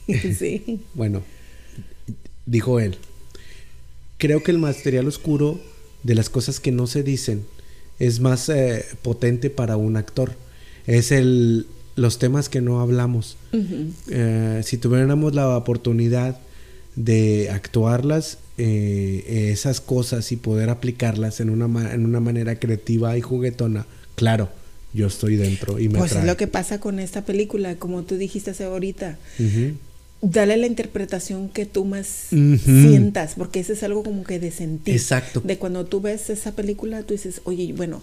sí. 0.08 0.82
bueno, 0.94 1.24
dijo 2.46 2.80
él, 2.80 2.98
creo 4.18 4.44
que 4.44 4.52
el 4.52 4.60
material 4.60 5.08
oscuro 5.08 5.60
de 6.04 6.16
las 6.16 6.30
cosas 6.30 6.60
que 6.60 6.72
no 6.72 6.88
se 6.88 7.04
dicen 7.04 7.46
es 8.00 8.20
más 8.20 8.50
eh, 8.50 8.86
potente 9.02 9.50
para 9.50 9.78
un 9.78 9.98
actor 9.98 10.36
es 10.88 11.12
el, 11.12 11.68
los 11.96 12.20
temas 12.20 12.50
que 12.50 12.62
no 12.62 12.82
hablamos. 12.82 13.38
Eh, 14.10 14.62
si 14.64 14.78
tuviéramos 14.78 15.34
la 15.34 15.56
oportunidad 15.58 16.40
de 16.96 17.50
actuarlas, 17.50 18.38
eh, 18.58 19.52
esas 19.52 19.82
cosas 19.82 20.32
y 20.32 20.38
poder 20.38 20.70
aplicarlas 20.70 21.40
en 21.40 21.50
una, 21.50 21.94
en 21.94 22.06
una 22.06 22.20
manera 22.20 22.58
creativa 22.60 23.18
y 23.18 23.22
juguetona, 23.22 23.86
claro, 24.16 24.50
yo 24.94 25.08
estoy 25.08 25.36
dentro 25.36 25.78
y 25.80 25.90
me 25.90 26.00
Pues 26.00 26.14
es 26.14 26.24
lo 26.24 26.38
que 26.38 26.48
pasa 26.48 26.80
con 26.80 27.00
esta 27.00 27.26
película, 27.26 27.76
como 27.76 28.04
tú 28.04 28.16
dijiste 28.16 28.52
hace 28.52 28.64
ahorita. 28.64 29.18
Dale 30.22 30.58
la 30.58 30.68
interpretación 30.68 31.50
que 31.50 31.66
tú 31.66 31.86
más 31.86 32.08
sientas, 32.30 33.34
porque 33.36 33.60
eso 33.60 33.74
es 33.74 33.84
algo 33.84 34.04
como 34.04 34.24
que 34.24 34.40
de 34.40 34.52
sentir. 34.52 34.96
Exacto. 34.96 35.42
De 35.44 35.58
cuando 35.58 35.86
tú 35.86 36.00
ves 36.00 36.30
esa 36.30 36.54
película, 36.54 37.04
tú 37.04 37.14
dices, 37.14 37.42
oye, 37.44 37.74
bueno, 37.74 38.02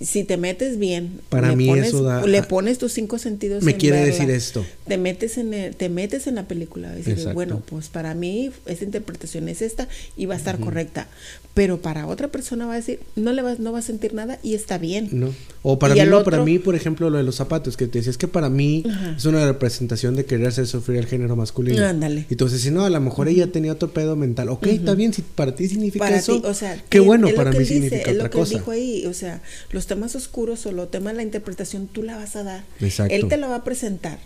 si 0.00 0.24
te 0.24 0.36
metes 0.36 0.78
bien, 0.78 1.20
para 1.28 1.50
le 1.50 1.56
mí 1.56 1.66
pones, 1.66 1.88
eso 1.88 2.02
da, 2.02 2.24
le 2.26 2.42
pones 2.42 2.78
tus 2.78 2.92
cinco 2.92 3.18
sentidos. 3.18 3.62
Me 3.62 3.76
quiere 3.76 4.04
decir 4.04 4.30
esto. 4.30 4.64
Te 4.86 4.98
metes 4.98 5.38
en 5.38 5.74
te 5.74 5.88
metes 5.88 6.26
en 6.26 6.36
la 6.36 6.48
película. 6.48 6.92
Y 6.94 7.02
dices, 7.02 7.32
bueno, 7.34 7.62
pues 7.66 7.88
para 7.88 8.14
mí 8.14 8.50
esa 8.66 8.84
interpretación 8.84 9.48
es 9.48 9.62
esta 9.62 9.88
y 10.16 10.26
va 10.26 10.34
a 10.34 10.38
estar 10.38 10.58
correcta. 10.58 11.08
Pero 11.54 11.82
para 11.82 12.06
otra 12.06 12.28
persona 12.28 12.66
va 12.66 12.72
a 12.72 12.76
decir, 12.76 13.00
no 13.14 13.32
le 13.32 13.42
va, 13.42 13.56
no 13.58 13.72
va 13.72 13.80
a 13.80 13.82
sentir 13.82 14.14
nada 14.14 14.38
y 14.42 14.54
está 14.54 14.78
bien. 14.78 15.08
No. 15.12 15.34
O 15.60 15.78
para 15.78 15.94
mí, 15.94 16.00
para 16.24 16.42
mí, 16.42 16.58
por 16.58 16.74
ejemplo, 16.74 17.10
lo 17.10 17.18
de 17.18 17.24
los 17.24 17.36
zapatos, 17.36 17.76
que 17.76 17.86
te 17.86 17.98
decía, 17.98 18.10
es 18.10 18.16
que 18.16 18.26
para 18.26 18.48
mí 18.48 18.84
es 19.16 19.26
una 19.26 19.44
representación 19.44 20.16
de 20.16 20.24
querer 20.24 20.48
hacer 20.48 20.66
sufrir 20.66 20.98
al 20.98 21.06
género 21.06 21.36
masculino. 21.36 21.84
Ándale. 21.86 22.26
Y 22.30 22.34
entonces, 22.34 22.62
si 22.62 22.70
no, 22.70 22.84
a 22.84 22.90
lo 22.90 23.00
mejor 23.00 23.28
ella 23.28 23.52
tenía 23.52 23.72
otro 23.72 23.92
pedo 23.92 24.16
mental. 24.16 24.48
Ok, 24.48 24.66
está 24.68 24.94
bien, 24.94 25.12
si 25.12 25.22
para 25.22 25.54
ti 25.54 25.68
significa 25.68 26.08
eso. 26.08 26.40
o 26.42 26.54
sea, 26.54 26.82
qué 26.88 27.00
bueno, 27.00 27.28
para 27.36 27.52
mí 27.52 27.64
significa 27.66 28.10
es 28.10 28.16
otra 28.16 28.24
lo 28.24 28.30
que 28.30 28.38
cosa. 28.38 28.54
dijo 28.54 28.70
ahí, 28.70 29.04
o 29.06 29.12
sea, 29.12 29.42
los 29.70 29.81
temas 29.86 30.14
oscuros 30.16 30.66
o 30.66 30.72
los 30.72 30.90
temas 30.90 31.12
de 31.12 31.18
la 31.18 31.22
interpretación 31.22 31.86
tú 31.86 32.02
la 32.02 32.16
vas 32.16 32.36
a 32.36 32.42
dar. 32.42 32.64
Exacto. 32.80 33.14
Él 33.14 33.28
te 33.28 33.36
lo 33.36 33.48
va 33.48 33.56
a 33.56 33.64
presentar. 33.64 34.18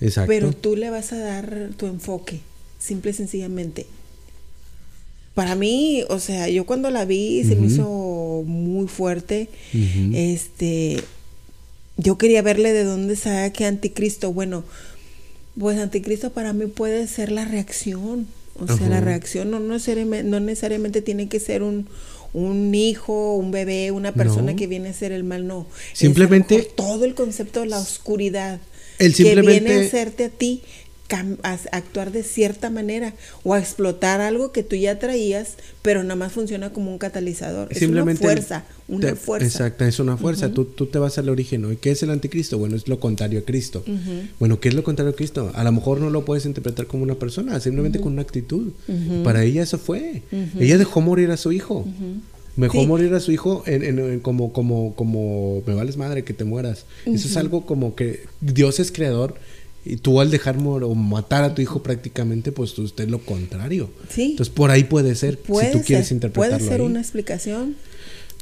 Exacto. 0.00 0.28
Pero 0.28 0.52
tú 0.52 0.76
le 0.76 0.90
vas 0.90 1.12
a 1.12 1.18
dar 1.18 1.70
tu 1.76 1.86
enfoque, 1.86 2.40
simple 2.78 3.12
y 3.12 3.14
sencillamente. 3.14 3.86
Para 5.34 5.54
mí, 5.54 6.02
o 6.08 6.18
sea, 6.18 6.48
yo 6.48 6.64
cuando 6.64 6.90
la 6.90 7.04
vi 7.04 7.44
se 7.44 7.56
me 7.56 7.66
hizo 7.66 8.42
muy 8.46 8.88
fuerte. 8.88 9.50
Este, 10.14 11.02
yo 11.98 12.16
quería 12.16 12.40
verle 12.40 12.72
de 12.72 12.84
dónde 12.84 13.18
que 13.52 13.66
Anticristo. 13.66 14.32
Bueno, 14.32 14.64
pues 15.58 15.78
Anticristo 15.78 16.30
para 16.30 16.54
mí 16.54 16.66
puede 16.66 17.06
ser 17.06 17.32
la 17.32 17.44
reacción 17.44 18.26
O 18.58 18.66
sea, 18.66 18.88
la 18.88 19.00
reacción 19.00 19.50
no 19.50 19.60
necesariamente, 19.60 20.28
no 20.28 20.40
necesariamente 20.40 21.02
tiene 21.02 21.28
que 21.28 21.38
ser 21.38 21.62
un, 21.62 21.86
un 22.32 22.74
hijo, 22.74 23.34
un 23.34 23.50
bebé, 23.50 23.90
una 23.90 24.12
persona 24.12 24.56
que 24.56 24.66
viene 24.66 24.90
a 24.90 24.92
ser 24.92 25.12
el 25.12 25.24
mal, 25.24 25.46
no. 25.46 25.66
Simplemente 25.92 26.62
todo 26.62 27.04
el 27.04 27.14
concepto 27.14 27.60
de 27.60 27.66
la 27.66 27.78
oscuridad 27.78 28.60
el 28.98 29.14
que 29.14 29.34
viene 29.40 29.74
a 29.74 29.80
hacerte 29.80 30.24
a 30.24 30.28
ti 30.30 30.62
a 31.14 31.58
actuar 31.72 32.12
de 32.12 32.22
cierta 32.22 32.70
manera 32.70 33.14
o 33.44 33.54
a 33.54 33.58
explotar 33.58 34.20
algo 34.20 34.52
que 34.52 34.62
tú 34.62 34.76
ya 34.76 34.98
traías, 34.98 35.56
pero 35.82 36.02
nada 36.02 36.16
más 36.16 36.32
funciona 36.32 36.72
como 36.72 36.90
un 36.90 36.98
catalizador. 36.98 37.68
Es 37.70 37.82
una 37.82 38.04
fuerza, 38.16 38.64
una 38.88 39.14
fuerza. 39.14 39.46
Exacto, 39.46 39.84
es 39.84 39.98
una 40.00 40.16
fuerza. 40.16 40.52
tú, 40.52 40.64
tú, 40.64 40.86
te 40.86 40.98
vas 40.98 41.18
al 41.18 41.28
origen, 41.28 41.70
¿Y 41.72 41.76
qué 41.76 41.90
es 41.90 42.02
el 42.02 42.10
anticristo? 42.10 42.58
Bueno, 42.58 42.76
es 42.76 42.88
lo 42.88 42.98
contrario 42.98 43.40
a 43.40 43.42
Cristo. 43.42 43.84
Bueno, 44.38 44.60
¿qué 44.60 44.68
es 44.68 44.74
lo 44.74 44.82
contrario 44.82 45.12
a 45.12 45.16
Cristo? 45.16 45.52
A 45.54 45.64
lo 45.64 45.72
mejor 45.72 46.00
no 46.00 46.10
lo 46.10 46.24
puedes 46.24 46.46
interpretar 46.46 46.86
como 46.86 47.02
una 47.02 47.14
persona, 47.14 47.58
simplemente 47.60 48.00
con 48.00 48.12
una 48.12 48.22
actitud. 48.22 48.72
Para 49.24 49.44
ella 49.44 49.62
eso 49.62 49.78
fue. 49.78 50.22
Ella 50.58 50.78
dejó 50.78 51.00
morir 51.00 51.30
a 51.30 51.36
su 51.36 51.52
hijo. 51.52 51.86
Mejor 52.56 52.86
morir 52.86 53.12
a 53.12 53.20
su 53.20 53.32
hijo 53.32 53.62
en, 53.66 54.20
como, 54.20 54.52
como, 54.52 54.94
como 54.94 55.62
me 55.66 55.74
vales 55.74 55.96
madre 55.96 56.24
que 56.24 56.32
te 56.32 56.44
mueras. 56.44 56.86
Eso 57.04 57.28
es 57.28 57.36
algo 57.36 57.66
como 57.66 57.94
que 57.94 58.24
Dios 58.40 58.80
es 58.80 58.90
creador 58.90 59.34
y 59.86 59.96
tú 59.98 60.20
al 60.20 60.30
dejar 60.30 60.56
o 60.58 60.94
matar 60.94 61.44
a 61.44 61.54
tu 61.54 61.62
hijo 61.62 61.82
prácticamente, 61.82 62.50
pues 62.50 62.76
usted 62.78 63.04
es 63.04 63.10
lo 63.10 63.20
contrario. 63.20 63.88
Sí. 64.08 64.32
Entonces 64.32 64.52
por 64.52 64.70
ahí 64.70 64.84
puede 64.84 65.14
ser, 65.14 65.38
si 65.38 65.72
tú 65.72 65.82
quieres 65.84 66.10
interpretarlo. 66.10 66.58
Puede 66.58 66.70
ser 66.70 66.82
una 66.82 67.00
explicación. 67.00 67.76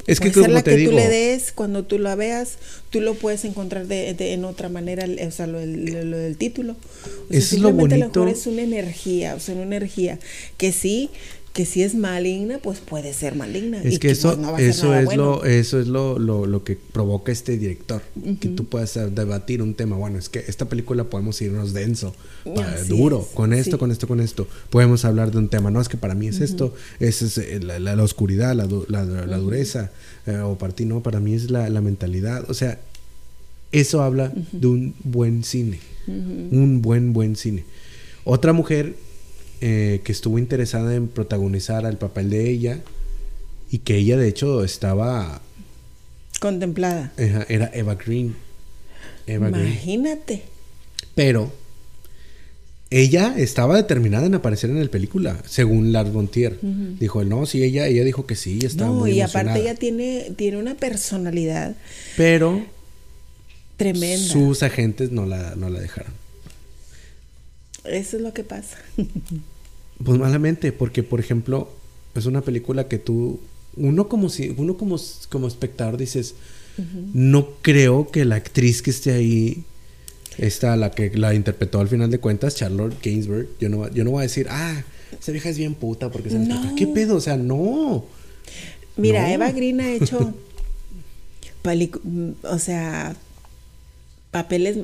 Es 0.06 0.20
que 0.20 0.32
como 0.32 0.48
la 0.48 0.62
te 0.62 0.76
que 0.76 0.86
tú 0.86 0.92
le 0.92 1.08
des, 1.08 1.52
cuando 1.52 1.84
tú 1.84 1.98
la 1.98 2.14
veas, 2.14 2.56
tú 2.90 3.00
lo 3.00 3.14
puedes 3.14 3.44
encontrar 3.44 3.86
de, 3.86 4.10
en 4.32 4.44
otra 4.44 4.68
manera, 4.68 5.06
o 5.26 5.30
sea, 5.30 5.46
lo, 5.46 5.58
del 5.58 6.36
título. 6.36 6.72
O 6.72 7.30
sea, 7.30 7.38
es 7.38 7.58
lo 7.58 7.72
bonito. 7.72 7.94
A 7.94 7.98
lo 7.98 8.06
mejor 8.08 8.28
es 8.28 8.46
una 8.46 8.62
energía, 8.62 9.34
o 9.34 9.40
sea, 9.40 9.54
una 9.54 9.64
energía 9.64 10.18
que 10.56 10.72
sí 10.72 11.10
que 11.54 11.64
si 11.66 11.84
es 11.84 11.94
maligna, 11.94 12.58
pues 12.58 12.80
puede 12.80 13.14
ser 13.14 13.36
maligna. 13.36 13.80
Es 13.80 14.00
que, 14.00 14.10
eso, 14.10 14.32
eso, 14.58 14.92
es 14.92 15.16
lo, 15.16 15.44
eso 15.44 15.78
es 15.78 15.86
lo, 15.86 16.18
lo, 16.18 16.64
que 16.64 16.74
provoca 16.74 17.30
este 17.30 17.56
director, 17.56 18.02
que 18.40 18.48
tú 18.48 18.64
puedas 18.64 18.94
debatir 19.14 19.62
un 19.62 19.74
tema. 19.74 19.94
Bueno, 19.94 20.18
es 20.18 20.28
que 20.28 20.40
esta 20.48 20.68
película 20.68 21.04
podemos 21.04 21.40
irnos 21.40 21.72
denso, 21.72 22.12
duro, 22.88 23.24
con 23.34 23.52
esto, 23.52 23.78
con 23.78 23.92
esto, 23.92 24.08
con 24.08 24.18
esto. 24.18 24.48
Podemos 24.68 25.04
hablar 25.04 25.30
de 25.30 25.38
un 25.38 25.48
tema, 25.48 25.70
no 25.70 25.80
es 25.80 25.88
que 25.88 25.96
para 25.96 26.16
mí 26.16 26.26
es 26.26 26.40
esto, 26.40 26.74
es, 26.98 27.38
eh, 27.38 27.60
la, 27.60 28.02
oscuridad, 28.02 28.56
la, 28.56 28.66
la, 29.04 29.38
dureza, 29.38 29.92
eh, 30.26 30.38
o 30.38 30.58
para 30.58 30.74
ti 30.74 30.84
no, 30.86 31.04
para 31.04 31.20
mí 31.20 31.34
es 31.34 31.52
la, 31.52 31.80
mentalidad. 31.80 32.50
O 32.50 32.54
sea, 32.54 32.80
eso 33.70 34.02
habla 34.02 34.32
de 34.50 34.66
un 34.66 34.94
buen 35.04 35.44
cine, 35.44 35.78
un 36.08 36.82
buen, 36.82 37.12
buen 37.12 37.36
cine. 37.36 37.64
Otra 38.24 38.52
mujer 38.52 38.96
eh, 39.60 40.00
que 40.04 40.12
estuvo 40.12 40.38
interesada 40.38 40.94
en 40.94 41.08
protagonizar 41.08 41.86
al 41.86 41.98
papel 41.98 42.30
de 42.30 42.50
ella 42.50 42.80
y 43.70 43.78
que 43.78 43.96
ella 43.96 44.16
de 44.16 44.28
hecho 44.28 44.64
estaba 44.64 45.40
contemplada. 46.40 47.12
era 47.16 47.70
Eva 47.74 47.94
Green. 47.94 48.36
Imagínate. 49.26 50.42
Pero 51.14 51.52
ella 52.90 53.34
estaba 53.36 53.76
determinada 53.76 54.26
en 54.26 54.34
aparecer 54.34 54.70
en 54.70 54.80
la 54.80 54.90
película, 54.90 55.42
según 55.46 55.92
Lars 55.92 56.12
von 56.12 56.28
Trier. 56.28 56.58
Dijo, 56.60 57.24
no, 57.24 57.46
sí, 57.46 57.62
ella, 57.62 57.86
ella 57.86 58.04
dijo 58.04 58.26
que 58.26 58.36
sí, 58.36 58.60
estaba 58.62 58.90
no, 58.90 59.08
y 59.08 59.20
aparte 59.20 59.60
ella 59.60 59.74
tiene, 59.74 60.32
tiene 60.36 60.58
una 60.58 60.74
personalidad. 60.74 61.74
Pero 62.16 62.64
tremenda. 63.76 64.32
Sus 64.32 64.62
agentes 64.62 65.10
no 65.10 65.26
la, 65.26 65.54
no 65.56 65.70
la 65.70 65.80
dejaron. 65.80 66.12
Eso 67.84 68.16
es 68.16 68.22
lo 68.22 68.32
que 68.32 68.44
pasa. 68.44 68.78
Pues 70.02 70.18
malamente, 70.18 70.72
porque 70.72 71.04
por 71.04 71.20
ejemplo, 71.20 71.70
es 72.16 72.26
una 72.26 72.40
película 72.40 72.88
que 72.88 72.98
tú, 72.98 73.38
uno 73.76 74.08
como 74.08 74.28
si, 74.28 74.52
uno 74.56 74.76
como, 74.76 74.98
como 75.30 75.46
espectador 75.46 75.96
dices, 75.96 76.34
no 77.12 77.50
creo 77.62 78.10
que 78.10 78.24
la 78.24 78.34
actriz 78.34 78.82
que 78.82 78.90
esté 78.90 79.12
ahí, 79.12 79.64
esta, 80.36 80.76
la 80.76 80.90
que 80.90 81.16
la 81.16 81.32
interpretó 81.32 81.78
al 81.78 81.88
final 81.88 82.10
de 82.10 82.18
cuentas, 82.18 82.56
Charlotte 82.56 82.96
Gainsbourg, 83.02 83.48
yo 83.60 83.68
no, 83.68 83.88
yo 83.92 84.02
no 84.02 84.10
voy 84.10 84.20
a 84.20 84.22
decir, 84.22 84.48
ah, 84.50 84.82
esa 85.18 85.30
vieja 85.30 85.48
es 85.48 85.58
bien 85.58 85.74
puta 85.74 86.10
porque 86.10 86.30
se 86.30 86.40
no. 86.40 86.74
¿Qué 86.74 86.88
pedo? 86.88 87.14
O 87.14 87.20
sea, 87.20 87.36
no. 87.36 88.04
Mira, 88.96 89.32
Eva 89.32 89.52
Green 89.52 89.80
ha 89.80 89.92
hecho, 89.92 90.34
o 92.42 92.58
sea, 92.58 93.16
papeles 94.30 94.78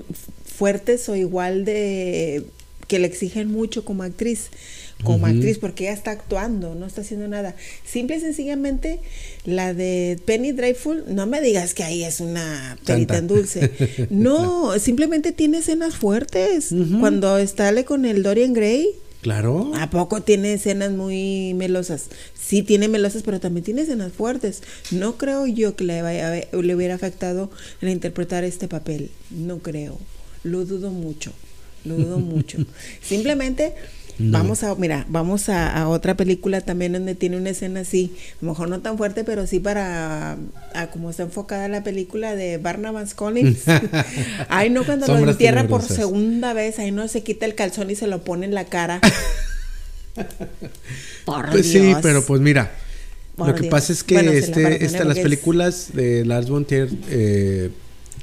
fuertes 0.45 1.09
o 1.09 1.17
igual 1.17 1.65
de 1.65 2.45
que 2.91 2.99
le 2.99 3.07
exigen 3.07 3.47
mucho 3.47 3.85
como 3.85 4.03
actriz 4.03 4.51
como 5.05 5.27
actriz 5.27 5.59
porque 5.59 5.85
ella 5.85 5.93
está 5.95 6.11
actuando, 6.11 6.75
no 6.75 6.87
está 6.87 7.01
haciendo 7.01 7.29
nada. 7.29 7.55
Simple 7.85 8.17
y 8.17 8.21
sencillamente 8.21 9.01
la 9.45 9.75
de 9.75 10.19
Penny 10.25 10.53
Dreadful, 10.53 11.05
no 11.09 11.27
me 11.27 11.41
digas 11.41 11.73
que 11.73 11.85
ahí 11.85 12.05
es 12.05 12.21
una 12.21 12.77
perita 12.85 13.19
en 13.19 13.27
dulce. 13.27 13.71
No, 14.11 14.79
simplemente 14.79 15.33
tiene 15.33 15.59
escenas 15.59 15.97
fuertes. 15.97 16.75
Cuando 16.99 17.39
está 17.39 17.71
con 17.85 18.05
el 18.05 18.23
Dorian 18.23 18.53
Gray. 18.53 18.91
Claro. 19.23 19.73
¿A 19.77 19.89
poco 19.91 20.23
tiene 20.23 20.55
escenas 20.55 20.91
muy 20.91 21.55
melosas? 21.55 22.07
Sí, 22.39 22.63
tiene 22.63 22.89
melosas, 22.89 23.23
pero 23.23 23.39
también 23.41 23.65
tiene 23.65 23.83
escenas 23.83 24.13
fuertes. 24.13 24.63
No 24.91 25.17
creo 25.17 25.47
yo 25.47 25.77
que 25.77 25.85
le, 25.85 26.03
vaya, 26.03 26.31
le 26.31 26.75
hubiera 26.75 26.95
afectado 26.95 27.51
en 27.81 27.89
interpretar 27.91 28.45
este 28.45 28.69
papel. 28.69 29.11
No 29.31 29.59
creo. 29.59 29.99
Lo 30.43 30.65
dudo 30.65 30.91
mucho. 30.91 31.33
Lo 31.85 31.97
dudo 31.97 32.19
mucho. 32.19 32.59
Simplemente 33.03 33.75
Vamos 34.23 34.63
a, 34.65 34.75
mira, 34.75 35.07
vamos 35.09 35.49
a, 35.49 35.89
otra 35.89 36.15
película 36.15 36.61
también 36.61 36.93
donde 36.93 37.15
tiene 37.15 37.39
una 37.39 37.51
escena 37.51 37.81
así, 37.81 38.15
a 38.33 38.45
lo 38.45 38.51
mejor 38.51 38.69
no 38.69 38.81
tan 38.81 38.99
fuerte, 38.99 39.25
pero 39.25 39.47
sí 39.47 39.61
para 39.61 40.37
a, 40.75 40.91
como 40.93 41.09
está 41.09 41.23
enfocada 41.23 41.69
la 41.69 41.83
película 41.83 42.37
de 42.37 42.59
Barnabas 42.59 43.15
Collins. 43.15 43.63
ahí 44.49 44.69
no 44.69 44.85
cuando 44.85 45.07
lo 45.07 45.31
entierra 45.31 45.67
por 45.69 45.83
segunda 45.83 46.53
vez, 46.53 46.79
ahí 46.79 46.91
no 46.91 47.09
se 47.09 47.23
quita 47.23 47.47
el 47.47 47.55
calzón 47.55 47.91
y 47.91 47.95
se 47.95 48.07
lo 48.07 48.23
pone 48.23 48.45
en 48.45 48.55
la 48.55 48.67
cara. 48.67 49.01
pues 51.25 51.71
sí, 51.71 51.95
pero 52.03 52.23
pues 52.25 52.43
mira, 52.43 52.73
lo 53.39 53.55
que 53.55 53.65
pasa 53.65 53.93
es 53.93 54.05
que 54.05 54.17
este, 54.37 55.05
las 55.05 55.19
películas 55.19 55.95
de 55.95 56.27
Lars 56.27 56.51
von 56.51 56.67
Trier 56.67 56.91
eh, 57.09 57.71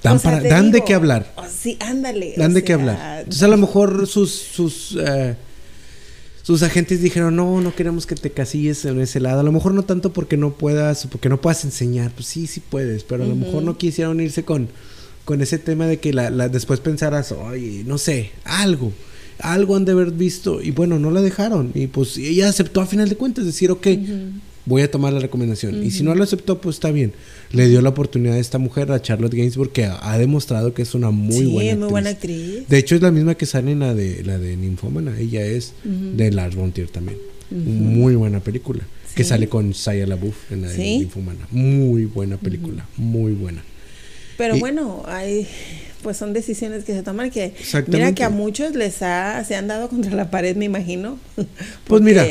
dan, 0.04 0.20
para, 0.20 0.42
dan 0.42 0.72
de 0.72 0.84
qué 0.84 0.94
hablar. 0.94 1.34
Oh, 1.36 1.46
sí, 1.50 1.78
ándale. 1.80 2.34
Dan 2.38 2.54
de 2.54 2.64
qué 2.64 2.74
hablar. 2.74 3.20
Entonces 3.20 3.44
a 3.44 3.48
lo 3.48 3.58
mejor 3.58 4.08
sus, 4.08 4.32
sus 4.32 4.98
eh, 5.00 5.36
sus 6.48 6.64
agentes 6.64 7.02
dijeron, 7.02 7.36
no, 7.36 7.60
no 7.60 7.76
queremos 7.76 8.06
que 8.06 8.16
te 8.16 8.32
casilles 8.32 8.86
en 8.86 9.02
ese 9.02 9.20
lado. 9.20 9.42
A 9.42 9.44
lo 9.44 9.52
mejor 9.52 9.74
no 9.74 9.84
tanto 9.84 10.14
porque 10.14 10.38
no 10.38 10.54
puedas, 10.54 11.06
porque 11.08 11.28
no 11.28 11.42
puedas 11.42 11.66
enseñar. 11.66 12.12
Pues 12.12 12.26
sí, 12.28 12.48
sí 12.48 12.62
puedes, 12.62 13.04
pero 13.04 13.26
a 13.26 13.28
lo 13.28 13.36
mejor 13.36 13.64
no 13.64 13.78
quisieron 13.78 14.22
irse 14.22 14.46
con, 14.46 14.70
con 15.26 15.42
ese 15.42 15.58
tema 15.58 15.88
de 15.88 16.00
que 16.00 16.14
la, 16.14 16.48
después 16.48 16.80
pensaras, 16.80 17.34
oye, 17.34 17.84
no 17.86 17.98
sé, 17.98 18.32
algo. 18.46 18.94
Algo 19.40 19.76
han 19.76 19.84
de 19.84 19.92
haber 19.92 20.12
visto. 20.12 20.62
Y 20.62 20.72
bueno, 20.72 21.00
no 21.00 21.12
la 21.12 21.22
dejaron. 21.22 21.72
Y 21.74 21.88
pues 21.88 22.16
ella 22.16 22.48
aceptó 22.48 22.80
a 22.80 22.86
final 22.86 23.10
de 23.10 23.18
cuentas 23.18 23.46
decir, 23.46 23.70
ok, 23.70 23.86
voy 24.68 24.82
a 24.82 24.92
tomar 24.92 25.14
la 25.14 25.20
recomendación. 25.20 25.84
Y 25.84 25.92
si 25.92 26.04
no 26.04 26.14
lo 26.14 26.24
aceptó, 26.24 26.60
pues 26.60 26.76
está 26.76 26.92
bien. 26.92 27.14
Le 27.52 27.68
dio 27.70 27.82
la 27.82 27.90
oportunidad 27.90 28.36
a 28.36 28.40
esta 28.40 28.58
mujer, 28.58 28.92
a 28.92 29.02
Charlotte 29.02 29.34
Gainsbourg, 29.34 29.72
que 29.72 29.86
ha, 29.86 30.18
demostrado 30.18 30.74
que 30.74 30.82
es 30.82 30.94
una 30.94 31.10
muy 31.10 31.46
buena 31.46 31.72
actriz. 31.72 31.78
muy 31.80 31.90
buena 31.90 32.10
actriz. 32.10 32.68
De 32.68 32.78
hecho, 32.78 32.96
es 32.96 33.02
la 33.02 33.12
misma 33.12 33.36
que 33.36 33.46
sale 33.46 33.72
en 33.72 33.80
la 33.80 33.96
de, 33.96 34.24
la 34.24 34.38
de 34.38 34.58
Ninfomana. 34.58 35.18
Ella 35.18 35.46
es 35.46 35.74
de 35.84 36.32
Lars 36.32 36.56
von 36.56 36.74
Trier 36.74 36.90
también. 36.90 37.18
Muy 37.50 38.16
buena 38.16 38.42
película. 38.42 38.84
Que 39.16 39.24
sale 39.24 39.48
con 39.48 39.72
Shia 39.72 40.06
LaBeouf 40.06 40.52
en 40.52 40.62
la 40.62 40.70
de 40.70 40.78
Ninfomana. 40.78 41.48
Muy 41.52 42.06
buena 42.06 42.38
película. 42.38 42.86
Muy 42.98 43.32
buena. 43.32 43.64
Pero 44.38 44.58
bueno, 44.60 45.04
hay 45.08 45.48
pues 46.04 46.16
son 46.18 46.32
decisiones 46.32 46.84
que 46.84 46.94
se 46.94 47.02
toman 47.02 47.32
que 47.32 47.54
mira 47.88 48.14
que 48.14 48.24
a 48.24 48.30
muchos 48.30 48.76
les 48.76 49.02
ha 49.02 49.44
se 49.44 49.56
han 49.56 49.68
dado 49.68 49.90
contra 49.90 50.14
la 50.14 50.30
pared, 50.30 50.56
me 50.56 50.66
imagino. 50.66 51.18
pues 51.88 52.02
mira, 52.04 52.24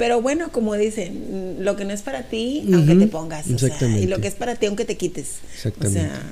pero 0.00 0.22
bueno, 0.22 0.50
como 0.50 0.76
dicen, 0.76 1.56
lo 1.58 1.76
que 1.76 1.84
no 1.84 1.92
es 1.92 2.00
para 2.00 2.22
ti, 2.22 2.66
aunque 2.72 2.94
te 2.94 3.06
pongas. 3.06 3.46
y 3.46 4.06
lo 4.06 4.18
que 4.18 4.28
es 4.28 4.34
para 4.34 4.56
ti, 4.56 4.64
aunque 4.64 4.86
te 4.86 4.96
quites. 4.96 5.40
Exactamente. 5.52 6.00
O 6.00 6.02
sea, 6.02 6.22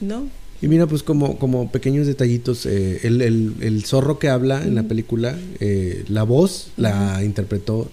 ¿no? 0.00 0.30
Y 0.62 0.68
mira, 0.68 0.86
pues 0.86 1.02
como, 1.02 1.38
como 1.38 1.70
pequeños 1.70 2.06
detallitos, 2.06 2.64
eh, 2.64 3.00
el, 3.02 3.20
el, 3.20 3.84
zorro 3.84 4.18
que 4.18 4.30
habla 4.30 4.62
en 4.62 4.74
la 4.74 4.84
película, 4.84 5.38
eh, 5.60 6.04
la 6.08 6.22
voz 6.22 6.70
la 6.78 7.22
interpretó 7.22 7.90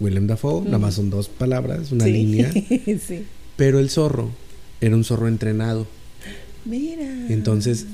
Willem 0.00 0.26
Dafoe, 0.26 0.64
nada 0.64 0.78
más 0.78 0.94
son 0.94 1.08
dos 1.08 1.28
palabras, 1.28 1.92
una 1.92 2.06
línea. 2.06 2.50
sí. 2.52 3.26
Pero 3.54 3.78
el 3.78 3.90
zorro 3.90 4.30
era 4.80 4.96
un 4.96 5.04
zorro 5.04 5.28
entrenado. 5.28 5.86
Mira. 6.64 7.06
Entonces 7.28 7.86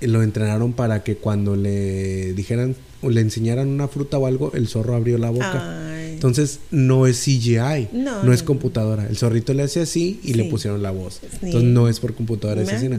lo 0.00 0.22
entrenaron 0.22 0.72
para 0.72 1.02
que 1.02 1.16
cuando 1.16 1.56
le 1.56 2.32
dijeran 2.34 2.76
o 3.02 3.10
le 3.10 3.22
enseñaran 3.22 3.66
una 3.66 3.88
fruta 3.88 4.18
o 4.18 4.26
algo, 4.26 4.52
el 4.54 4.68
zorro 4.68 4.94
abrió 4.94 5.18
la 5.18 5.30
boca. 5.30 5.88
Entonces 6.18 6.58
no 6.72 7.06
es 7.06 7.20
CGI, 7.22 7.90
no, 7.92 8.32
es 8.32 8.42
computadora. 8.42 9.06
El 9.06 9.16
zorrito 9.16 9.54
le 9.54 9.62
hace 9.62 9.80
así 9.80 10.18
y 10.24 10.34
le 10.34 10.44
pusieron 10.44 10.82
la 10.82 10.90
voz. 10.90 11.20
Entonces 11.42 11.62
no 11.62 11.88
es 11.88 12.00
por 12.00 12.14
computadora 12.14 12.60
esa 12.60 12.74
escena. 12.74 12.98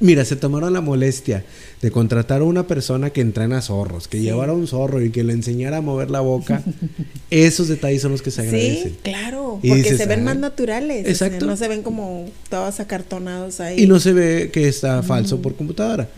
Mira, 0.00 0.24
se 0.24 0.34
tomaron 0.36 0.72
la 0.72 0.80
molestia 0.80 1.44
de 1.80 1.90
contratar 1.90 2.40
a 2.40 2.44
una 2.44 2.66
persona 2.66 3.10
que 3.10 3.20
entrena 3.20 3.62
zorros, 3.62 4.08
que 4.08 4.20
llevara 4.20 4.52
un 4.52 4.66
zorro 4.66 5.00
y 5.02 5.10
que 5.10 5.22
le 5.22 5.32
enseñara 5.32 5.76
a 5.78 5.80
mover 5.80 6.10
la 6.10 6.20
boca. 6.20 6.62
Esos 7.30 7.68
detalles 7.68 8.02
son 8.02 8.12
los 8.12 8.20
que 8.22 8.30
se 8.30 8.42
agradecen. 8.42 8.92
Sí, 8.92 8.98
claro, 9.02 9.60
Y 9.62 9.68
porque 9.68 9.82
dices, 9.84 9.98
se 9.98 10.06
ven 10.06 10.20
"Ah". 10.20 10.24
más 10.24 10.36
naturales. 10.38 11.00
o 11.02 11.14
sea, 11.14 11.26
Exacto. 11.28 11.46
no 11.46 11.56
se 11.56 11.68
ven 11.68 11.82
como 11.82 12.26
todos 12.50 12.80
acartonados 12.80 13.60
ahí. 13.60 13.82
Y 13.82 13.86
no 13.86 14.00
se 14.00 14.12
ve 14.12 14.50
que 14.52 14.66
está 14.68 15.02
falso 15.02 15.40
por 15.40 15.54
computadora. 15.54 16.08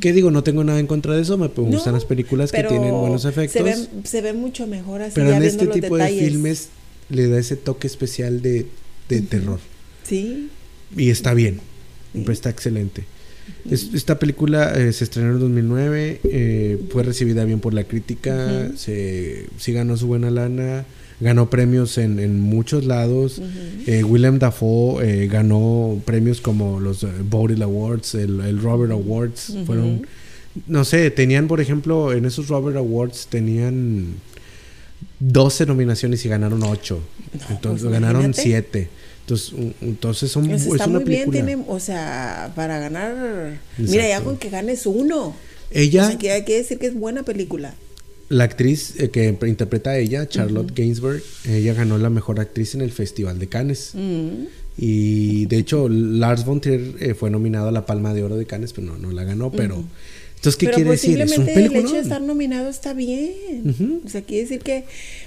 Que 0.00 0.12
digo, 0.12 0.30
no 0.30 0.42
tengo 0.42 0.64
nada 0.64 0.80
en 0.80 0.86
contra 0.86 1.14
de 1.14 1.22
eso, 1.22 1.36
me 1.36 1.48
gustan 1.48 1.92
No, 1.92 1.92
las 1.92 2.04
películas 2.04 2.52
que 2.52 2.62
tienen 2.64 2.90
buenos 2.92 3.22
Se 3.22 3.28
efectos. 3.28 3.88
se 4.04 4.20
ven 4.22 4.36
mucho 4.40 4.66
mejor 4.66 5.02
así 5.02 5.12
pero 5.14 5.28
ya 5.28 5.36
en 5.36 5.42
viendo 5.42 5.62
este 5.62 5.64
los 5.66 5.74
tipo 5.74 5.96
detalles. 5.96 6.20
de 6.22 6.28
filmes 6.30 6.68
le 7.10 7.28
da 7.28 7.38
ese 7.38 7.56
toque 7.56 7.86
especial 7.86 8.40
de, 8.42 8.66
de 9.08 9.20
terror. 9.20 9.60
Sí. 10.04 10.48
Y 10.96 11.10
está 11.10 11.34
bien. 11.34 11.60
Pues 12.24 12.38
está 12.38 12.48
excelente. 12.50 13.04
Es- 13.70 13.92
esta 13.94 14.18
película 14.18 14.72
eh, 14.78 14.92
se 14.92 15.04
estrenó 15.04 15.32
en 15.32 15.40
2009, 15.40 16.20
eh, 16.24 16.78
fue 16.90 17.02
recibida 17.02 17.44
bien 17.44 17.60
por 17.60 17.74
la 17.74 17.84
crítica, 17.84 18.70
se, 18.76 19.46
sí 19.58 19.72
ganó 19.72 19.96
su 19.96 20.06
buena 20.06 20.30
lana, 20.30 20.84
ganó 21.20 21.48
premios 21.50 21.98
en, 21.98 22.18
en 22.20 22.40
muchos 22.40 22.84
lados. 22.84 23.40
Eh, 23.86 24.04
Willem 24.04 24.38
Dafoe 24.38 25.02
eh, 25.24 25.26
ganó 25.28 26.00
premios 26.04 26.40
como 26.40 26.78
los 26.80 27.02
eh, 27.02 27.08
Bodil 27.28 27.62
Awards, 27.62 28.14
el, 28.14 28.40
el 28.40 28.60
Robert 28.60 28.92
Awards. 28.92 29.54
Fueron, 29.66 30.06
no 30.66 30.84
sé, 30.84 31.10
tenían, 31.10 31.48
por 31.48 31.60
ejemplo, 31.60 32.12
en 32.12 32.24
esos 32.24 32.48
Robert 32.48 32.76
Awards 32.76 33.26
tenían 33.28 34.14
12 35.20 35.66
nominaciones 35.66 36.24
y 36.24 36.28
ganaron 36.28 36.62
8. 36.62 36.98
Entonces 37.50 37.82
pues, 37.82 37.92
ganaron 37.92 38.24
imagínate. 38.24 38.42
7. 38.42 38.88
Entonces, 39.26 39.52
entonces 39.80 40.30
son, 40.30 40.46
Pues 40.46 40.62
es 40.62 40.72
está 40.72 40.86
una 40.86 41.00
muy 41.00 41.04
bien, 41.08 41.30
película. 41.30 41.46
tiene, 41.46 41.64
o 41.66 41.80
sea, 41.80 42.52
para 42.54 42.78
ganar. 42.78 43.58
Mira, 43.76 44.02
ya 44.04 44.06
Exacto. 44.08 44.24
con 44.24 44.36
que 44.38 44.50
ganes 44.50 44.86
uno. 44.86 45.34
Ella, 45.72 46.04
O 46.04 46.08
sea, 46.10 46.18
que 46.18 46.30
hay 46.30 46.44
que 46.44 46.56
decir 46.56 46.78
que 46.78 46.86
es 46.86 46.94
buena 46.94 47.24
película. 47.24 47.74
la 48.28 48.44
actriz 48.44 48.94
eh, 48.98 49.10
que 49.10 49.36
interpreta 49.48 49.90
a 49.90 49.98
ella, 49.98 50.28
Charlotte 50.28 50.72
Gainsbourg, 50.74 51.22
ella 51.48 51.74
ganó 51.74 51.98
la 51.98 52.08
mejor 52.10 52.38
actriz 52.40 52.74
en 52.76 52.80
el 52.82 52.92
Festival 52.92 53.38
de 53.40 53.48
Cannes. 53.48 53.90
Mm. 53.94 54.44
Y 54.78 55.46
de 55.46 55.58
hecho, 55.58 55.88
Lars 55.88 56.44
von 56.44 56.60
Trier 56.60 56.94
eh, 57.00 57.14
fue 57.14 57.30
nominado 57.30 57.68
a 57.68 57.72
la 57.72 57.84
Palma 57.86 58.14
de 58.14 58.22
Oro 58.22 58.36
de 58.36 58.44
Cannes, 58.46 58.72
pero 58.72 58.86
no, 58.88 58.96
no 58.98 59.10
la 59.10 59.24
ganó. 59.24 59.50
Pero, 59.50 59.82
entonces, 60.46 60.56
¿qué 60.56 60.66
Pero 60.66 60.76
quiere 60.76 60.90
pues 60.90 61.02
decir? 61.02 61.20
Es 61.20 61.30
un 61.30 61.44
simplemente 61.44 61.78
el 61.78 61.84
hecho 61.84 61.94
de 61.94 62.00
estar 62.00 62.22
nominado 62.22 62.68
está 62.68 62.92
bien. 62.92 64.02
O 64.04 64.08
sea, 64.08 64.22
quiere 64.22 64.42
decir 64.44 64.60
que 64.60 64.84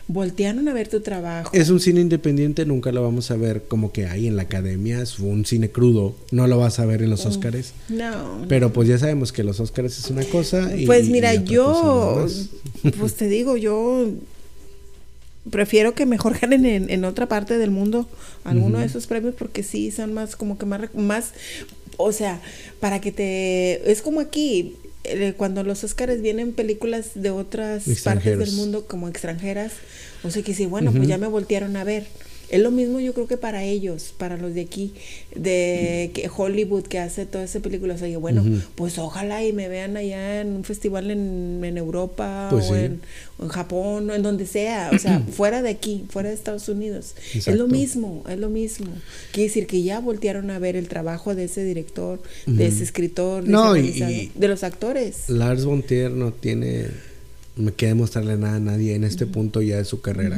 voltearon 0.07 0.67
a 0.69 0.73
ver 0.73 0.87
tu 0.87 1.01
trabajo. 1.01 1.51
Es 1.53 1.69
un 1.69 1.79
cine 1.79 1.99
independiente, 1.99 2.65
nunca 2.65 2.91
lo 2.91 3.03
vamos 3.03 3.29
a 3.31 3.35
ver 3.35 3.63
como 3.67 3.91
que 3.91 4.05
hay 4.07 4.27
en 4.27 4.37
la 4.37 4.43
academia, 4.43 5.01
es 5.01 5.19
un 5.19 5.45
cine 5.45 5.69
crudo, 5.69 6.15
no 6.31 6.47
lo 6.47 6.57
vas 6.57 6.79
a 6.79 6.85
ver 6.85 7.01
en 7.01 7.09
los 7.09 7.25
Oscars. 7.25 7.73
No. 7.89 8.45
Pero 8.47 8.71
pues 8.71 8.87
ya 8.87 8.97
sabemos 8.97 9.33
que 9.33 9.43
los 9.43 9.59
Oscars 9.59 9.97
es 9.99 10.09
una 10.09 10.23
cosa. 10.23 10.75
Y, 10.75 10.85
pues 10.85 11.09
mira, 11.09 11.35
yo, 11.35 12.25
pues 12.97 13.15
te 13.15 13.27
digo, 13.27 13.57
yo 13.57 14.09
prefiero 15.49 15.95
que 15.95 16.05
mejor 16.05 16.39
ganen 16.39 16.65
en, 16.65 16.89
en 16.89 17.03
otra 17.03 17.27
parte 17.27 17.57
del 17.57 17.71
mundo 17.71 18.07
alguno 18.43 18.79
de 18.79 18.85
esos 18.85 19.07
premios 19.07 19.33
porque 19.35 19.63
sí 19.63 19.89
son 19.89 20.13
más 20.13 20.35
como 20.35 20.59
que 20.59 20.65
más 20.65 20.93
más 20.93 21.31
o 21.97 22.11
sea 22.11 22.39
para 22.79 23.01
que 23.01 23.11
te 23.11 23.91
es 23.91 24.01
como 24.01 24.19
aquí 24.19 24.75
eh, 25.03 25.33
cuando 25.37 25.63
los 25.63 25.83
Oscars 25.83 26.21
vienen 26.21 26.53
películas 26.53 27.11
de 27.15 27.31
otras 27.31 27.83
partes 28.03 28.37
del 28.37 28.51
mundo 28.53 28.85
como 28.85 29.07
extranjeras 29.07 29.73
o 30.23 30.29
sea 30.29 30.43
que 30.43 30.53
sí 30.53 30.65
bueno 30.65 30.91
pues 30.91 31.07
ya 31.07 31.17
me 31.17 31.27
voltearon 31.27 31.77
a 31.77 31.83
ver 31.83 32.05
es 32.49 32.59
lo 32.61 32.71
mismo 32.71 32.99
yo 32.99 33.13
creo 33.13 33.27
que 33.27 33.37
para 33.37 33.63
ellos, 33.63 34.13
para 34.17 34.35
los 34.37 34.53
de 34.53 34.61
aquí, 34.61 34.93
de 35.35 36.11
que 36.13 36.29
Hollywood 36.35 36.83
que 36.83 36.99
hace 36.99 37.25
todas 37.25 37.49
esas 37.49 37.61
películas. 37.61 37.97
O 37.97 37.99
sea, 37.99 38.07
yo, 38.09 38.19
bueno, 38.19 38.43
pues 38.75 38.97
ojalá 38.97 39.43
y 39.43 39.53
me 39.53 39.67
vean 39.67 39.95
allá 39.97 40.41
en 40.41 40.47
un 40.55 40.63
festival 40.63 41.11
en, 41.11 41.61
en 41.63 41.77
Europa 41.77 42.47
Pues 42.49 42.65
o, 42.69 42.73
sí. 42.73 42.79
en, 42.81 43.01
o 43.37 43.43
en 43.43 43.49
Japón 43.49 44.09
o 44.09 44.13
en 44.15 44.23
donde 44.23 44.45
sea, 44.47 44.89
o 44.93 44.97
sea, 44.99 45.19
fuera 45.31 45.61
de 45.61 45.69
aquí, 45.69 46.05
fuera 46.09 46.29
de 46.29 46.35
Estados 46.35 46.67
Unidos. 46.69 47.15
Es 47.33 47.47
lo 47.47 47.67
mismo, 47.67 48.23
es 48.29 48.39
lo 48.39 48.49
mismo. 48.49 48.87
Quiere 49.31 49.47
decir 49.49 49.67
que 49.67 49.83
ya 49.83 49.99
voltearon 49.99 50.49
a 50.49 50.59
ver 50.59 50.75
el 50.75 50.87
trabajo 50.87 51.35
de 51.35 51.43
ese 51.45 51.63
director, 51.63 52.19
de 52.47 52.65
ese 52.67 52.83
escritor, 52.83 53.43
de, 53.43 53.49
No, 53.51 53.75
ese 53.75 53.85
y- 53.85 53.89
realizador, 53.99 54.13
y- 54.13 54.31
de 54.35 54.47
los 54.47 54.63
actores. 54.63 55.29
Lars 55.29 55.65
von 55.65 55.83
Trier 55.83 56.11
no 56.11 56.31
tiene 56.33 56.87
me 57.55 57.73
que 57.73 57.87
demostrarle 57.87 58.37
nada 58.37 58.55
a 58.55 58.59
nadie 58.59 58.95
en 58.95 59.03
este 59.03 59.25
punto 59.27 59.61
ya 59.61 59.77
de 59.77 59.85
su 59.85 60.01
carrera. 60.01 60.37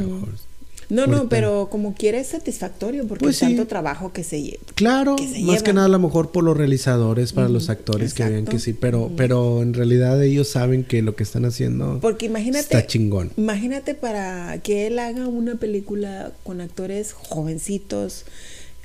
No, 0.92 1.08
no, 1.08 1.30
pero 1.30 1.70
como 1.72 1.94
quiera 1.94 2.20
es 2.20 2.28
satisfactorio 2.28 3.08
porque 3.08 3.24
Pues 3.24 3.39
tanto 3.39 3.66
trabajo 3.66 4.12
que 4.12 4.26
se 4.26 4.42
lleva. 4.42 4.62
Claro, 4.76 5.16
que 5.16 5.26
se 5.26 5.39
más 5.39 5.64
que 5.64 5.72
nada 5.72 5.86
a 5.86 5.89
lo 5.89 6.00
mejor 6.00 6.32
por 6.32 6.44
los 6.44 6.58
realizadores, 6.58 7.32
para 7.32 7.48
los 7.48 7.70
actores 7.70 8.14
que 8.14 8.26
vean 8.26 8.46
que 8.46 8.60
sí, 8.60 8.74
pero, 8.74 9.10
pero 9.16 9.62
en 9.62 9.74
realidad 9.74 10.22
ellos 10.22 10.50
saben 10.50 10.84
que 10.84 11.02
lo 11.02 11.16
que 11.16 11.24
están 11.24 11.46
haciendo 11.46 12.00
Porque 12.02 12.26
imagínate, 12.26 12.64
está 12.64 12.86
chingón. 12.86 13.32
imagínate 13.38 13.96
para 13.96 14.60
que 14.62 14.88
él 14.88 15.00
haga 15.00 15.28
una 15.28 15.56
película 15.56 16.34
con 16.44 16.60
actores 16.60 17.14
jovencitos, 17.14 18.26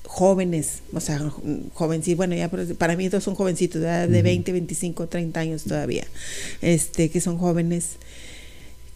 jóvenes, 0.04 0.82
o 0.92 1.00
sea, 1.00 1.18
jovencitos, 1.74 2.16
bueno, 2.16 2.36
ya 2.36 2.48
para 2.78 2.96
mí 2.96 3.10
todos 3.10 3.24
son 3.24 3.34
jovencitos, 3.34 3.82
¿verdad? 3.82 4.08
de 4.08 4.22
20, 4.22 4.52
25, 4.52 5.08
30 5.08 5.40
años 5.40 5.64
todavía, 5.64 6.04
este, 6.62 7.10
que 7.10 7.20
son 7.20 7.36
jóvenes, 7.36 7.96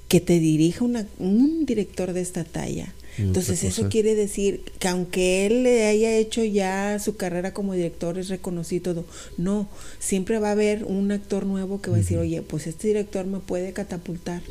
que 0.06 0.20
te 0.20 0.38
dirija 0.38 0.84
una, 0.84 1.06
un 1.18 1.66
director 1.66 2.12
de 2.12 2.20
esta 2.20 2.44
talla. 2.44 2.94
Entonces 3.20 3.62
eso 3.64 3.88
quiere 3.88 4.14
decir 4.14 4.62
que 4.78 4.88
aunque 4.88 5.46
él 5.46 5.62
le 5.62 5.86
haya 5.86 6.16
hecho 6.16 6.44
ya 6.44 6.98
su 6.98 7.16
carrera 7.16 7.52
como 7.52 7.74
director, 7.74 8.18
es 8.18 8.28
reconocido 8.28 8.94
todo, 8.94 9.04
no, 9.36 9.68
siempre 9.98 10.38
va 10.38 10.48
a 10.48 10.52
haber 10.52 10.84
un 10.84 11.12
actor 11.12 11.46
nuevo 11.46 11.80
que 11.80 11.90
va 11.90 11.96
a 11.96 12.00
decir, 12.00 12.18
oye, 12.18 12.42
pues 12.42 12.66
este 12.66 12.88
director 12.88 13.26
me 13.26 13.40
puede 13.40 13.72
catapultar, 13.72 14.42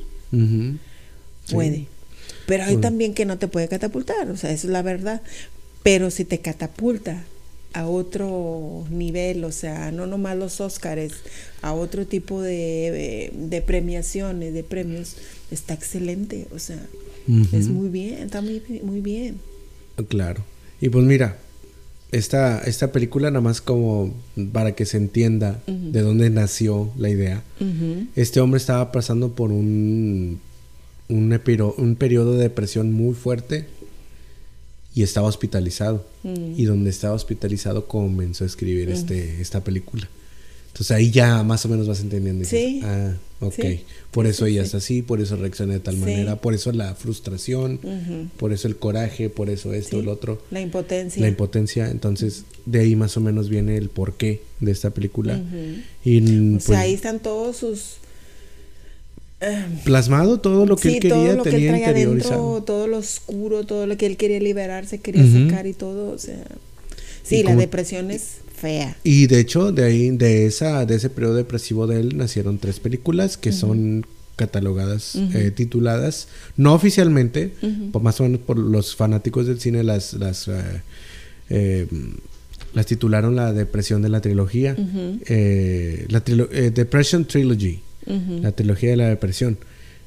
puede. 1.51 1.87
Pero 2.45 2.63
hay 2.63 2.75
Bueno. 2.75 2.81
también 2.81 3.13
que 3.13 3.25
no 3.25 3.37
te 3.37 3.47
puede 3.47 3.67
catapultar, 3.67 4.29
o 4.29 4.37
sea, 4.37 4.51
eso 4.51 4.67
es 4.67 4.73
la 4.73 4.81
verdad. 4.81 5.21
Pero 5.83 6.11
si 6.11 6.25
te 6.25 6.39
catapulta 6.39 7.23
a 7.73 7.87
otro 7.87 8.85
nivel, 8.89 9.43
o 9.43 9.51
sea, 9.51 9.91
no 9.91 10.07
nomás 10.07 10.35
los 10.35 10.59
Óscares, 10.59 11.13
a 11.61 11.73
otro 11.73 12.05
tipo 12.07 12.41
de, 12.41 12.51
de, 12.51 13.31
de 13.33 13.61
premiaciones, 13.61 14.53
de 14.53 14.63
premios, 14.63 15.15
está 15.51 15.73
excelente, 15.73 16.47
o 16.51 16.59
sea, 16.59 16.79
Es 17.51 17.67
muy 17.67 17.89
bien, 17.89 18.15
está 18.23 18.41
muy, 18.41 18.61
muy 18.83 19.01
bien. 19.01 19.37
Claro. 20.07 20.43
Y 20.81 20.89
pues 20.89 21.05
mira, 21.05 21.37
esta, 22.11 22.59
esta 22.61 22.91
película 22.91 23.29
nada 23.29 23.41
más 23.41 23.61
como 23.61 24.13
para 24.51 24.73
que 24.73 24.85
se 24.85 24.97
entienda 24.97 25.61
de 25.67 26.01
dónde 26.01 26.29
nació 26.29 26.89
la 26.97 27.09
idea. 27.09 27.43
Este 28.15 28.39
hombre 28.39 28.57
estaba 28.57 28.91
pasando 28.91 29.35
por 29.35 29.51
un, 29.51 30.39
un, 31.07 31.41
un 31.77 31.95
periodo 31.95 32.33
de 32.35 32.43
depresión 32.43 32.91
muy 32.93 33.13
fuerte 33.13 33.67
y 34.95 35.03
estaba 35.03 35.27
hospitalizado. 35.27 36.05
Mm. 36.23 36.53
Y 36.57 36.65
donde 36.65 36.89
estaba 36.89 37.13
hospitalizado 37.13 37.85
comenzó 37.87 38.43
a 38.43 38.47
escribir 38.47 38.89
este, 38.89 39.39
esta 39.41 39.63
película. 39.63 40.09
Entonces 40.67 40.91
ahí 40.91 41.11
ya 41.11 41.43
más 41.43 41.65
o 41.65 41.69
menos 41.69 41.87
vas 41.87 41.99
entendiendo. 41.99 42.41
y 42.41 42.45
dices, 42.45 42.59
Sí. 42.59 42.81
Ah, 42.83 43.13
ok. 43.39 43.53
Sí. 43.53 43.81
Por 44.11 44.27
eso 44.27 44.45
sí, 44.45 44.51
ella 44.51 44.63
sí. 44.63 44.67
es 44.67 44.75
así, 44.75 45.01
por 45.01 45.21
eso 45.21 45.35
reacciona 45.35 45.73
de 45.73 45.79
tal 45.79 45.97
manera, 45.97 46.35
por 46.37 46.53
eso 46.53 46.71
la 46.71 46.95
frustración, 46.95 47.79
por 48.37 48.53
eso 48.53 48.67
el 48.67 48.75
coraje, 48.75 49.29
por 49.29 49.49
eso 49.49 49.73
esto, 49.73 49.99
el 49.99 50.07
otro. 50.07 50.41
La 50.51 50.61
impotencia. 50.61 51.21
La 51.21 51.27
impotencia, 51.27 51.89
entonces 51.89 52.43
de 52.65 52.79
ahí 52.79 52.95
más 52.95 53.17
o 53.17 53.21
menos 53.21 53.49
viene 53.49 53.77
el 53.77 53.89
porqué 53.89 54.41
de 54.59 54.71
esta 54.71 54.89
película. 54.89 55.39
Y 56.03 56.19
O 56.19 56.51
pues, 56.53 56.63
sea, 56.63 56.79
ahí 56.81 56.93
están 56.93 57.19
todos 57.19 57.57
sus... 57.57 57.97
eh, 59.41 59.65
plasmado 59.85 60.39
todo 60.39 60.65
lo 60.65 60.75
que 60.75 60.89
él 60.89 60.99
quería, 60.99 61.15
todo 61.15 61.35
lo 61.37 61.43
que 61.43 61.49
él 61.49 61.55
tenía 61.55 61.71
traía 61.71 61.87
interiorizado. 61.89 62.51
adentro, 62.51 62.63
todo 62.63 62.87
lo 62.87 62.97
oscuro, 62.97 63.65
todo 63.65 63.87
lo 63.87 63.97
que 63.97 64.05
él 64.05 64.17
quería 64.17 64.39
liberarse, 64.39 64.99
quería 64.99 65.23
sacar 65.23 65.67
y 65.67 65.73
todo, 65.73 66.11
o 66.11 66.17
sea... 66.17 66.43
Sí, 67.21 67.43
la 67.43 67.55
depresión 67.55 68.09
es 68.09 68.37
fea. 68.59 68.95
Y 69.03 69.27
de 69.27 69.39
hecho, 69.39 69.71
de 69.71 69.83
ahí, 69.83 70.09
de 70.11 70.45
esa, 70.45 70.85
de 70.85 70.95
ese 70.95 71.09
periodo 71.09 71.35
depresivo 71.35 71.87
de 71.87 71.99
él, 71.99 72.17
nacieron 72.17 72.57
tres 72.59 72.79
películas 72.79 73.37
que 73.37 73.51
son 73.51 74.05
catalogadas, 74.35 75.15
eh, 75.15 75.51
tituladas, 75.51 76.27
no 76.55 76.73
oficialmente, 76.73 77.51
por 77.91 78.01
más 78.01 78.19
o 78.21 78.23
menos 78.23 78.39
por 78.39 78.57
los 78.57 78.95
fanáticos 78.95 79.47
del 79.47 79.59
cine 79.59 79.83
las, 79.83 80.13
las, 80.13 80.47
eh, 80.47 80.53
eh, 81.49 81.87
las 82.73 82.85
titularon 82.85 83.35
la 83.35 83.51
depresión 83.51 84.01
de 84.01 84.09
la 84.09 84.21
trilogía, 84.21 84.75
la 84.77 86.23
trilo- 86.23 86.47
Depression 86.49 87.25
Trilogy, 87.25 87.79
la 88.41 88.51
trilogía 88.53 88.91
de 88.91 88.95
la 88.97 89.09
depresión. 89.09 89.57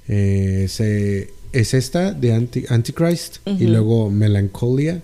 Se- 0.06 1.30
es 1.52 1.74
esta 1.74 2.12
de 2.12 2.32
Anti- 2.32 2.64
Antichrist 2.70 3.36
y 3.46 3.66
luego 3.66 4.10
Melancholia 4.10 5.02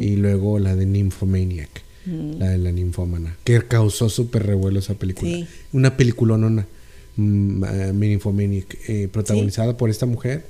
y 0.00 0.16
luego 0.16 0.58
la 0.58 0.74
de 0.74 0.86
Nymphomaniac, 0.86 1.70
Mm. 2.06 2.38
la 2.38 2.50
de 2.50 2.58
la 2.58 2.70
ninfómana, 2.70 3.36
que 3.42 3.60
causó 3.66 4.08
súper 4.08 4.46
revuelo 4.46 4.78
esa 4.78 4.94
película. 4.94 5.30
Sí. 5.30 5.46
Una 5.72 5.96
peliculonona, 5.96 6.66
mm, 7.16 7.64
eh, 7.64 7.92
Nymphomaniac, 7.92 8.78
eh, 8.88 9.08
protagonizada 9.12 9.76
por 9.76 9.90
esta 9.90 10.06
mujer, 10.06 10.44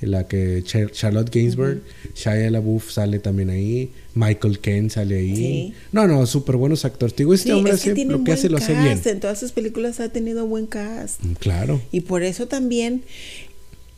la 0.00 0.26
que 0.26 0.62
Charlotte 0.64 1.30
Gainsbourg, 1.32 1.82
Shia 2.14 2.50
LaBeouf 2.50 2.90
sale 2.90 3.18
también 3.18 3.50
ahí, 3.50 3.90
Michael 4.14 4.58
Caine 4.58 4.90
sale 4.90 5.16
ahí. 5.18 5.74
No, 5.92 6.06
no, 6.06 6.26
súper 6.26 6.56
buenos 6.56 6.84
actores. 6.84 7.14
Digo, 7.16 7.34
este 7.34 7.52
hombre 7.52 7.72
hace, 7.72 8.04
lo 8.04 8.24
que 8.24 8.32
hace 8.32 8.48
lo 8.48 8.58
hace 8.58 8.74
bien. 8.74 9.00
En 9.04 9.20
todas 9.20 9.38
sus 9.38 9.52
películas 9.52 10.00
ha 10.00 10.08
tenido 10.08 10.46
buen 10.46 10.66
cast. 10.66 11.22
Mm, 11.22 11.32
claro. 11.34 11.80
Y 11.92 12.00
por 12.00 12.22
eso 12.22 12.48
también, 12.48 13.02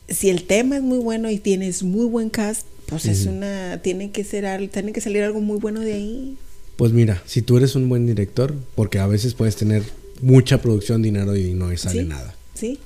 si 0.07 0.29
el 0.29 0.43
tema 0.43 0.77
es 0.77 0.83
muy 0.83 0.99
bueno 0.99 1.29
y 1.29 1.39
tienes 1.39 1.83
muy 1.83 2.05
buen 2.05 2.29
cast, 2.29 2.67
pues 2.87 3.05
es 3.05 3.25
una, 3.25 3.81
tiene 3.81 4.11
que 4.11 4.23
ser, 4.23 4.69
tiene 4.69 4.91
que 4.93 5.01
salir 5.01 5.23
algo 5.23 5.41
muy 5.41 5.57
bueno 5.57 5.79
de 5.81 5.93
ahí. 5.93 6.37
Pues 6.75 6.91
mira, 6.91 7.21
si 7.25 7.41
tú 7.41 7.57
eres 7.57 7.75
un 7.75 7.87
buen 7.87 8.05
director, 8.05 8.53
porque 8.75 8.99
a 8.99 9.07
veces 9.07 9.33
puedes 9.33 9.55
tener 9.55 9.83
mucha 10.21 10.61
producción, 10.61 11.01
dinero 11.01 11.35
y 11.35 11.53
no 11.53 11.75
sale 11.77 12.03
nada. 12.03 12.35
Sí. 12.53 12.79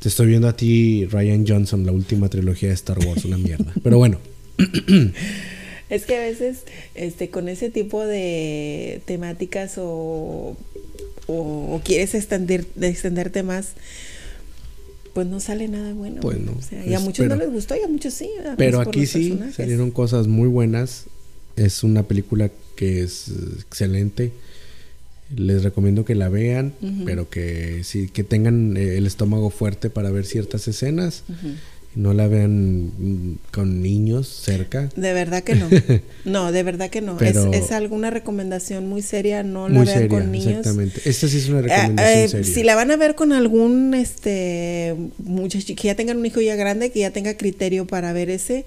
Te 0.00 0.08
estoy 0.08 0.26
viendo 0.26 0.48
a 0.48 0.56
ti, 0.56 1.06
Ryan 1.06 1.46
Johnson, 1.46 1.86
la 1.86 1.92
última 1.92 2.28
trilogía 2.28 2.68
de 2.68 2.74
Star 2.74 2.98
Wars, 2.98 3.24
una 3.24 3.38
mierda. 3.38 3.72
Pero 3.82 3.96
bueno. 3.96 4.18
es 5.90 6.04
que 6.04 6.16
a 6.16 6.20
veces, 6.20 6.64
este, 6.94 7.30
con 7.30 7.48
ese 7.48 7.70
tipo 7.70 8.04
de 8.04 9.00
temáticas 9.06 9.78
o, 9.78 10.56
o, 11.26 11.80
quieres 11.84 12.14
extender, 12.14 12.66
extenderte 12.80 13.42
más, 13.42 13.72
pues 15.14 15.26
no 15.26 15.40
sale 15.40 15.68
nada 15.68 15.94
bueno. 15.94 16.20
Pues 16.20 16.38
no. 16.38 16.52
y 16.84 16.92
a 16.92 17.00
muchos 17.00 17.26
no 17.26 17.36
les 17.36 17.50
gustó 17.50 17.74
y 17.76 17.82
a 17.82 17.88
muchos 17.88 18.12
sí. 18.12 18.28
Pero 18.58 18.80
aquí 18.80 19.06
sí 19.06 19.38
salieron 19.56 19.90
cosas 19.90 20.26
muy 20.26 20.48
buenas. 20.48 21.06
Es 21.56 21.84
una 21.84 22.02
película 22.04 22.50
que 22.76 23.02
es 23.02 23.28
excelente. 23.60 24.32
Les 25.34 25.62
recomiendo 25.62 26.04
que 26.04 26.14
la 26.14 26.28
vean, 26.28 26.74
pero 27.04 27.30
que 27.30 27.82
sí 27.82 28.08
que 28.08 28.24
tengan 28.24 28.76
eh, 28.76 28.98
el 28.98 29.06
estómago 29.06 29.50
fuerte 29.50 29.90
para 29.90 30.10
ver 30.10 30.26
ciertas 30.26 30.68
escenas 30.68 31.24
no 31.94 32.12
la 32.12 32.26
vean 32.26 33.38
con 33.52 33.82
niños 33.82 34.28
cerca. 34.28 34.88
De 34.96 35.12
verdad 35.12 35.42
que 35.42 35.54
no. 35.54 35.68
No, 36.24 36.52
de 36.52 36.62
verdad 36.62 36.88
que 36.88 37.02
no. 37.02 37.18
es, 37.20 37.70
alguna 37.70 38.10
recomendación 38.10 38.88
muy 38.88 39.02
seria, 39.02 39.42
no 39.42 39.68
la 39.68 39.84
vean 39.84 40.08
con 40.08 40.32
niños. 40.32 40.58
Exactamente. 40.58 41.02
Esta 41.04 41.28
sí 41.28 41.36
es 41.36 41.48
una 41.48 41.58
eh, 41.58 41.62
recomendación 41.62 42.18
eh, 42.18 42.28
seria. 42.28 42.54
Si 42.54 42.62
la 42.62 42.74
van 42.74 42.90
a 42.90 42.96
ver 42.96 43.14
con 43.14 43.32
algún 43.32 43.92
este 43.94 44.96
muchacho 45.18 45.74
que 45.76 45.88
ya 45.88 45.94
tengan 45.94 46.16
un 46.16 46.26
hijo 46.26 46.40
ya 46.40 46.56
grande, 46.56 46.90
que 46.90 47.00
ya 47.00 47.10
tenga 47.10 47.36
criterio 47.36 47.86
para 47.86 48.12
ver 48.12 48.30
ese 48.30 48.64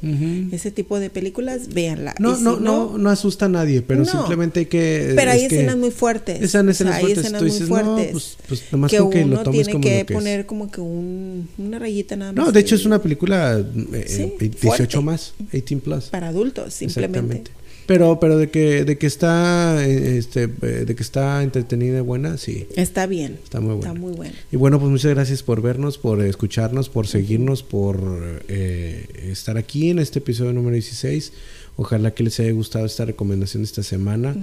ese 0.51 0.71
tipo 0.71 0.99
de 0.99 1.09
películas, 1.09 1.73
véanla. 1.73 2.15
No, 2.19 2.37
no, 2.37 2.59
no, 2.59 2.97
no, 2.97 3.09
asusta 3.09 3.45
a 3.45 3.49
nadie, 3.49 3.81
pero 3.81 4.05
simplemente 4.05 4.61
hay 4.61 4.65
que 4.67 5.13
Pero 5.15 5.31
hay 5.31 5.45
escenas 5.45 5.77
muy 5.77 5.91
fuertes. 5.91 6.41
Escenas, 6.41 6.79
hay 6.81 7.11
escenas 7.11 7.41
muy 7.41 7.51
fuertes. 7.51 8.11
pues, 8.11 8.37
pues 8.47 8.63
nomás 8.71 8.91
que 8.91 8.97
que 8.97 9.23
uno 9.23 9.43
tiene 9.43 9.81
que, 9.81 10.05
poner 10.05 10.45
como 10.45 10.69
que 10.69 10.81
un, 10.81 11.49
una 11.57 11.79
rayita 11.79 12.15
nada 12.15 12.33
más. 12.33 12.45
No, 12.45 12.51
de 12.51 12.59
hecho 12.59 12.75
es 12.75 12.85
una 12.85 13.01
película 13.01 13.16
película 13.17 13.57
18 13.63 14.99
eh, 14.99 15.01
más, 15.01 15.33
18 15.51 15.79
plus. 15.83 16.05
Para 16.05 16.29
adultos, 16.29 16.73
simplemente. 16.73 17.51
Pero, 17.85 18.19
pero 18.19 18.37
de 18.37 18.49
que, 18.49 18.83
de 18.83 18.97
que 18.97 19.07
está, 19.07 19.85
eh, 19.85 20.17
este, 20.17 20.43
eh, 20.43 20.83
de 20.85 20.95
que 20.95 21.01
está 21.01 21.41
entretenida 21.41 21.99
y 21.99 22.01
buena, 22.01 22.37
sí. 22.37 22.67
Está 22.75 23.05
bien. 23.07 23.39
Está 23.41 23.61
muy 23.61 23.75
buena. 23.75 23.87
Está 23.87 23.99
muy 23.99 24.11
buena. 24.11 24.35
Y 24.51 24.57
bueno, 24.57 24.77
pues 24.77 24.91
muchas 24.91 25.13
gracias 25.13 25.41
por 25.41 25.61
vernos, 25.61 25.97
por 25.97 26.21
escucharnos, 26.21 26.89
por 26.89 27.07
seguirnos, 27.07 27.63
por 27.63 28.41
estar 28.49 29.57
aquí 29.57 29.89
en 29.89 29.99
este 29.99 30.19
episodio 30.19 30.51
número 30.53 30.73
16. 30.73 31.31
Ojalá 31.79 32.11
que 32.15 32.23
les 32.23 32.39
haya 32.39 32.51
gustado 32.53 32.87
esta 32.87 33.05
recomendación 33.05 33.61
de 33.61 33.65
esta 33.65 33.83
semana. 33.83 34.35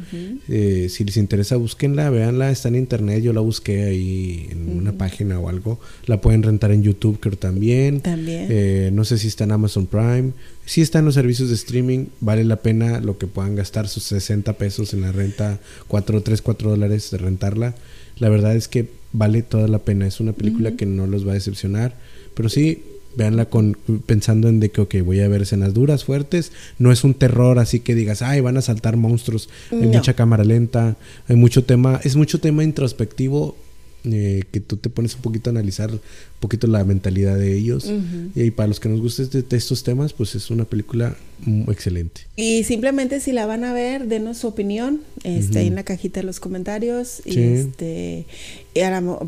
Eh, 0.48 0.86
si 0.88 1.04
les 1.04 1.16
interesa, 1.16 1.56
búsquenla, 1.56 2.08
véanla, 2.08 2.52
está 2.52 2.68
en 2.68 2.76
internet. 2.76 3.24
Yo 3.24 3.32
la 3.32 3.40
busqué 3.40 3.86
ahí 3.86 4.46
en 4.50 4.78
una 4.78 4.92
página 4.92 5.40
o 5.40 5.48
algo. 5.48 5.80
La 6.06 6.20
pueden 6.20 6.44
rentar 6.44 6.70
en 6.70 6.84
YouTube, 6.84 7.18
creo 7.18 7.36
también. 7.36 8.00
También. 8.02 8.46
Eh, 8.50 8.90
no 8.92 9.04
sé 9.04 9.18
si 9.18 9.26
está 9.26 9.42
en 9.42 9.50
Amazon 9.50 9.86
Prime. 9.86 10.30
Si 10.64 10.80
está 10.80 11.00
en 11.00 11.06
los 11.06 11.14
servicios 11.14 11.48
de 11.48 11.56
streaming, 11.56 12.06
vale 12.20 12.44
la 12.44 12.62
pena 12.62 13.00
lo 13.00 13.18
que 13.18 13.26
puedan 13.26 13.56
gastar 13.56 13.88
sus 13.88 14.04
60 14.04 14.52
pesos 14.52 14.94
en 14.94 15.00
la 15.00 15.10
renta, 15.10 15.58
4, 15.88 16.22
3, 16.22 16.40
4 16.40 16.70
dólares 16.70 17.10
de 17.10 17.18
rentarla. 17.18 17.74
La 18.16 18.28
verdad 18.28 18.54
es 18.54 18.68
que 18.68 18.88
vale 19.12 19.42
toda 19.42 19.66
la 19.66 19.80
pena. 19.80 20.06
Es 20.06 20.20
una 20.20 20.34
película 20.34 20.76
que 20.76 20.86
no 20.86 21.08
los 21.08 21.26
va 21.26 21.32
a 21.32 21.34
decepcionar. 21.34 21.96
Pero 22.34 22.48
sí, 22.48 22.84
Veanla 23.16 23.46
con, 23.46 23.76
pensando 24.06 24.48
en 24.48 24.60
de 24.60 24.70
que, 24.70 24.80
ok, 24.80 24.96
voy 25.04 25.20
a 25.20 25.28
ver 25.28 25.42
escenas 25.42 25.74
duras, 25.74 26.04
fuertes. 26.04 26.52
No 26.78 26.92
es 26.92 27.04
un 27.04 27.14
terror 27.14 27.58
así 27.58 27.80
que 27.80 27.94
digas, 27.94 28.22
ay, 28.22 28.40
van 28.40 28.56
a 28.56 28.62
saltar 28.62 28.96
monstruos. 28.96 29.48
Hay 29.70 29.86
mucha 29.86 30.14
cámara 30.14 30.44
lenta, 30.44 30.96
hay 31.28 31.36
mucho 31.36 31.64
tema, 31.64 32.00
es 32.04 32.16
mucho 32.16 32.40
tema 32.40 32.64
introspectivo 32.64 33.56
eh, 34.06 34.42
que 34.50 34.60
tú 34.60 34.76
te 34.76 34.90
pones 34.90 35.14
un 35.14 35.22
poquito 35.22 35.48
a 35.48 35.52
analizar 35.52 35.90
un 35.90 36.00
poquito 36.38 36.66
la 36.66 36.84
mentalidad 36.84 37.38
de 37.38 37.56
ellos. 37.56 37.90
Y, 38.34 38.50
para 38.50 38.66
los 38.66 38.78
que 38.78 38.90
nos 38.90 39.00
gusten 39.00 39.30
de, 39.30 39.56
estos 39.56 39.82
temas, 39.82 40.12
pues 40.12 40.34
es 40.34 40.50
una 40.50 40.66
película 40.66 41.16
excelente. 41.68 42.22
Y 42.36 42.64
simplemente 42.64 43.20
si 43.20 43.32
la 43.32 43.46
van 43.46 43.64
a 43.64 43.72
ver, 43.72 44.06
denos 44.06 44.38
su 44.38 44.48
opinión 44.48 45.00
este, 45.22 45.60
ahí 45.60 45.68
en 45.68 45.74
la 45.74 45.84
cajita 45.84 46.20
de 46.20 46.26
los 46.26 46.40
comentarios. 46.40 47.22
Y 47.24 47.38
este, 47.38 48.26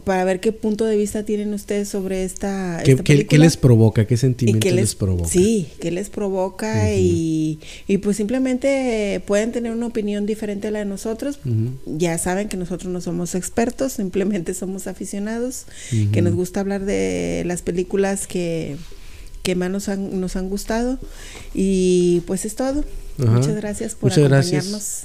para 0.04 0.24
ver 0.24 0.40
qué 0.40 0.52
punto 0.52 0.84
de 0.84 0.96
vista 0.96 1.24
tienen 1.24 1.54
ustedes 1.54 1.88
sobre 1.88 2.24
esta, 2.24 2.82
¿Qué, 2.84 2.96
¿qué, 2.96 3.38
les 3.38 3.56
provoca? 3.56 4.06
¿Qué 4.06 4.16
sentimientos 4.16 4.72
les, 4.72 4.94
provoca? 4.94 5.28
Sí, 5.28 5.68
¿qué 5.80 5.90
les 5.90 6.10
provoca? 6.10 6.92
y, 6.92 7.60
y, 7.86 7.98
pues 7.98 8.16
simplemente 8.16 9.22
pueden 9.26 9.52
tener 9.52 9.72
una 9.72 9.86
opinión 9.86 10.26
diferente 10.26 10.68
a 10.68 10.70
la 10.70 10.80
de 10.80 10.84
nosotros. 10.84 11.38
Ya 11.86 12.18
saben 12.18 12.48
que 12.48 12.56
nosotros 12.56 12.92
no 12.92 13.00
somos 13.00 13.34
expertos, 13.34 13.92
simplemente 13.96 14.54
somos 14.54 14.86
aficionados, 14.86 15.66
que 16.12 16.22
nos 16.22 16.34
gusta 16.34 16.60
hablar 16.60 16.84
de 16.84 17.44
las 17.46 17.62
películas 17.62 18.26
que, 18.26 18.76
que 19.46 19.54
más 19.54 19.70
nos 19.70 19.88
han, 19.88 20.20
nos 20.20 20.34
han 20.34 20.48
gustado. 20.48 20.98
Y 21.54 22.24
pues 22.26 22.44
es 22.44 22.56
todo. 22.56 22.84
Muchas 23.16 23.54
gracias 23.54 23.94
por 23.94 24.12
acompañarnos. 24.12 25.04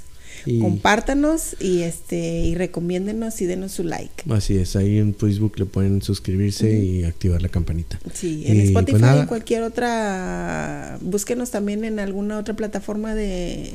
Compártanos 0.60 1.56
y 1.60 1.84
este 1.84 2.40
y 2.40 2.56
recomiéndenos 2.56 3.40
y 3.42 3.46
denos 3.46 3.74
su 3.74 3.84
like. 3.84 4.24
Así 4.32 4.58
es, 4.58 4.76
ahí 4.76 4.98
en 4.98 5.14
Facebook 5.14 5.60
le 5.60 5.66
pueden 5.66 6.02
suscribirse 6.02 6.74
y 6.74 7.04
activar 7.04 7.44
la 7.44 7.50
campanita. 7.50 8.00
Sí, 8.12 8.42
en 8.48 8.56
pues 8.56 8.70
Spotify 8.70 9.20
en 9.20 9.28
cualquier 9.28 9.62
otra, 9.62 10.98
búsquenos 11.02 11.52
también 11.52 11.86
en 11.86 12.00
alguna 12.00 12.40
otra 12.40 12.56
plataforma 12.56 13.14
de, 13.14 13.74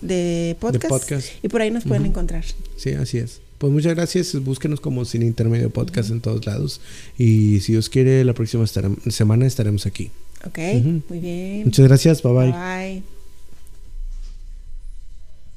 de, 0.00 0.56
podcast, 0.58 1.26
y 1.44 1.48
por 1.48 1.62
ahí 1.62 1.70
nos 1.70 1.84
pueden 1.84 2.06
encontrar. 2.06 2.44
Sí, 2.76 2.90
así 2.94 3.18
es. 3.18 3.40
Pues 3.60 3.74
muchas 3.74 3.94
gracias, 3.94 4.42
búsquenos 4.42 4.80
como 4.80 5.04
Sin 5.04 5.22
Intermedio 5.22 5.68
Podcast 5.68 6.08
en 6.08 6.22
todos 6.22 6.46
lados 6.46 6.80
y 7.18 7.60
si 7.60 7.72
Dios 7.72 7.90
quiere 7.90 8.24
la 8.24 8.32
próxima 8.32 8.64
semana 8.66 9.44
estaremos 9.44 9.84
aquí. 9.84 10.10
Ok, 10.46 10.58
muy 11.10 11.18
bien. 11.18 11.64
Muchas 11.66 11.86
gracias, 11.86 12.22
bye 12.22 12.32
bye. 12.32 12.52
Bye. 12.52 13.19